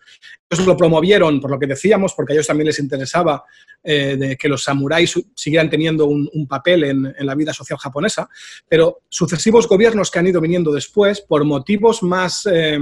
ellos 0.51 0.67
lo 0.67 0.77
promovieron 0.77 1.41
por 1.41 1.53
lo 1.53 1.61
que 1.61 1.69
decíamos, 1.69 2.13
porque 2.13 2.33
a 2.33 2.35
ellos 2.35 2.49
también 2.49 2.67
les 2.67 2.81
interesaba 2.81 3.45
eh, 3.85 4.17
de 4.19 4.37
que 4.37 4.49
los 4.49 4.65
samuráis 4.65 5.15
siguieran 5.33 5.71
teniendo 5.71 6.07
un, 6.07 6.49
papel 6.49 6.83
en, 6.83 7.15
la 7.21 7.37
vida 7.37 7.53
social 7.53 7.79
japonesa, 7.79 8.29
pero 8.69 9.03
sucesivos 9.09 9.69
gobiernos 9.69 10.11
que 10.11 10.19
han 10.19 10.27
ido 10.27 10.41
viniendo 10.41 10.73
después, 10.73 11.21
por 11.21 11.45
motivos 11.45 12.03
más... 12.03 12.49
Eh, 12.53 12.81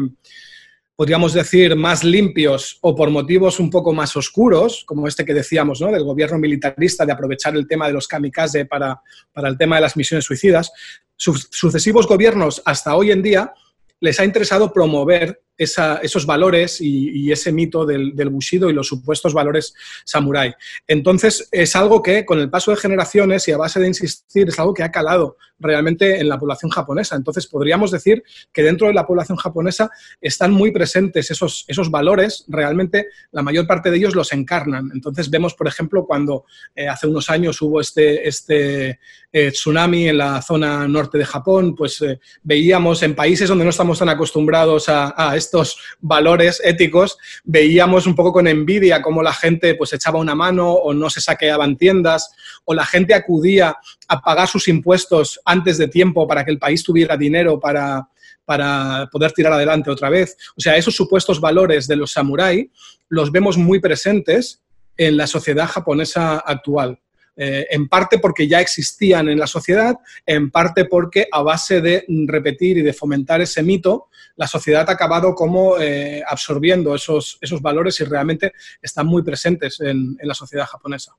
podríamos 0.96 1.32
decir, 1.32 1.74
más 1.74 2.04
limpios 2.04 2.78
o 2.80 2.94
por 2.94 3.10
motivos 3.10 3.58
un 3.58 3.70
poco 3.70 3.92
más 3.92 4.16
oscuros, 4.16 4.84
como 4.86 5.08
este 5.08 5.24
que 5.24 5.34
decíamos, 5.34 5.80
¿no? 5.80 5.90
del 5.90 6.04
gobierno 6.04 6.38
militarista 6.38 7.04
de 7.04 7.12
aprovechar 7.12 7.56
el 7.56 7.66
tema 7.66 7.88
de 7.88 7.94
los 7.94 8.06
kamikaze 8.06 8.66
para, 8.66 9.00
para 9.32 9.48
el 9.48 9.58
tema 9.58 9.76
de 9.76 9.82
las 9.82 9.96
misiones 9.96 10.24
suicidas, 10.24 10.72
sucesivos 11.16 12.06
gobiernos 12.06 12.62
hasta 12.64 12.96
hoy 12.96 13.10
en 13.10 13.22
día 13.22 13.52
les 14.00 14.20
ha 14.20 14.24
interesado 14.24 14.72
promover 14.72 15.42
esos 15.56 16.26
valores 16.26 16.80
y, 16.80 17.30
ese 17.30 17.52
mito 17.52 17.86
del, 17.86 18.12
Bushido 18.30 18.70
y 18.70 18.72
los 18.72 18.88
supuestos 18.88 19.32
valores 19.32 19.74
samurái. 20.04 20.54
Entonces, 20.86 21.48
es 21.52 21.76
algo 21.76 22.02
que 22.02 22.24
con 22.24 22.40
el 22.40 22.50
paso 22.50 22.70
de 22.70 22.76
generaciones 22.76 23.46
y 23.48 23.52
a 23.52 23.56
base 23.56 23.80
de 23.80 23.88
insistir, 23.88 24.48
es 24.48 24.58
algo 24.58 24.74
que 24.74 24.82
ha 24.82 24.90
calado 24.90 25.36
realmente 25.58 26.18
en 26.20 26.28
la 26.28 26.38
población 26.38 26.70
japonesa. 26.70 27.16
Entonces, 27.16 27.46
podríamos 27.46 27.90
decir 27.90 28.22
que 28.52 28.62
dentro 28.62 28.88
de 28.88 28.94
la 28.94 29.06
población 29.06 29.38
japonesa 29.38 29.90
están 30.20 30.52
muy 30.52 30.72
presentes 30.72 31.30
esos, 31.30 31.64
esos 31.68 31.90
valores, 31.90 32.44
realmente 32.48 33.08
la 33.30 33.42
mayor 33.42 33.66
parte 33.66 33.90
de 33.90 33.96
ellos 33.96 34.14
los 34.14 34.32
encarnan. 34.32 34.90
Entonces, 34.92 35.30
vemos, 35.30 35.54
por 35.54 35.68
ejemplo, 35.68 36.04
cuando 36.06 36.44
eh, 36.74 36.88
hace 36.88 37.06
unos 37.06 37.30
años 37.30 37.60
hubo 37.62 37.80
este, 37.80 38.26
este 38.28 38.98
eh, 39.32 39.50
tsunami 39.50 40.08
en 40.08 40.18
la 40.18 40.42
zona 40.42 40.86
norte 40.88 41.18
de 41.18 41.24
Japón, 41.24 41.74
pues 41.74 42.00
eh, 42.02 42.20
veíamos 42.42 43.02
en 43.02 43.14
países 43.14 43.48
donde 43.48 43.64
no 43.64 43.70
estamos 43.70 43.98
tan 43.98 44.08
acostumbrados 44.08 44.88
a, 44.88 45.14
a 45.16 45.36
estos 45.44 45.78
valores 46.00 46.60
éticos, 46.64 47.16
veíamos 47.44 48.06
un 48.06 48.14
poco 48.14 48.32
con 48.32 48.46
envidia 48.46 49.02
cómo 49.02 49.22
la 49.22 49.32
gente 49.32 49.74
pues 49.74 49.92
echaba 49.92 50.18
una 50.18 50.34
mano 50.34 50.72
o 50.72 50.92
no 50.92 51.08
se 51.10 51.20
saqueaban 51.20 51.76
tiendas 51.76 52.30
o 52.64 52.74
la 52.74 52.84
gente 52.84 53.14
acudía 53.14 53.76
a 54.08 54.20
pagar 54.20 54.48
sus 54.48 54.68
impuestos 54.68 55.40
antes 55.44 55.78
de 55.78 55.88
tiempo 55.88 56.26
para 56.26 56.44
que 56.44 56.50
el 56.50 56.58
país 56.58 56.82
tuviera 56.82 57.16
dinero 57.16 57.60
para, 57.60 58.08
para 58.44 59.08
poder 59.10 59.32
tirar 59.32 59.52
adelante 59.52 59.90
otra 59.90 60.10
vez. 60.10 60.36
O 60.56 60.60
sea, 60.60 60.76
esos 60.76 60.94
supuestos 60.94 61.40
valores 61.40 61.86
de 61.86 61.96
los 61.96 62.12
samuráis 62.12 62.66
los 63.08 63.30
vemos 63.30 63.56
muy 63.56 63.80
presentes 63.80 64.62
en 64.96 65.16
la 65.16 65.26
sociedad 65.26 65.66
japonesa 65.66 66.38
actual. 66.38 66.98
Eh, 67.36 67.66
en 67.70 67.88
parte 67.88 68.18
porque 68.18 68.46
ya 68.46 68.60
existían 68.60 69.28
en 69.28 69.40
la 69.40 69.48
sociedad, 69.48 69.96
en 70.24 70.52
parte 70.52 70.84
porque 70.84 71.26
a 71.32 71.42
base 71.42 71.80
de 71.80 72.04
repetir 72.28 72.78
y 72.78 72.82
de 72.82 72.92
fomentar 72.92 73.40
ese 73.40 73.62
mito, 73.62 74.08
la 74.36 74.46
sociedad 74.46 74.88
ha 74.88 74.92
acabado 74.92 75.34
como 75.34 75.78
eh, 75.78 76.22
absorbiendo 76.26 76.94
esos, 76.94 77.38
esos 77.40 77.62
valores 77.62 78.00
y 78.00 78.04
realmente 78.04 78.52
están 78.82 79.06
muy 79.06 79.22
presentes 79.22 79.80
en, 79.80 80.16
la 80.22 80.34
sociedad 80.34 80.66
japonesa. 80.66 81.12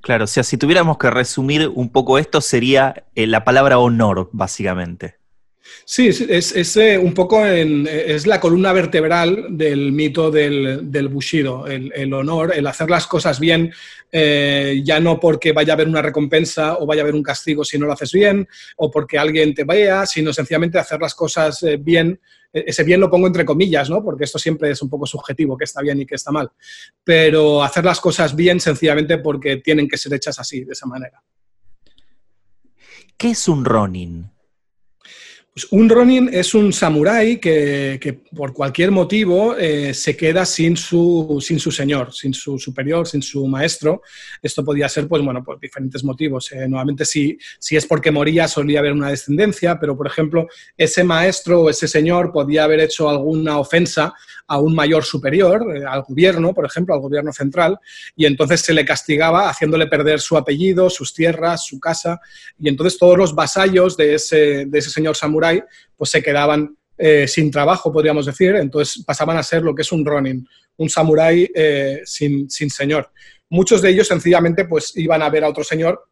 Claro, 0.00 0.24
o 0.24 0.28
sea, 0.28 0.42
si 0.42 0.56
tuviéramos 0.56 0.98
que 0.98 1.10
resumir 1.10 1.68
un 1.68 1.90
poco 1.90 2.18
esto, 2.18 2.40
sería 2.40 3.04
eh, 3.14 3.26
la 3.26 3.44
palabra 3.44 3.78
honor, 3.78 4.28
básicamente. 4.32 5.18
Sí, 5.88 6.08
es, 6.08 6.76
eh, 6.76 6.98
un 6.98 7.14
poco 7.14 7.46
es 7.46 8.26
la 8.26 8.40
columna 8.40 8.72
vertebral 8.72 9.46
del 9.50 9.92
mito 9.92 10.32
del, 10.32 11.08
Bushido, 11.08 11.68
el, 11.68 12.12
honor, 12.12 12.52
el 12.56 12.66
hacer 12.66 12.90
las 12.90 13.06
cosas 13.06 13.38
bien, 13.38 13.72
eh, 14.10 14.82
ya 14.84 14.98
no 14.98 15.20
porque 15.20 15.52
vaya 15.52 15.72
a 15.72 15.76
haber 15.76 15.86
una 15.86 16.02
recompensa 16.02 16.76
o 16.78 16.86
vaya 16.86 17.02
a 17.02 17.04
haber 17.04 17.14
un 17.14 17.22
castigo 17.22 17.64
si 17.64 17.78
no 17.78 17.86
lo 17.86 17.92
haces 17.92 18.10
bien, 18.10 18.48
o 18.78 18.90
porque 18.90 19.16
alguien 19.16 19.54
te 19.54 19.62
vea, 19.62 20.06
sino 20.06 20.32
sencillamente 20.32 20.76
hacer 20.76 21.00
las 21.00 21.14
cosas 21.14 21.62
eh, 21.62 21.76
bien. 21.76 22.20
E, 22.52 22.64
ese 22.66 22.82
bien 22.82 22.98
lo 23.00 23.08
pongo 23.08 23.28
entre 23.28 23.44
comillas, 23.44 23.88
¿no? 23.88 24.02
Porque 24.02 24.24
esto 24.24 24.40
siempre 24.40 24.72
es 24.72 24.82
un 24.82 24.90
poco 24.90 25.06
subjetivo, 25.06 25.56
que 25.56 25.64
está 25.64 25.82
bien 25.82 26.00
y 26.00 26.06
que 26.06 26.16
está 26.16 26.32
mal. 26.32 26.50
Pero 27.04 27.62
hacer 27.62 27.84
las 27.84 28.00
cosas 28.00 28.34
bien 28.34 28.58
sencillamente 28.58 29.18
porque 29.18 29.58
tienen 29.58 29.86
que 29.86 29.98
ser 29.98 30.12
hechas 30.14 30.40
así, 30.40 30.64
de 30.64 30.72
esa 30.72 30.86
manera. 30.86 31.22
¿Qué 33.16 33.30
es 33.30 33.46
un 33.46 33.64
Ronin? 33.64 34.35
Pues 35.56 35.68
un 35.70 35.88
Ronin 35.88 36.28
es 36.30 36.52
un 36.52 36.70
samurái 36.70 37.38
que, 37.38 38.20
por 38.36 38.52
cualquier 38.52 38.90
motivo 38.90 39.56
eh, 39.56 39.94
se 39.94 40.14
queda 40.14 40.44
sin 40.44 40.76
su, 40.76 41.38
sin 41.40 41.58
su 41.58 41.72
señor, 41.72 42.12
sin 42.12 42.34
su 42.34 42.58
superior, 42.58 43.08
sin 43.08 43.22
su 43.22 43.46
maestro. 43.46 44.02
Esto 44.42 44.62
podía 44.62 44.86
ser, 44.86 45.08
pues 45.08 45.22
bueno, 45.22 45.42
por 45.42 45.58
diferentes 45.58 46.04
motivos. 46.04 46.52
Eh, 46.52 46.68
nuevamente, 46.68 47.06
si, 47.06 47.38
si 47.58 47.74
es 47.74 47.86
porque 47.86 48.10
moría, 48.10 48.46
solía 48.48 48.80
haber 48.80 48.92
una 48.92 49.08
descendencia, 49.08 49.80
pero 49.80 49.96
por 49.96 50.06
ejemplo, 50.06 50.46
ese 50.76 51.02
maestro 51.04 51.62
o 51.62 51.70
ese 51.70 51.88
señor 51.88 52.32
podía 52.32 52.64
haber 52.64 52.80
hecho 52.80 53.08
alguna 53.08 53.58
ofensa 53.58 54.12
a 54.48 54.58
un 54.58 54.74
mayor 54.74 55.04
superior, 55.04 55.74
eh, 55.74 55.84
al 55.88 56.02
gobierno, 56.02 56.52
por 56.52 56.66
ejemplo, 56.66 56.94
al 56.94 57.00
gobierno 57.00 57.32
central, 57.32 57.78
y 58.14 58.26
entonces 58.26 58.60
se 58.60 58.74
le 58.74 58.84
castigaba 58.84 59.48
haciéndole 59.48 59.86
perder 59.86 60.20
su 60.20 60.36
apellido, 60.36 60.90
sus 60.90 61.14
tierras, 61.14 61.64
su 61.64 61.80
casa, 61.80 62.20
y 62.58 62.68
entonces 62.68 62.98
todos 62.98 63.16
los 63.16 63.34
vasallos 63.34 63.96
de 63.96 64.14
ese, 64.14 64.66
de 64.66 64.78
ese 64.78 64.90
señor 64.90 65.16
samurái 65.16 65.45
pues 65.96 66.10
se 66.10 66.22
quedaban 66.22 66.76
eh, 66.98 67.28
sin 67.28 67.50
trabajo, 67.50 67.92
podríamos 67.92 68.26
decir, 68.26 68.54
entonces 68.56 69.04
pasaban 69.04 69.36
a 69.36 69.42
ser 69.42 69.62
lo 69.62 69.74
que 69.74 69.82
es 69.82 69.92
un 69.92 70.04
ronin, 70.04 70.46
un 70.76 70.88
samurái 70.88 71.50
eh, 71.54 72.00
sin, 72.04 72.48
sin 72.48 72.70
señor. 72.70 73.10
Muchos 73.50 73.82
de 73.82 73.90
ellos 73.90 74.08
sencillamente 74.08 74.64
pues 74.64 74.96
iban 74.96 75.22
a 75.22 75.30
ver 75.30 75.44
a 75.44 75.48
otro 75.48 75.62
señor 75.62 76.08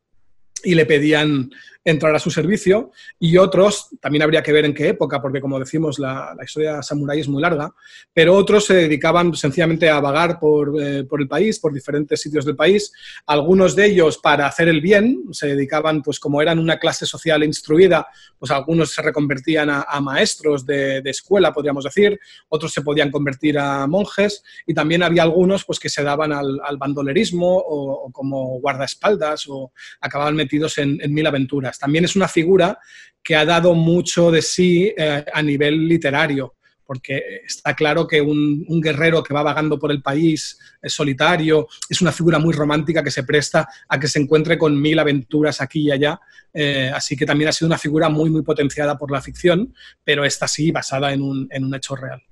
y 0.62 0.74
le 0.74 0.86
pedían 0.86 1.50
entrar 1.84 2.14
a 2.14 2.18
su 2.18 2.30
servicio 2.30 2.90
y 3.18 3.36
otros, 3.36 3.90
también 4.00 4.22
habría 4.22 4.42
que 4.42 4.52
ver 4.52 4.64
en 4.64 4.72
qué 4.72 4.88
época, 4.88 5.20
porque 5.20 5.40
como 5.40 5.58
decimos, 5.58 5.98
la, 5.98 6.34
historia 6.42 6.82
samurái 6.82 7.20
es 7.20 7.28
muy 7.28 7.42
larga, 7.42 7.72
pero 8.12 8.34
otros 8.34 8.64
se 8.66 8.74
dedicaban 8.74 9.34
sencillamente 9.34 9.88
a 9.90 10.00
vagar 10.00 10.38
eh, 10.80 11.04
por, 11.08 11.20
el 11.20 11.28
país, 11.28 11.58
por 11.58 11.72
diferentes 11.72 12.20
sitios 12.20 12.44
del 12.44 12.56
país, 12.56 12.92
algunos 13.26 13.76
de 13.76 13.86
ellos 13.86 14.18
para 14.18 14.46
hacer 14.46 14.68
el 14.68 14.80
bien, 14.80 15.24
se 15.32 15.48
dedicaban, 15.48 16.02
pues 16.02 16.18
como 16.18 16.40
eran 16.40 16.58
una 16.58 16.78
clase 16.78 17.04
social 17.04 17.44
instruida, 17.44 18.06
pues 18.38 18.50
algunos 18.50 18.92
se 18.92 19.02
reconvertían 19.02 19.68
a, 19.70 19.84
maestros 20.00 20.66
de, 20.66 21.02
escuela, 21.04 21.52
podríamos 21.52 21.84
decir, 21.84 22.18
otros 22.48 22.72
se 22.72 22.82
podían 22.82 23.10
convertir 23.10 23.58
a 23.58 23.86
monjes 23.86 24.42
y 24.66 24.74
también 24.74 25.02
había 25.02 25.22
algunos 25.22 25.64
pues 25.64 25.78
que 25.78 25.88
se 25.88 26.02
daban 26.02 26.32
al, 26.32 26.76
bandolerismo 26.76 27.56
o, 27.56 28.10
como 28.10 28.58
guardaespaldas 28.60 29.46
o 29.48 29.72
acababan 30.00 30.34
metidos 30.34 30.76
en 30.78 30.98
mil 31.14 31.26
aventuras. 31.26 31.73
También 31.78 32.04
es 32.04 32.16
una 32.16 32.28
figura 32.28 32.78
que 33.22 33.34
ha 33.34 33.44
dado 33.44 33.74
mucho 33.74 34.30
de 34.30 34.42
sí 34.42 34.92
eh, 34.96 35.24
a 35.32 35.42
nivel 35.42 35.88
literario, 35.88 36.54
porque 36.84 37.40
está 37.46 37.74
claro 37.74 38.06
que 38.06 38.20
un, 38.20 38.66
guerrero 38.82 39.22
que 39.22 39.32
va 39.32 39.42
vagando 39.42 39.78
por 39.78 39.90
el 39.90 40.02
país 40.02 40.58
es 40.82 40.92
solitario, 40.92 41.66
es 41.88 42.02
una 42.02 42.12
figura 42.12 42.38
muy 42.38 42.52
romántica 42.52 43.02
que 43.02 43.10
se 43.10 43.24
presta 43.24 43.66
a 43.88 43.98
que 43.98 44.08
se 44.08 44.18
encuentre 44.18 44.58
con 44.58 44.78
mil 44.80 44.98
aventuras 44.98 45.62
aquí 45.62 45.86
y 45.86 45.90
allá, 45.90 46.20
eh, 46.52 46.90
así 46.94 47.16
que 47.16 47.24
también 47.24 47.48
ha 47.48 47.52
sido 47.52 47.68
una 47.68 47.78
figura 47.78 48.10
muy, 48.10 48.28
muy 48.28 48.42
potenciada 48.42 48.98
por 48.98 49.10
la 49.10 49.22
ficción, 49.22 49.74
pero 50.04 50.24
esta 50.24 50.46
sí 50.46 50.70
basada 50.70 51.12
en 51.14 51.22
un, 51.22 51.48
en 51.50 51.64
un 51.64 51.74
hecho 51.74 51.96
real. 51.96 52.22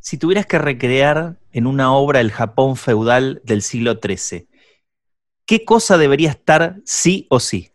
Si 0.00 0.16
tuvieras 0.16 0.46
que 0.46 0.58
recrear 0.58 1.36
en 1.52 1.66
una 1.66 1.92
obra 1.92 2.20
el 2.20 2.32
Japón 2.32 2.76
feudal 2.76 3.40
del 3.44 3.62
siglo 3.62 4.00
XIII, 4.02 4.48
¿qué 5.44 5.64
cosa 5.64 5.98
debería 5.98 6.30
estar 6.30 6.76
sí 6.84 7.26
o 7.30 7.40
sí? 7.40 7.70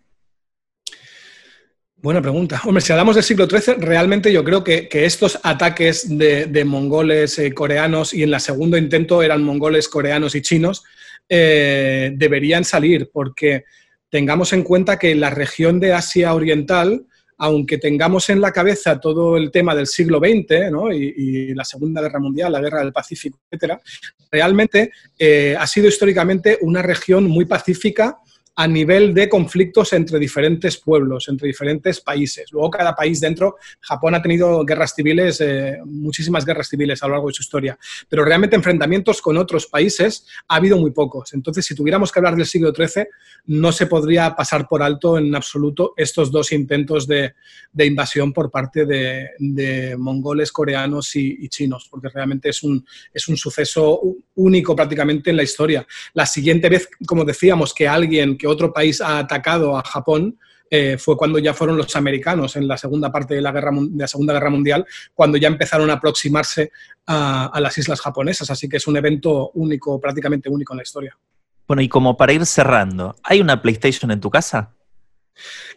Buena 2.03 2.21
pregunta. 2.21 2.61
Hombre, 2.65 2.81
si 2.81 2.91
hablamos 2.91 3.15
del 3.15 3.23
siglo 3.23 3.47
XIII, 3.47 3.75
realmente 3.79 4.31
yo 4.33 4.43
creo 4.43 4.61
que, 4.61 4.89
estos 4.91 5.39
ataques 5.41 6.05
de, 6.09 6.65
mongoles 6.65 7.39
eh, 7.39 7.53
coreanos 7.53 8.13
y 8.13 8.23
en 8.23 8.33
el 8.33 8.41
segundo 8.41 8.75
intento 8.75 9.23
eran 9.23 9.41
mongoles 9.41 9.87
coreanos 9.87 10.35
y 10.35 10.41
chinos, 10.41 10.83
eh, 11.29 12.11
deberían 12.13 12.65
salir 12.65 13.09
porque 13.13 13.63
tengamos 14.09 14.51
en 14.51 14.63
cuenta 14.63 14.99
que 14.99 15.15
la 15.15 15.29
región 15.29 15.79
de 15.79 15.93
Asia 15.93 16.33
Oriental, 16.33 17.05
aunque 17.37 17.77
tengamos 17.77 18.29
en 18.29 18.41
la 18.41 18.51
cabeza 18.51 18.99
todo 18.99 19.37
el 19.37 19.49
tema 19.49 19.73
del 19.73 19.87
siglo 19.87 20.19
XX 20.19 20.73
y, 20.93 21.53
la 21.53 21.63
Segunda 21.63 22.01
Guerra 22.01 22.19
Mundial, 22.19 22.51
la 22.51 22.59
Guerra 22.59 22.79
del 22.79 22.91
Pacífico, 22.91 23.39
etc., 23.49 23.79
realmente 24.29 24.91
eh, 25.17 25.55
ha 25.57 25.65
sido 25.67 25.87
históricamente 25.87 26.57
una 26.59 26.81
región 26.81 27.23
muy 27.23 27.45
pacífica 27.45 28.17
a 28.55 28.67
nivel 28.67 29.13
de 29.13 29.27
conflictos 29.27 29.93
entre 29.93 30.19
diferentes 30.19 30.77
pueblos, 30.77 31.27
entre 31.27 31.47
diferentes 31.47 31.99
países. 32.01 32.51
Luego 32.51 32.69
cada 32.69 32.93
país 32.93 33.19
dentro, 33.19 33.55
Japón 33.79 34.13
ha 34.13 34.21
tenido 34.21 34.63
guerras 34.63 34.93
civiles, 34.95 35.41
eh, 35.41 35.79
muchísimas 35.85 36.45
guerras 36.45 36.69
civiles 36.69 37.01
a 37.01 37.07
lo 37.07 37.13
largo 37.13 37.29
de 37.29 37.33
su 37.33 37.41
historia, 37.41 37.77
pero 38.07 38.23
realmente 38.23 38.55
enfrentamientos 38.55 39.21
con 39.21 39.37
otros 39.37 39.65
países 39.65 40.27
ha 40.47 40.57
habido 40.57 40.77
muy 40.77 40.91
pocos. 40.91 41.33
Entonces, 41.33 41.65
si 41.65 41.73
tuviéramos 41.73 42.11
que 42.11 42.19
hablar 42.19 42.35
del 42.35 42.45
siglo 42.45 42.71
XIII, 42.73 43.07
no 43.45 43.71
se 43.71 43.87
podría 43.87 44.35
pasar 44.35 44.67
por 44.67 44.83
alto 44.83 45.17
en 45.17 45.33
absoluto 45.35 45.93
estos 45.97 46.31
dos 46.31 46.51
intentos 46.51 47.07
de, 47.07 47.33
invasión 47.77 48.31
por 48.31 48.51
parte 48.51 48.85
de, 48.85 49.95
mongoles, 49.97 50.51
coreanos 50.51 51.15
y, 51.15 51.49
chinos, 51.49 51.87
porque 51.89 52.09
realmente 52.09 52.49
es 52.49 52.61
un, 52.63 52.85
es 53.13 53.27
un 53.27 53.35
suceso 53.35 53.99
único 54.35 54.75
prácticamente 54.75 55.31
en 55.31 55.37
la 55.37 55.43
historia. 55.43 55.85
La 56.13 56.25
siguiente 56.25 56.69
vez, 56.69 56.87
como 57.05 57.25
decíamos, 57.25 57.73
que 57.73 57.87
alguien 57.87 58.37
que 58.43 58.47
otro 58.47 58.73
país 58.73 58.99
ha 58.99 59.19
atacado 59.19 59.77
a 59.77 59.83
Japón 59.83 60.37
eh, 60.69 60.97
fue 60.97 61.15
cuando 61.15 61.39
ya 61.39 61.53
fueron 61.53 61.77
los 61.77 61.95
americanos 61.95 62.57
en 62.57 62.67
la 62.67 62.77
segunda 62.77 63.09
parte 63.09 63.35
de 63.35 63.41
la, 63.41 63.53
guerra, 63.53 63.71
de 63.71 64.01
la 64.01 64.07
Segunda 64.07 64.33
Guerra 64.33 64.49
Mundial, 64.49 64.85
cuando 65.13 65.37
ya 65.37 65.47
empezaron 65.47 65.89
a 65.89 65.93
aproximarse 65.93 66.71
a, 67.07 67.57
las 67.61 67.77
islas 67.77 68.01
japonesas. 68.01 68.49
Así 68.49 68.67
que 68.67 68.77
es 68.77 68.87
un 68.87 68.97
evento 68.97 69.51
único, 69.53 69.97
prácticamente 70.01 70.49
único 70.49 70.73
en 70.73 70.77
la 70.77 70.83
historia. 70.83 71.17
Bueno, 71.65 71.81
y 71.81 71.87
como 71.87 72.17
para 72.17 72.33
ir 72.33 72.45
cerrando, 72.45 73.15
¿hay 73.23 73.39
una 73.39 73.61
PlayStation 73.61 74.11
en 74.11 74.19
tu 74.19 74.29
casa? 74.29 74.73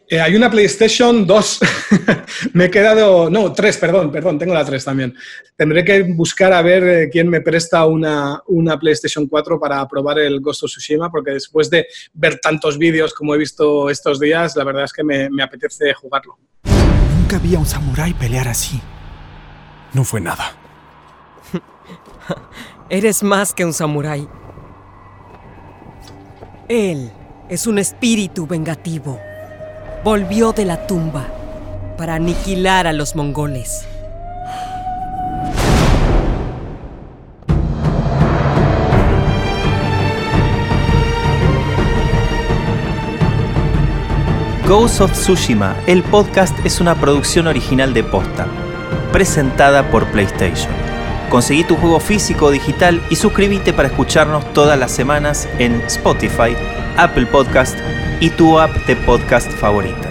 Eh, 0.09 0.21
hay 0.21 0.37
una 0.37 0.49
PlayStation 0.49 1.27
2. 1.27 1.61
me 2.53 2.67
he 2.67 2.71
quedado. 2.71 3.29
No, 3.29 3.53
3, 3.53 3.77
perdón, 3.79 4.13
perdón, 4.13 4.39
tengo 4.39 4.55
la 4.55 4.65
3 4.65 4.85
también. 4.85 5.17
Tendré 5.57 5.85
que 5.85 6.03
buscar 6.03 6.53
a 6.53 6.63
ver 6.63 6.85
eh, 6.85 7.09
quién 7.11 7.29
me 7.29 7.41
presta 7.41 7.85
una, 7.87 8.41
una, 8.47 8.79
PlayStation 8.79 9.27
4 9.27 9.59
para 9.59 9.87
probar 9.89 10.21
el 10.21 10.41
Ghost 10.41 10.63
of 10.63 10.71
Tsushima, 10.71 11.11
porque 11.11 11.33
después 11.33 11.69
de 11.71 11.87
ver 12.15 12.39
tantos 12.39 12.79
vídeos 12.79 13.13
como 13.15 13.35
he 13.35 13.39
visto 13.39 13.91
estos 13.91 14.21
días, 14.21 14.55
la 14.55 14.65
verdad 14.65 14.85
es 14.85 14.93
que 14.93 15.03
me, 15.03 15.29
me 15.29 15.43
apetece 15.43 15.93
jugarlo. 15.95 16.39
Nunca 17.19 17.39
vi 17.39 17.57
a 17.57 17.59
un 17.59 17.67
samurái 17.67 18.15
pelear 18.15 18.47
así. 18.47 18.81
No 19.93 20.05
fue 20.05 20.21
nada. 20.21 20.57
Eres 22.89 23.25
más 23.25 23.53
que 23.53 23.65
un 23.65 23.73
samurái. 23.73 24.29
Él 26.69 27.11
es 27.49 27.67
un 27.67 27.79
espíritu 27.79 28.47
vengativo 28.47 29.21
volvió 30.07 30.53
de 30.53 30.65
la 30.65 30.87
tumba 30.87 31.27
para 31.99 32.15
aniquilar 32.15 32.87
a 32.87 32.93
los 32.93 33.17
mongoles. 33.17 33.85
Ghost 44.69 45.01
of 45.01 45.11
Tsushima, 45.11 45.75
el 45.89 46.05
podcast 46.05 46.57
es 46.65 46.81
una 46.81 46.95
producción 46.95 47.49
original 47.49 47.93
de 47.93 48.05
Posta, 48.05 48.47
presentada 49.11 49.91
por 49.91 50.07
PlayStation. 50.13 50.96
Conseguí 51.31 51.65
tu 51.65 51.77
juego 51.77 51.99
físico 51.99 52.47
o 52.47 52.51
digital 52.51 53.03
y 53.11 53.17
suscríbete 53.17 53.73
para 53.73 53.89
escucharnos 53.89 54.53
todas 54.53 54.79
las 54.79 54.93
semanas 54.93 55.49
en 55.59 55.81
Spotify, 55.83 56.57
Apple 56.97 57.27
Podcast 57.27 57.77
y 58.21 58.31
tu 58.31 58.59
app 58.61 58.71
de 58.87 58.95
podcast 58.97 59.51
favorita. 59.51 60.09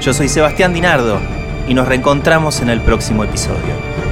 Yo 0.00 0.14
soy 0.14 0.28
Sebastián 0.28 0.72
Dinardo 0.72 1.20
y 1.66 1.74
nos 1.74 1.88
reencontramos 1.88 2.60
en 2.60 2.70
el 2.70 2.80
próximo 2.80 3.24
episodio. 3.24 4.11